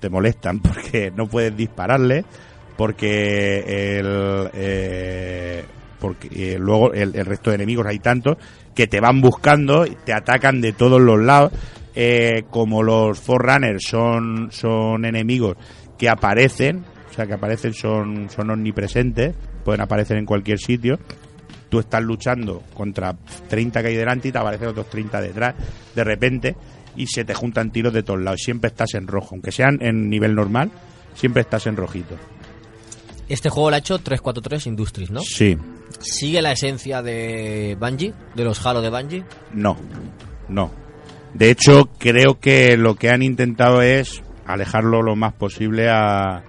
Te 0.00 0.08
molestan 0.08 0.60
porque 0.62 1.12
no 1.14 1.26
puedes 1.26 1.54
dispararle, 1.54 2.24
porque 2.78 3.98
el, 3.98 5.64
porque 5.98 6.56
luego 6.58 6.94
el 6.94 7.26
resto 7.26 7.50
de 7.50 7.56
enemigos 7.56 7.86
hay 7.86 7.98
tantos 7.98 8.38
que 8.74 8.86
te 8.86 9.00
van 9.00 9.20
buscando, 9.20 9.84
te 10.04 10.12
atacan 10.12 10.60
de 10.60 10.72
todos 10.72 11.00
los 11.00 11.20
lados. 11.20 11.52
Eh, 11.94 12.44
como 12.50 12.82
los 12.82 13.18
Forerunners 13.18 13.82
son, 13.84 14.48
son 14.52 15.04
enemigos 15.04 15.56
que 15.98 16.08
aparecen, 16.08 16.84
o 17.10 17.12
sea 17.12 17.26
que 17.26 17.34
aparecen, 17.34 17.74
son, 17.74 18.30
son 18.30 18.50
omnipresentes, 18.50 19.34
pueden 19.64 19.80
aparecer 19.80 20.16
en 20.16 20.24
cualquier 20.24 20.58
sitio. 20.58 20.98
Tú 21.68 21.80
estás 21.80 22.02
luchando 22.02 22.62
contra 22.74 23.16
30 23.48 23.82
que 23.82 23.88
hay 23.88 23.96
delante 23.96 24.28
y 24.28 24.32
te 24.32 24.38
aparecen 24.38 24.68
otros 24.68 24.88
30 24.88 25.20
detrás, 25.20 25.54
de 25.94 26.04
repente, 26.04 26.56
y 26.96 27.06
se 27.06 27.24
te 27.24 27.34
juntan 27.34 27.70
tiros 27.70 27.92
de 27.92 28.02
todos 28.02 28.20
lados. 28.20 28.40
Siempre 28.42 28.68
estás 28.68 28.94
en 28.94 29.06
rojo, 29.06 29.30
aunque 29.32 29.52
sean 29.52 29.78
en 29.80 30.08
nivel 30.08 30.34
normal, 30.34 30.70
siempre 31.14 31.42
estás 31.42 31.66
en 31.66 31.76
rojito. 31.76 32.16
Este 33.30 33.48
juego 33.48 33.70
lo 33.70 33.76
ha 33.76 33.78
hecho 33.78 33.98
343 33.98 34.66
Industries, 34.66 35.10
¿no? 35.10 35.20
Sí, 35.22 35.56
¿Sigue 36.00 36.42
la 36.42 36.52
esencia 36.52 37.00
de 37.02 37.76
Bungie? 37.80 38.12
¿De 38.34 38.44
los 38.44 38.64
Halo 38.66 38.80
de 38.82 38.90
Bungie? 38.90 39.24
no, 39.54 39.76
no. 40.48 40.70
De 41.32 41.50
hecho, 41.50 41.88
creo 41.98 42.40
que 42.40 42.76
lo 42.76 42.96
que 42.96 43.08
han 43.08 43.22
intentado 43.22 43.82
es 43.82 44.20
alejarlo 44.46 45.00
lo 45.00 45.14
más 45.14 45.32
posible 45.32 45.88
a... 45.88 46.42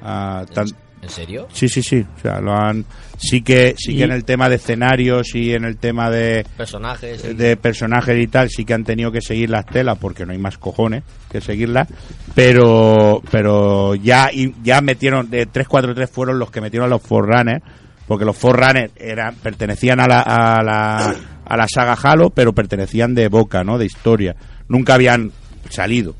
a 0.00 0.46
tan- 0.54 0.68
¿En 1.02 1.08
serio? 1.10 1.48
Sí, 1.52 1.68
sí, 1.68 1.82
sí. 1.82 2.04
O 2.16 2.20
sea, 2.20 2.40
lo 2.40 2.52
han. 2.54 2.84
Sí 3.18 3.42
que, 3.42 3.74
sí 3.76 3.96
que 3.96 4.04
en 4.04 4.12
el 4.12 4.24
tema 4.24 4.48
de 4.48 4.54
escenarios 4.56 5.34
y 5.34 5.52
en 5.52 5.64
el 5.64 5.76
tema 5.76 6.10
de, 6.10 6.46
Personajes. 6.56 7.36
de 7.36 7.56
personajes 7.56 8.18
y 8.18 8.26
tal, 8.28 8.48
sí 8.50 8.64
que 8.64 8.72
han 8.74 8.84
tenido 8.84 9.10
que 9.12 9.20
seguir 9.20 9.50
las 9.50 9.66
telas 9.66 9.98
porque 9.98 10.24
no 10.24 10.32
hay 10.32 10.38
más 10.38 10.58
cojones 10.58 11.02
que 11.30 11.40
seguirlas. 11.40 11.88
Pero, 12.34 13.22
pero 13.30 13.94
ya, 13.94 14.30
y- 14.32 14.54
ya 14.62 14.80
metieron, 14.80 15.28
de 15.30 15.46
343 15.46 16.10
fueron 16.10 16.38
los 16.38 16.50
que 16.50 16.60
metieron 16.60 16.86
a 16.86 16.90
los 16.90 17.02
Forerunners, 17.02 17.62
porque 18.06 18.24
los 18.24 18.36
Forerunners 18.36 18.92
eran, 18.96 19.34
pertenecían 19.36 20.00
a 20.00 20.06
la, 20.08 20.20
a 20.22 20.62
la, 20.62 21.16
a 21.44 21.56
la 21.56 21.66
saga 21.68 21.96
Halo, 22.00 22.30
pero 22.30 22.52
pertenecían 22.52 23.14
de 23.14 23.28
boca, 23.28 23.62
¿no? 23.64 23.78
De 23.78 23.86
historia. 23.86 24.34
Nunca 24.68 24.94
habían 24.94 25.32
salido. 25.68 26.14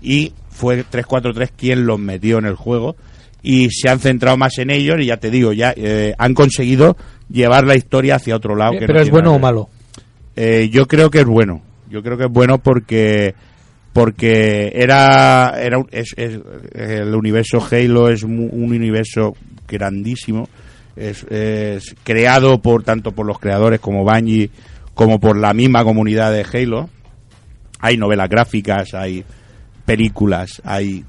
Y 0.00 0.32
fue 0.50 0.76
343 0.84 1.50
quien 1.56 1.86
los 1.86 1.98
metió 1.98 2.38
en 2.38 2.46
el 2.46 2.54
juego 2.54 2.96
y 3.42 3.70
se 3.70 3.88
han 3.88 3.98
centrado 4.00 4.36
más 4.36 4.58
en 4.58 4.70
ellos 4.70 4.96
y 5.00 5.06
ya 5.06 5.16
te 5.18 5.30
digo, 5.30 5.52
ya 5.52 5.72
eh, 5.76 6.14
han 6.18 6.34
conseguido 6.34 6.96
llevar 7.30 7.64
la 7.66 7.76
historia 7.76 8.16
hacia 8.16 8.36
otro 8.36 8.56
lado. 8.56 8.72
que 8.72 8.80
no 8.80 8.86
¿Pero 8.86 9.00
es 9.00 9.10
bueno 9.10 9.34
o 9.34 9.38
malo? 9.38 9.68
Eh, 10.36 10.68
yo 10.72 10.86
creo 10.86 11.10
que 11.10 11.20
es 11.20 11.26
bueno. 11.26 11.62
Yo 11.90 12.02
creo 12.02 12.16
que 12.18 12.24
es 12.24 12.30
bueno 12.30 12.58
porque 12.58 13.34
porque 13.92 14.72
era 14.74 15.54
era 15.60 15.78
un- 15.78 15.88
es, 15.90 16.12
es- 16.16 16.38
el 16.74 17.14
universo 17.14 17.66
Halo 17.70 18.08
es 18.10 18.22
un 18.22 18.48
universo 18.52 19.34
grandísimo. 19.66 20.48
Es, 20.96 21.24
es 21.30 21.94
creado 22.04 22.60
por 22.60 22.82
tanto 22.82 23.12
por 23.12 23.24
los 23.26 23.38
creadores 23.38 23.80
como 23.80 24.04
Bungie 24.04 24.50
como 24.94 25.20
por 25.20 25.38
la 25.38 25.54
misma 25.54 25.84
comunidad 25.84 26.32
de 26.32 26.44
Halo. 26.52 26.90
Hay 27.80 27.96
novelas 27.96 28.28
gráficas, 28.28 28.94
hay 28.94 29.24
películas, 29.84 30.60
hay 30.64 31.04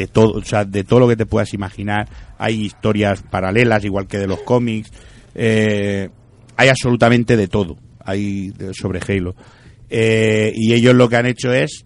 de 0.00 0.06
todo, 0.06 0.32
o 0.32 0.42
sea, 0.42 0.64
de 0.64 0.82
todo 0.84 1.00
lo 1.00 1.08
que 1.08 1.16
te 1.16 1.26
puedas 1.26 1.52
imaginar. 1.52 2.08
Hay 2.38 2.64
historias 2.64 3.22
paralelas, 3.22 3.84
igual 3.84 4.06
que 4.06 4.18
de 4.18 4.26
los 4.26 4.40
cómics. 4.42 4.90
Eh, 5.34 6.08
hay 6.56 6.68
absolutamente 6.68 7.36
de 7.36 7.48
todo. 7.48 7.76
Hay 8.02 8.52
sobre 8.72 9.00
Halo. 9.06 9.34
Eh, 9.90 10.52
y 10.54 10.72
ellos 10.72 10.94
lo 10.94 11.08
que 11.08 11.16
han 11.16 11.26
hecho 11.26 11.52
es 11.52 11.84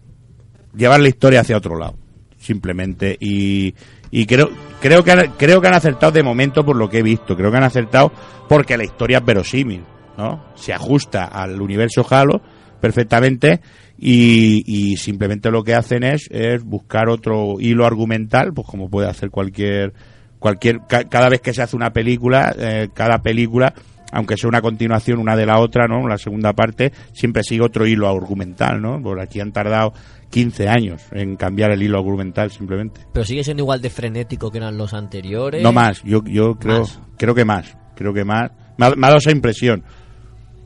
llevar 0.75 1.01
la 1.01 1.09
historia 1.09 1.41
hacia 1.41 1.57
otro 1.57 1.77
lado, 1.77 1.97
simplemente. 2.37 3.17
Y, 3.19 3.75
y 4.11 4.25
creo, 4.25 4.49
creo, 4.81 5.03
que 5.03 5.11
han, 5.11 5.33
creo 5.37 5.59
que 5.59 5.67
han 5.67 5.75
acertado 5.75 6.13
de 6.13 6.23
momento 6.23 6.63
por 6.63 6.77
lo 6.77 6.89
que 6.89 6.99
he 6.99 7.03
visto. 7.03 7.35
Creo 7.35 7.51
que 7.51 7.57
han 7.57 7.63
acertado 7.63 8.13
porque 8.47 8.77
la 8.77 8.85
historia 8.85 9.17
es 9.17 9.25
verosímil, 9.25 9.83
¿no? 10.17 10.53
Se 10.55 10.71
ajusta 10.71 11.25
al 11.25 11.61
universo 11.61 12.05
Halo 12.09 12.41
perfectamente 12.79 13.61
y, 13.97 14.63
y 14.65 14.97
simplemente 14.97 15.51
lo 15.51 15.63
que 15.63 15.73
hacen 15.75 16.03
es, 16.03 16.27
es 16.31 16.63
buscar 16.63 17.09
otro 17.09 17.55
hilo 17.59 17.85
argumental, 17.85 18.53
pues 18.53 18.67
como 18.67 18.89
puede 18.89 19.07
hacer 19.09 19.29
cualquier 19.29 19.93
cualquier 20.39 20.81
ca- 20.87 21.05
cada 21.05 21.29
vez 21.29 21.41
que 21.41 21.53
se 21.53 21.61
hace 21.61 21.75
una 21.75 21.91
película, 21.91 22.53
eh, 22.57 22.89
cada 22.93 23.19
película 23.23 23.73
aunque 24.11 24.37
sea 24.37 24.47
una 24.47 24.61
continuación 24.61 25.19
una 25.19 25.35
de 25.35 25.45
la 25.45 25.59
otra, 25.59 25.87
¿no? 25.87 26.07
La 26.07 26.17
segunda 26.17 26.53
parte 26.53 26.93
siempre 27.11 27.43
sigue 27.43 27.61
otro 27.63 27.85
hilo 27.85 28.07
argumental, 28.07 28.81
¿no? 28.81 29.01
Por 29.01 29.19
aquí 29.19 29.41
han 29.41 29.51
tardado 29.51 29.91
15 30.29 30.69
años 30.69 31.01
en 31.11 31.35
cambiar 31.35 31.71
el 31.71 31.81
hilo 31.83 31.97
argumental 31.97 32.49
simplemente. 32.51 33.01
Pero 33.11 33.25
sigue 33.25 33.43
siendo 33.43 33.63
igual 33.63 33.81
de 33.81 33.89
frenético 33.89 34.51
que 34.51 34.59
eran 34.59 34.77
los 34.77 34.93
anteriores. 34.93 35.61
No 35.63 35.73
más, 35.73 36.01
yo, 36.03 36.23
yo 36.23 36.55
creo, 36.55 36.81
Más. 36.81 36.99
creo 37.17 37.35
que 37.35 37.43
más, 37.43 37.75
creo 37.95 38.13
que 38.13 38.23
más. 38.23 38.51
Me 38.77 38.85
ha, 38.85 38.89
me 38.91 39.07
ha 39.07 39.09
dado 39.09 39.17
esa 39.17 39.31
impresión. 39.31 39.83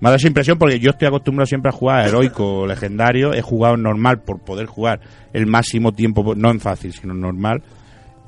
Me 0.01 0.07
ha 0.07 0.11
dado 0.11 0.15
esa 0.17 0.27
impresión 0.27 0.57
porque 0.57 0.79
yo 0.79 0.91
estoy 0.91 1.07
acostumbrado 1.07 1.45
siempre 1.45 1.69
a 1.69 1.73
jugar 1.73 2.07
heroico, 2.07 2.65
legendario. 2.65 3.33
He 3.33 3.41
jugado 3.41 3.75
en 3.75 3.83
normal 3.83 4.21
por 4.21 4.39
poder 4.39 4.65
jugar 4.65 5.01
el 5.33 5.45
máximo 5.45 5.91
tiempo, 5.93 6.23
po- 6.23 6.35
no 6.35 6.49
en 6.51 6.59
fácil, 6.59 6.93
sino 6.93 7.13
en 7.13 7.19
normal, 7.19 7.61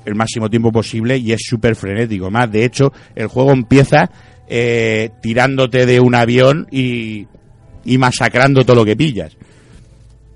el 0.04 0.14
máximo 0.14 0.50
tiempo 0.50 0.70
posible 0.70 1.16
y 1.16 1.32
es 1.32 1.40
súper 1.44 1.74
frenético. 1.76 2.30
Más, 2.30 2.50
de 2.50 2.64
hecho, 2.64 2.92
el 3.14 3.26
juego 3.28 3.52
empieza 3.52 4.10
eh, 4.48 5.10
tirándote 5.22 5.86
de 5.86 5.98
un 6.00 6.14
avión 6.14 6.66
y, 6.70 7.26
y 7.84 7.96
masacrando 7.98 8.64
todo 8.64 8.76
lo 8.76 8.84
que 8.84 8.96
pillas. 8.96 9.34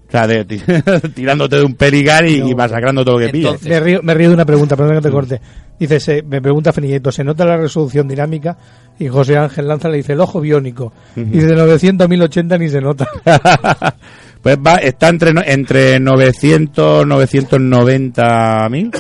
O 0.09 0.11
sea, 0.11 0.27
de- 0.27 0.45
tirándote 1.15 1.57
de 1.57 1.65
un 1.65 1.75
perigar 1.75 2.25
y, 2.27 2.37
y 2.41 2.55
masacrando 2.55 3.05
todo 3.05 3.19
lo 3.19 3.27
que 3.27 3.33
pillas. 3.33 3.63
Me 3.69 3.81
río, 3.81 4.01
me 4.03 4.15
río 4.15 4.29
de 4.29 4.35
una 4.35 4.45
pregunta, 4.47 4.77
perdón 4.77 4.95
que 4.97 5.03
te 5.03 5.11
corte. 5.11 5.41
Dice, 5.79 6.01
se- 6.01 6.23
me 6.23 6.41
pregunta 6.41 6.73
Fenilleto, 6.73 7.13
¿se 7.13 7.23
nota 7.25 7.45
la 7.45 7.57
resolución 7.57 8.09
dinámica? 8.09 8.57
Y 8.99 9.09
José 9.09 9.37
Ángel 9.37 9.69
Lanza 9.69 9.89
le 9.91 9.99
dice, 9.99 10.15
el 10.15 10.21
ojo 10.21 10.41
biónico. 10.41 10.93
Y 11.17 11.23
de 11.39 11.55
900 11.55 12.05
a 12.05 12.09
1080 12.09 12.59
ni 12.59 12.69
se 12.69 12.81
nota. 12.81 13.07
Pues 14.43 14.59
va, 14.59 14.77
está 14.77 15.09
entre, 15.09 15.33
entre 15.53 15.99
900, 15.99 17.05
990 17.05 18.69
mil, 18.71 18.93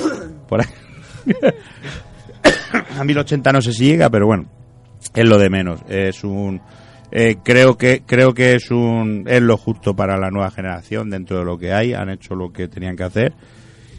por 0.48 0.60
ahí. 0.60 0.66
a 2.98 3.04
1080 3.04 3.52
no 3.52 3.62
sé 3.62 3.72
si 3.72 3.84
llega, 3.84 4.10
pero 4.10 4.26
bueno, 4.26 4.46
es 5.14 5.24
lo 5.28 5.38
de 5.38 5.48
menos. 5.50 5.80
Es 5.88 6.24
un, 6.24 6.60
eh, 7.12 7.36
creo 7.44 7.76
que, 7.76 8.02
creo 8.04 8.34
que 8.34 8.54
es 8.54 8.70
un, 8.72 9.24
es 9.28 9.40
lo 9.40 9.56
justo 9.56 9.94
para 9.94 10.16
la 10.18 10.30
nueva 10.30 10.50
generación 10.50 11.10
dentro 11.10 11.38
de 11.38 11.44
lo 11.44 11.56
que 11.58 11.72
hay. 11.72 11.92
Han 11.92 12.10
hecho 12.10 12.34
lo 12.34 12.52
que 12.52 12.66
tenían 12.66 12.96
que 12.96 13.04
hacer. 13.04 13.32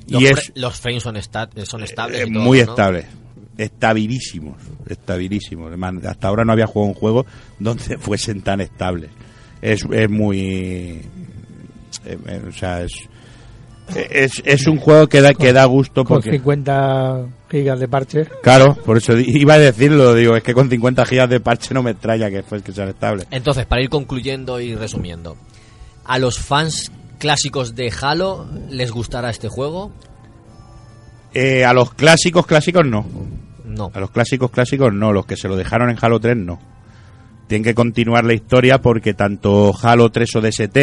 Los, 0.09 0.21
y 0.21 0.25
fre- 0.25 0.38
es, 0.38 0.51
los 0.55 0.79
frames 0.79 1.03
son, 1.03 1.17
esta- 1.17 1.49
son 1.65 1.84
estables. 1.84 2.21
es 2.21 2.27
y 2.29 2.34
todo, 2.34 2.43
muy 2.43 2.59
¿no? 2.63 2.63
estable. 2.71 3.05
Estabilísimos, 3.57 4.55
estabilísimos. 4.88 5.71
Hasta 6.05 6.27
ahora 6.27 6.45
no 6.45 6.53
había 6.53 6.67
jugado 6.67 6.89
un 6.89 6.93
juego 6.93 7.25
donde 7.59 7.97
fuesen 7.99 8.41
tan 8.41 8.61
estables. 8.61 9.09
Es, 9.61 9.84
es 9.91 10.09
muy. 10.09 10.39
eh, 10.39 11.01
eh, 12.05 12.41
o 12.47 12.51
sea, 12.51 12.84
es, 12.84 12.93
es. 13.95 14.41
Es 14.45 14.67
un 14.67 14.77
juego 14.77 15.07
que 15.07 15.21
da, 15.21 15.34
que 15.34 15.53
da 15.53 15.65
gusto 15.65 16.03
Con 16.03 16.17
porque. 16.17 16.31
50 16.31 17.25
gigas 17.49 17.79
de 17.79 17.88
parche. 17.88 18.25
Claro, 18.43 18.75
por 18.85 18.97
eso 18.97 19.17
iba 19.17 19.55
a 19.55 19.59
decirlo, 19.59 20.13
digo, 20.13 20.35
es 20.35 20.43
que 20.43 20.53
con 20.53 20.69
50 20.69 21.05
gigas 21.05 21.29
de 21.29 21.39
parche 21.39 21.73
no 21.73 21.81
me 21.81 21.91
extraña 21.91 22.29
que, 22.29 22.43
fue, 22.43 22.61
que 22.61 22.71
sean 22.71 22.89
estables. 22.89 23.25
Entonces, 23.31 23.65
para 23.65 23.81
ir 23.81 23.89
concluyendo 23.89 24.59
y 24.59 24.75
resumiendo, 24.75 25.35
¿a 26.05 26.19
los 26.19 26.38
fans 26.38 26.91
clásicos 27.18 27.76
de 27.76 27.91
Halo 28.02 28.48
les 28.69 28.91
gustará 28.91 29.30
este 29.30 29.49
juego? 29.49 29.91
Eh, 31.34 31.65
a 31.65 31.73
los 31.73 31.94
clásicos, 31.94 32.45
clásicos 32.45 32.85
no. 32.85 33.06
No. 33.65 33.91
A 33.94 33.99
los 33.99 34.11
clásicos, 34.11 34.52
clásicos 34.52 34.94
no. 34.94 35.11
Los 35.11 35.26
que 35.26 35.38
se 35.38 35.48
lo 35.48 35.56
dejaron 35.56 35.89
en 35.89 35.98
Halo 36.02 36.19
3 36.19 36.38
no. 36.38 36.60
Tienen 37.48 37.64
que 37.64 37.76
continuar 37.76 38.26
la 38.26 38.34
historia 38.34 38.81
porque 38.81 39.14
tanto 39.14 39.73
Halo 39.81 40.10
3 40.10 40.35
o 40.35 40.41
DST 40.41 40.77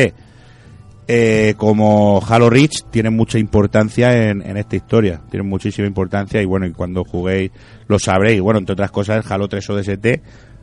eh, 1.06 1.55
como 1.59 2.23
Halo 2.27 2.48
Reach 2.48 2.85
tienen 2.90 3.15
mucha 3.15 3.39
importancia 3.39 4.31
en, 4.31 4.40
en 4.43 4.56
esta 4.56 4.77
historia. 4.77 5.20
Tienen 5.31 5.48
muchísima 5.48 5.86
importancia 5.86 6.40
y 6.40 6.47
bueno, 6.47 6.66
y 6.66 6.73
cuando 6.73 7.05
juguéis 7.05 7.51
lo 7.89 7.98
sabréis. 7.98 8.40
Bueno, 8.40 8.59
entre 8.61 8.73
otras 8.74 8.90
cosas, 8.90 9.31
Halo 9.31 9.48
3 9.48 9.70
o 9.70 9.77
DST 9.77 10.06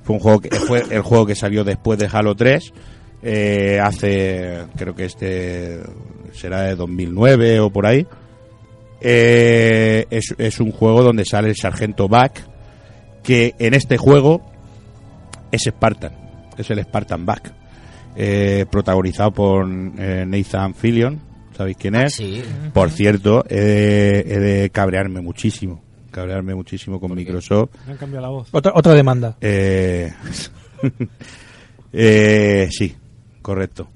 fue 0.04 0.16
un 0.16 0.20
juego 0.20 0.40
que 0.40 0.50
fue 0.56 0.84
el 0.90 1.02
juego 1.02 1.26
que 1.26 1.36
salió 1.36 1.64
después 1.64 2.00
de 2.00 2.10
Halo 2.12 2.36
3. 2.36 2.74
Eh, 3.24 3.80
hace, 3.82 4.66
creo 4.76 4.96
que 4.96 5.06
este 5.06 5.80
será 6.34 6.62
de 6.62 6.76
2009 6.76 7.60
o 7.60 7.70
por 7.70 7.86
ahí. 7.86 8.06
Eh, 9.02 10.06
es, 10.10 10.36
es 10.38 10.60
un 10.60 10.72
juego 10.72 11.02
donde 11.04 11.26
sale 11.26 11.50
el 11.50 11.56
sargento 11.56 12.08
Back, 12.08 12.44
que 13.24 13.56
en 13.60 13.74
este 13.74 13.98
juego 13.98 14.42
es 15.52 15.64
Spartan, 15.64 16.14
es 16.58 16.70
el 16.70 16.80
Spartan 16.84 17.26
Back, 17.26 17.54
eh, 18.16 18.66
protagonizado 18.70 19.32
por 19.32 19.68
eh, 19.68 20.26
Nathan 20.28 20.74
Fillion, 20.76 21.20
¿sabéis 21.56 21.78
quién 21.78 21.96
es? 21.96 22.14
sí. 22.14 22.44
Por 22.74 22.90
cierto, 22.92 23.44
he 23.50 23.60
de, 23.60 24.20
he 24.20 24.40
de 24.40 24.70
cabrearme 24.70 25.22
muchísimo, 25.22 25.82
cabrearme 26.12 26.56
muchísimo 26.56 27.00
con 27.00 27.14
Microsoft. 27.14 27.72
Me 27.86 27.94
han 27.94 27.98
cambiado 27.98 28.22
la 28.26 28.30
voz. 28.30 28.50
Otra, 28.52 28.72
otra 28.76 28.94
demanda. 28.94 29.36
Eh, 29.42 30.12
eh, 31.94 32.70
sí, 32.72 32.96
correcto. 33.42 33.90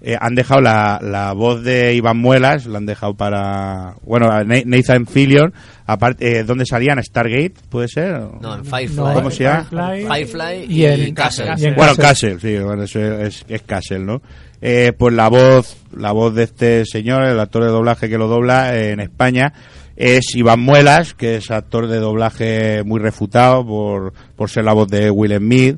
Eh, 0.00 0.16
han 0.18 0.36
dejado 0.36 0.60
la, 0.60 1.00
la 1.02 1.32
voz 1.32 1.64
de 1.64 1.92
Iván 1.94 2.18
Muelas, 2.18 2.66
la 2.66 2.78
han 2.78 2.86
dejado 2.86 3.14
para. 3.14 3.96
Bueno, 4.02 4.28
Nathan 4.44 5.06
Fillion, 5.06 5.52
aparte, 5.86 6.38
eh, 6.38 6.44
¿dónde 6.44 6.66
salían? 6.66 7.02
¿Stargate? 7.02 7.54
¿Puede 7.68 7.88
ser? 7.88 8.20
No, 8.40 8.54
en 8.54 8.64
Firefly. 8.64 9.14
¿Cómo 9.14 9.30
se 9.32 9.42
llama? 9.42 9.64
Firefly, 9.64 10.06
Firefly 10.06 10.64
y 10.68 10.82
y, 10.82 10.84
en 10.86 11.14
Castle. 11.14 11.46
Castle. 11.46 11.74
Bueno, 11.74 11.96
Castle, 11.96 12.38
sí, 12.38 12.58
bueno, 12.58 12.84
eso 12.84 13.00
es, 13.00 13.44
es 13.48 13.62
Castle, 13.62 13.98
¿no? 13.98 14.22
Eh, 14.60 14.92
pues 14.96 15.14
la 15.14 15.28
voz, 15.28 15.76
la 15.96 16.12
voz 16.12 16.32
de 16.32 16.44
este 16.44 16.84
señor, 16.84 17.24
el 17.24 17.40
actor 17.40 17.64
de 17.64 17.70
doblaje 17.70 18.08
que 18.08 18.18
lo 18.18 18.28
dobla 18.28 18.76
eh, 18.76 18.92
en 18.92 19.00
España, 19.00 19.52
es 19.96 20.32
Iván 20.36 20.60
Muelas, 20.60 21.14
que 21.14 21.36
es 21.36 21.50
actor 21.50 21.88
de 21.88 21.98
doblaje 21.98 22.84
muy 22.84 23.00
refutado 23.00 23.66
por, 23.66 24.12
por 24.36 24.48
ser 24.48 24.64
la 24.64 24.74
voz 24.74 24.86
de 24.88 25.10
Will 25.10 25.36
Smith, 25.36 25.76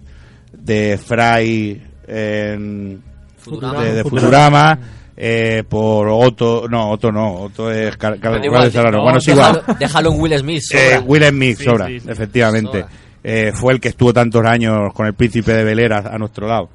de 0.53 0.99
Fry 0.99 1.90
en, 2.11 3.03
Futurama. 3.39 3.85
de, 3.85 3.95
de 3.95 4.03
Futurama. 4.03 4.79
Eh, 5.23 5.65
por 5.69 6.09
Otto, 6.09 6.67
no, 6.69 6.91
Otto 6.93 7.13
no, 7.13 7.35
Otto 7.43 7.71
es 7.71 7.95
Car- 7.99 8.19
Car- 8.19 8.43
igual, 8.43 8.73
no, 8.91 9.03
bueno, 9.03 9.21
sí, 9.21 9.33
déjalo- 9.33 9.61
igual. 9.61 9.77
déjalo 9.79 10.13
en 10.15 10.21
Will 10.21 10.39
Smith, 10.39 10.63
Eh, 10.73 10.91
sobra. 10.95 11.01
Will 11.01 11.25
Smith, 11.29 11.59
Sí, 11.59 11.65
sobra, 11.65 11.87
sí, 11.89 12.01
sí. 12.01 12.09
efectivamente. 12.11 12.81
Sobra. 12.81 12.89
Eh, 13.23 13.53
fue 13.55 13.75
el 13.75 13.81
que 13.81 13.89
estuvo 13.89 14.15
tantos 14.15 14.43
años 14.47 14.95
con 14.95 15.07
el 15.07 15.13
príncipe 15.13 15.53
de 15.53 15.63
Bel 15.65 15.79
Air 15.79 15.93
a, 15.93 15.99
a 16.15 16.19
nuestro 16.19 16.49
lado. 16.49 16.71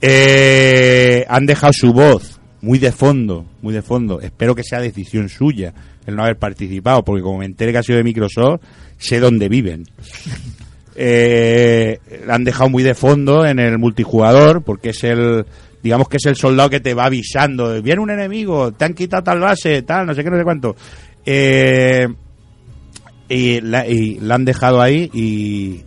Eh, 0.00 1.24
han 1.28 1.46
dejado 1.46 1.72
su 1.72 1.92
voz 1.92 2.38
muy 2.62 2.78
de 2.78 2.92
fondo, 2.92 3.44
muy 3.60 3.74
de 3.74 3.82
fondo. 3.82 4.20
Espero 4.20 4.54
que 4.54 4.62
sea 4.62 4.78
decisión 4.80 5.28
suya 5.28 5.72
el 6.06 6.14
no 6.14 6.22
haber 6.22 6.36
participado, 6.38 7.02
porque 7.04 7.22
como 7.22 7.38
me 7.38 7.46
enteré 7.46 7.72
que 7.72 7.78
ha 7.78 7.82
sido 7.82 7.98
de 7.98 8.04
Microsoft, 8.04 8.60
sé 8.98 9.18
dónde 9.18 9.48
viven. 9.48 9.84
Eh, 10.96 11.98
la 12.26 12.34
han 12.34 12.44
dejado 12.44 12.68
muy 12.70 12.82
de 12.82 12.94
fondo 12.94 13.46
en 13.46 13.58
el 13.58 13.78
multijugador, 13.78 14.62
porque 14.62 14.90
es 14.90 15.04
el, 15.04 15.44
digamos 15.82 16.08
que 16.08 16.16
es 16.18 16.26
el 16.26 16.36
soldado 16.36 16.68
que 16.70 16.80
te 16.80 16.94
va 16.94 17.04
avisando, 17.06 17.80
viene 17.82 18.00
un 18.00 18.10
enemigo, 18.10 18.72
te 18.72 18.84
han 18.84 18.94
quitado 18.94 19.22
tal 19.22 19.40
base, 19.40 19.82
tal, 19.82 20.06
no 20.06 20.14
sé 20.14 20.24
qué, 20.24 20.30
no 20.30 20.38
sé 20.38 20.44
cuánto. 20.44 20.76
Eh, 21.24 22.06
y, 23.28 23.60
la, 23.60 23.86
y 23.86 24.18
la 24.20 24.34
han 24.34 24.44
dejado 24.44 24.80
ahí 24.82 25.08
y, 25.14 25.82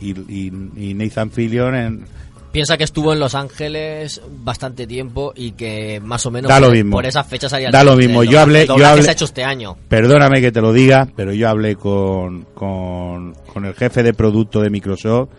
y, 0.00 0.52
y- 0.76 0.94
Nathan 0.94 1.30
Fillion 1.30 1.74
en, 1.74 2.04
Piensa 2.52 2.76
que 2.76 2.84
estuvo 2.84 3.12
en 3.14 3.18
Los 3.18 3.34
Ángeles 3.34 4.20
bastante 4.44 4.86
tiempo 4.86 5.32
y 5.34 5.52
que 5.52 6.00
más 6.04 6.26
o 6.26 6.30
menos 6.30 6.50
Da 6.50 6.60
lo 6.60 6.66
por, 6.66 6.76
mismo. 6.76 6.92
por 6.92 7.06
esa 7.06 7.24
fecha 7.24 7.48
salía 7.48 7.70
Da 7.70 7.82
lo 7.82 7.96
mismo. 7.96 8.22
Yo 8.24 8.40
hablé- 8.40 8.66
yo 8.66 8.74
hablé- 8.86 9.02
se 9.02 9.08
ha 9.08 9.12
hecho 9.12 9.24
este 9.24 9.42
año. 9.42 9.76
Perdóname 9.88 10.40
que 10.42 10.52
te 10.52 10.60
lo 10.60 10.72
diga, 10.72 11.08
pero 11.16 11.32
yo 11.32 11.48
hablé 11.48 11.76
con, 11.76 12.42
con, 12.54 13.32
con 13.52 13.64
el 13.64 13.72
jefe 13.74 14.02
de 14.02 14.12
producto 14.12 14.60
de 14.60 14.68
Microsoft, 14.68 15.30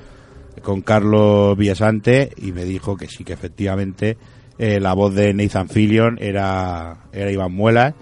con 0.64 0.82
Carlos 0.82 1.56
Villasante, 1.56 2.32
y 2.38 2.52
me 2.52 2.66
dijo 2.66 2.98
que 2.98 3.08
sí, 3.08 3.24
que 3.24 3.34
efectivamente 3.34 4.18
eh, 4.58 4.80
la 4.80 4.94
voz 4.94 5.14
de 5.14 5.34
Nathan 5.36 5.70
Fillion 5.70 6.18
era, 6.20 6.98
era 7.14 7.32
Iván 7.32 7.54
Muelas, 7.54 7.94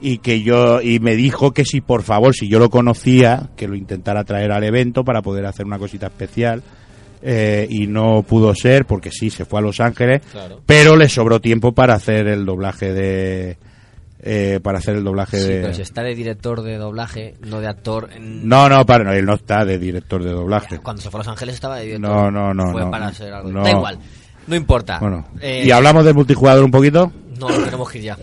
y 0.00 0.18
que 0.18 0.42
yo, 0.42 0.80
y 0.80 1.00
me 1.00 1.16
dijo 1.16 1.52
que 1.52 1.64
si 1.66 1.80
por 1.82 2.02
favor, 2.02 2.34
si 2.34 2.48
yo 2.48 2.58
lo 2.58 2.70
conocía, 2.70 3.50
que 3.56 3.68
lo 3.68 3.74
intentara 3.74 4.24
traer 4.24 4.52
al 4.52 4.64
evento 4.64 5.04
para 5.04 5.20
poder 5.22 5.44
hacer 5.46 5.66
una 5.66 5.78
cosita 5.78 6.06
especial. 6.06 6.62
Eh, 7.26 7.66
y 7.70 7.86
no 7.86 8.22
pudo 8.22 8.54
ser 8.54 8.84
porque 8.84 9.10
sí, 9.10 9.30
se 9.30 9.44
fue 9.46 9.58
a 9.60 9.62
Los 9.62 9.80
Ángeles, 9.80 10.20
Claro. 10.30 10.60
pero 10.66 10.94
le 10.96 11.08
sobró 11.08 11.40
tiempo 11.40 11.72
para 11.72 11.94
hacer 11.94 12.26
el 12.28 12.44
doblaje 12.44 12.92
de, 12.92 13.56
eh, 14.22 14.60
para 14.62 14.78
hacer 14.78 14.96
el 14.96 15.04
doblaje 15.04 15.38
Sí, 15.40 15.48
de 15.48 15.60
pero 15.62 15.72
si 15.74 15.80
está 15.82 16.02
de 16.02 16.14
director 16.14 16.60
de 16.62 16.76
doblaje, 16.76 17.34
no 17.46 17.60
de 17.60 17.68
actor. 17.68 18.10
en- 18.14 18.46
no 18.46 18.68
no 18.68 18.84
para 18.84 19.04
no, 19.04 19.12
él 19.12 19.24
no 19.24 19.34
está 19.34 19.64
de 19.64 19.78
director 19.78 20.22
de 20.22 20.30
doblaje 20.32 20.78
Cuando 20.80 21.00
se 21.02 21.10
fue 21.10 21.18
a 21.18 21.22
Los 21.22 21.28
Ángeles 21.28 21.54
estaba 21.54 21.76
de 21.76 21.84
director. 21.86 22.10
no 22.10 22.30
no 22.30 22.52
no 22.52 22.72
Fue 22.72 22.82
no, 22.82 22.90
para 22.90 23.06
hacer 23.08 23.32
algo. 23.32 23.50
no. 23.50 23.62
Da 23.64 23.70
igual. 23.70 23.98
No 24.46 24.54
importa. 24.56 24.98
bueno 24.98 25.26
Eh, 25.40 25.62
y 25.66 25.70
hablamos 25.70 26.04
del 26.04 26.14
multijugador 26.14 26.62
un 26.64 26.70
poquito 26.70 27.10
No, 27.40 27.48
no 27.48 27.64
tenemos 27.64 27.90
que 27.90 27.98
ir 27.98 28.04
ya. 28.04 28.18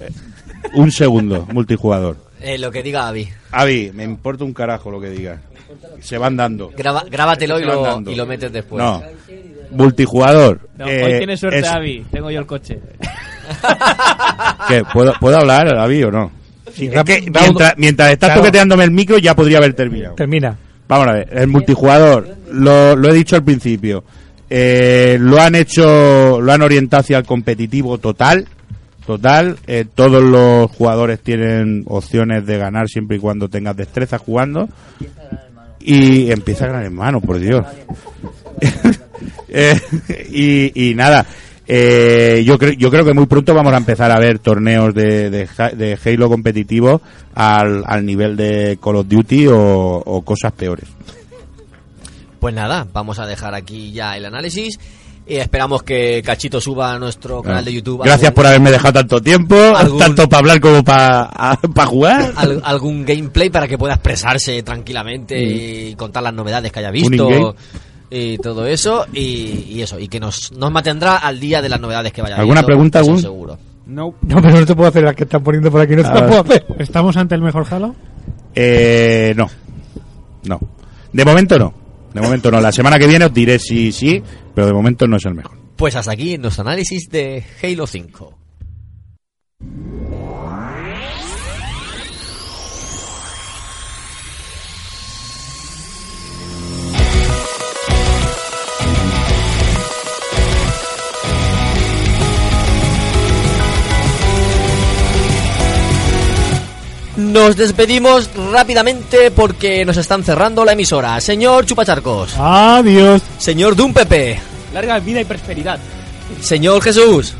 un 0.75 0.91
segundo 0.91 1.47
multijugador 1.51 2.17
Eh, 2.39 2.57
lo 2.59 2.71
que 2.71 2.81
diga 2.83 3.07
Avi. 3.07 3.27
Avi 3.51 3.91
me 3.93 4.03
importa 4.03 4.43
un 4.43 4.53
carajo 4.53 4.89
lo 4.91 4.99
que 5.01 5.09
digas 5.09 5.39
se 5.99 6.17
van 6.17 6.35
dando 6.37 6.71
Graba, 6.75 7.03
grábatelo 7.09 7.59
y 7.59 7.63
lo, 7.63 7.81
dando. 7.83 8.11
y 8.11 8.15
lo 8.15 8.25
metes 8.25 8.51
después. 8.51 8.81
no 8.83 9.01
multijugador 9.71 10.59
No, 10.77 10.87
eh, 10.87 11.03
hoy 11.05 11.17
tienes 11.19 11.39
suerte, 11.39 11.59
es- 11.59 11.67
Avi. 11.67 12.05
Tengo 12.11 12.29
yo 12.29 12.39
el 12.39 12.45
coche. 12.45 12.79
¿Qué? 14.67 14.83
¿Puedo, 14.93 15.13
¿Puedo 15.19 15.37
hablar, 15.37 15.75
Avi, 15.77 16.03
o 16.03 16.11
no? 16.11 16.31
Sí, 16.73 16.87
es 16.87 17.03
que 17.03 17.21
Raúl- 17.25 17.39
mientras, 17.41 17.73
mientras 17.77 18.11
estás 18.11 18.29
Claro. 18.29 18.41
toqueteándome 18.41 18.83
el 18.83 18.91
micro 18.91 19.17
ya 19.17 19.35
podría 19.35 19.57
haber 19.57 19.73
terminado. 19.73 20.15
Termina. 20.15 20.57
Vamos 20.87 21.07
a 21.07 21.13
ver, 21.13 21.29
el 21.31 21.47
multijugador, 21.47 22.27
lo, 22.51 22.95
lo 22.95 23.09
he 23.09 23.13
dicho 23.13 23.35
al 23.37 23.43
principio, 23.43 24.03
eh, 24.49 25.17
lo 25.19 25.39
han 25.41 25.55
hecho, 25.55 26.39
lo 26.41 26.51
han 26.51 26.61
orientado 26.61 26.99
hacia 27.01 27.17
el 27.17 27.23
competitivo 27.25 27.97
total, 27.97 28.45
total, 29.05 29.57
eh, 29.67 29.85
todos 29.95 30.21
los 30.21 30.69
jugadores 30.71 31.21
tienen 31.21 31.83
opciones 31.87 32.45
de 32.45 32.57
ganar 32.57 32.87
siempre 32.89 33.17
y 33.17 33.19
cuando 33.21 33.47
tengas 33.47 33.75
destreza 33.77 34.17
jugando 34.17 34.67
y 35.83 36.31
empieza 36.31 36.67
Gran 36.67 36.83
Hermano, 36.83 37.21
por 37.21 37.39
Dios. 37.39 37.65
Eh, 39.53 39.77
y, 40.31 40.91
y 40.91 40.95
nada, 40.95 41.25
eh, 41.67 42.41
yo, 42.45 42.57
creo, 42.57 42.71
yo 42.71 42.89
creo 42.89 43.03
que 43.03 43.13
muy 43.13 43.25
pronto 43.25 43.53
vamos 43.53 43.73
a 43.73 43.77
empezar 43.77 44.09
a 44.09 44.17
ver 44.17 44.39
torneos 44.39 44.95
de, 44.95 45.29
de, 45.29 45.99
Halo 46.05 46.29
competitivo 46.29 47.01
al, 47.35 47.83
al 47.85 48.05
nivel 48.05 48.37
de 48.37 48.79
Call 48.81 48.95
of 48.95 49.07
Duty 49.09 49.47
o 49.49 50.21
cosas 50.25 50.53
peores. 50.53 50.87
Pues 52.41 52.55
nada, 52.55 52.87
vamos 52.91 53.19
a 53.19 53.27
dejar 53.27 53.53
aquí 53.53 53.91
ya 53.91 54.17
el 54.17 54.25
análisis. 54.25 54.79
Y 55.31 55.37
esperamos 55.37 55.83
que 55.83 56.21
Cachito 56.25 56.59
suba 56.59 56.93
a 56.93 56.99
nuestro 56.99 57.41
canal 57.41 57.63
de 57.63 57.71
YouTube. 57.73 58.01
Gracias 58.03 58.29
algún- 58.29 58.35
por 58.35 58.47
haberme 58.47 58.71
dejado 58.71 58.93
tanto 58.93 59.21
tiempo, 59.21 59.55
algún- 59.55 59.99
tanto 59.99 60.27
para 60.27 60.39
hablar 60.39 60.59
como 60.59 60.83
para 60.83 61.85
jugar. 61.85 62.33
al- 62.35 62.61
algún 62.65 63.05
gameplay 63.05 63.49
para 63.49 63.67
que 63.67 63.77
pueda 63.77 63.93
expresarse 63.93 64.61
tranquilamente 64.63 65.41
y 65.41 65.95
contar 65.95 66.23
las 66.23 66.33
novedades 66.33 66.71
que 66.71 66.79
haya 66.79 66.91
visto 66.91 67.55
y 68.09 68.37
todo 68.39 68.67
eso 68.67 69.05
y, 69.13 69.65
y 69.69 69.81
eso 69.81 69.97
y 69.97 70.09
que 70.09 70.19
nos, 70.19 70.51
nos 70.51 70.69
mantendrá 70.69 71.15
al 71.17 71.39
día 71.39 71.61
de 71.61 71.69
las 71.69 71.79
novedades 71.79 72.11
que 72.11 72.21
vaya 72.21 72.35
¿Alguna 72.35 72.55
viendo, 72.55 72.67
pregunta, 72.67 72.99
algún? 72.99 73.21
seguro 73.21 73.57
No. 73.85 74.13
No, 74.23 74.41
pero 74.41 74.59
no 74.59 74.65
te 74.65 74.75
puedo 74.75 74.89
hacer 74.89 75.03
las 75.03 75.15
que 75.15 75.23
están 75.23 75.41
poniendo 75.41 75.71
por 75.71 75.79
aquí, 75.79 75.95
no 75.95 76.01
te 76.01 76.09
A 76.09 76.13
las 76.13 76.21
ver. 76.21 76.29
puedo 76.29 76.41
hacer. 76.41 76.65
¿Estamos 76.79 77.15
ante 77.15 77.35
el 77.35 77.41
mejor 77.41 77.65
Halo? 77.71 77.95
Eh, 78.53 79.33
no. 79.37 79.49
No. 80.43 80.59
De 81.13 81.23
momento 81.23 81.57
no. 81.57 81.73
De 82.13 82.19
momento 82.19 82.51
no. 82.51 82.59
La 82.59 82.73
semana 82.73 82.99
que 82.99 83.07
viene 83.07 83.23
os 83.25 83.33
diré 83.33 83.57
si 83.59 83.93
sí, 83.93 84.21
pero 84.53 84.67
de 84.67 84.73
momento 84.73 85.07
no 85.07 85.17
es 85.17 85.25
el 85.25 85.33
mejor. 85.33 85.57
pues 85.75 85.95
hasta 85.95 86.11
aquí 86.11 86.37
nuestro 86.37 86.61
análisis 86.63 87.09
de 87.09 87.43
Halo 87.63 87.87
5 87.87 88.37
Nos 107.31 107.55
despedimos 107.55 108.29
rápidamente 108.51 109.31
porque 109.31 109.85
nos 109.85 109.95
están 109.95 110.23
cerrando 110.23 110.65
la 110.65 110.73
emisora. 110.73 111.19
Señor 111.21 111.65
Chupacharcos. 111.65 112.33
Adiós. 112.37 113.21
Señor 113.37 113.75
Dum 113.75 113.93
Pepe. 113.93 114.37
Larga 114.73 114.99
vida 114.99 115.21
y 115.21 115.25
prosperidad. 115.25 115.79
Señor 116.41 116.81
Jesús. 116.81 117.33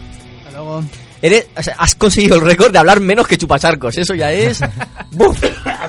Hasta 0.46 0.52
luego. 0.58 0.84
Eres, 1.22 1.48
has 1.78 1.96
conseguido 1.96 2.36
el 2.36 2.42
récord 2.42 2.72
de 2.72 2.80
hablar 2.80 3.00
menos 3.02 3.28
que 3.28 3.38
Chupacharcos. 3.38 3.98
Eso 3.98 4.16
ya 4.16 4.32
es. 4.32 4.62
¡Buf! 5.12 5.38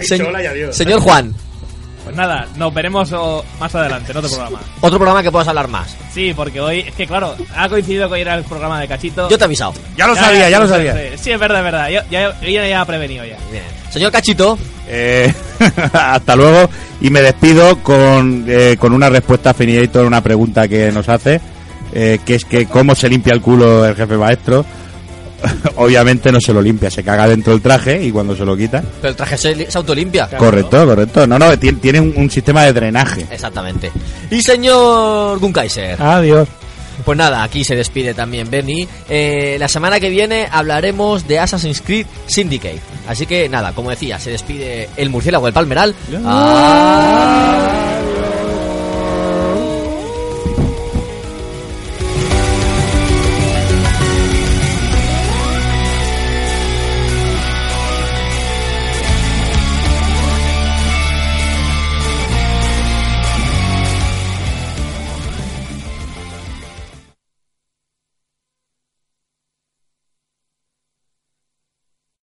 Se- 0.01 0.23
hola 0.23 0.43
y 0.43 0.47
adiós. 0.47 0.77
Señor 0.77 1.01
Juan. 1.01 1.33
Pues 2.05 2.17
nada, 2.17 2.49
nos 2.57 2.75
veremos 2.75 3.13
más 3.61 3.75
adelante 3.75 4.11
en 4.11 4.19
otro 4.19 4.31
programa. 4.31 4.61
Otro 4.81 4.99
programa 4.99 5.23
que 5.23 5.31
puedas 5.31 5.47
hablar 5.49 5.69
más. 5.69 5.97
Sí, 6.13 6.33
porque 6.35 6.61
hoy, 6.61 6.81
es 6.81 6.95
que 6.95 7.07
claro, 7.07 7.37
ha 7.55 7.69
coincidido 7.69 8.09
con 8.09 8.19
ir 8.19 8.29
al 8.29 8.45
programa 8.45 8.81
de 8.81 8.89
Cachito. 8.89 9.29
Yo 9.29 9.39
te 9.39 9.45
he 9.45 9.47
avisado. 9.47 9.75
Ya 9.97 10.07
lo 10.07 10.17
sabía, 10.17 10.51
ya 10.51 10.59
lo 10.59 10.69
sabía. 10.69 10.95
Sí, 10.95 11.01
sí, 11.17 11.31
es 11.31 11.39
verdad, 11.39 11.59
es 11.59 11.65
verdad. 11.65 11.89
Yo, 11.89 12.01
ya, 12.11 12.41
yo 12.41 12.49
ya 12.51 12.83
he 12.83 12.87
prevenido 12.87 13.25
ya. 13.25 13.37
Señor 13.91 14.11
Cachito. 14.11 14.59
Eh, 14.89 15.33
hasta 15.93 16.35
luego. 16.35 16.69
Y 17.01 17.11
me 17.11 17.23
despido 17.23 17.79
con, 17.83 18.45
eh, 18.49 18.77
con 18.79 18.93
una 18.93 19.09
respuesta 19.09 19.51
a 19.51 19.55
Finidator, 19.55 20.05
una 20.07 20.23
pregunta 20.23 20.67
que 20.67 20.91
nos 20.91 21.09
hace, 21.09 21.41
eh, 21.93 22.19
que 22.25 22.37
es 22.37 22.45
que 22.45 22.67
cómo 22.67 22.95
se 22.95 23.09
limpia 23.09 23.33
el 23.33 23.41
culo 23.41 23.85
el 23.87 23.95
jefe 23.95 24.17
maestro. 24.17 24.65
Obviamente 25.77 26.31
no 26.31 26.41
se 26.41 26.53
lo 26.53 26.63
limpia, 26.63 26.91
se 26.91 27.03
caga 27.03 27.29
dentro 27.29 27.53
del 27.53 27.63
traje 27.63 28.03
y 28.03 28.11
cuando 28.11 28.37
se 28.37 28.45
lo 28.45 28.57
quita. 28.57 28.83
Pero 29.01 29.11
el 29.11 29.17
traje 29.17 29.37
se, 29.37 29.71
se 29.71 29.79
autolimpia. 29.79 30.29
Correcto, 30.29 30.87
correcto. 30.87 31.27
No, 31.27 31.39
no, 31.39 31.59
tiene, 31.59 31.79
tiene 31.79 32.01
un, 32.01 32.13
un 32.17 32.31
sistema 32.31 32.65
de 32.65 32.73
drenaje. 32.73 33.27
Exactamente. 33.31 33.91
Y 34.31 34.43
señor 34.43 35.39
Gunkaiser. 35.39 36.01
Adiós. 36.01 36.49
Pues 37.05 37.19
nada, 37.19 37.43
aquí 37.43 37.65
se 37.65 37.75
despide 37.75 38.15
también 38.15 38.49
Benny. 38.51 38.87
Eh, 39.09 39.57
la 39.59 39.69
semana 39.69 39.99
que 39.99 40.09
viene 40.09 40.49
hablaremos 40.51 41.27
de 41.27 41.39
Assassin's 41.39 41.81
Creed 41.81 42.07
Syndicate. 42.27 42.81
Así 43.09 43.27
que 43.27 43.49
nada, 43.49 43.73
como 43.73 43.91
decía, 43.91 44.19
se 44.19 44.31
despide 44.31 44.89
el 44.97 45.11
murciélago 45.11 45.47
del 45.47 45.55
Palmeral. 45.55 45.95
Ah. 46.25 48.02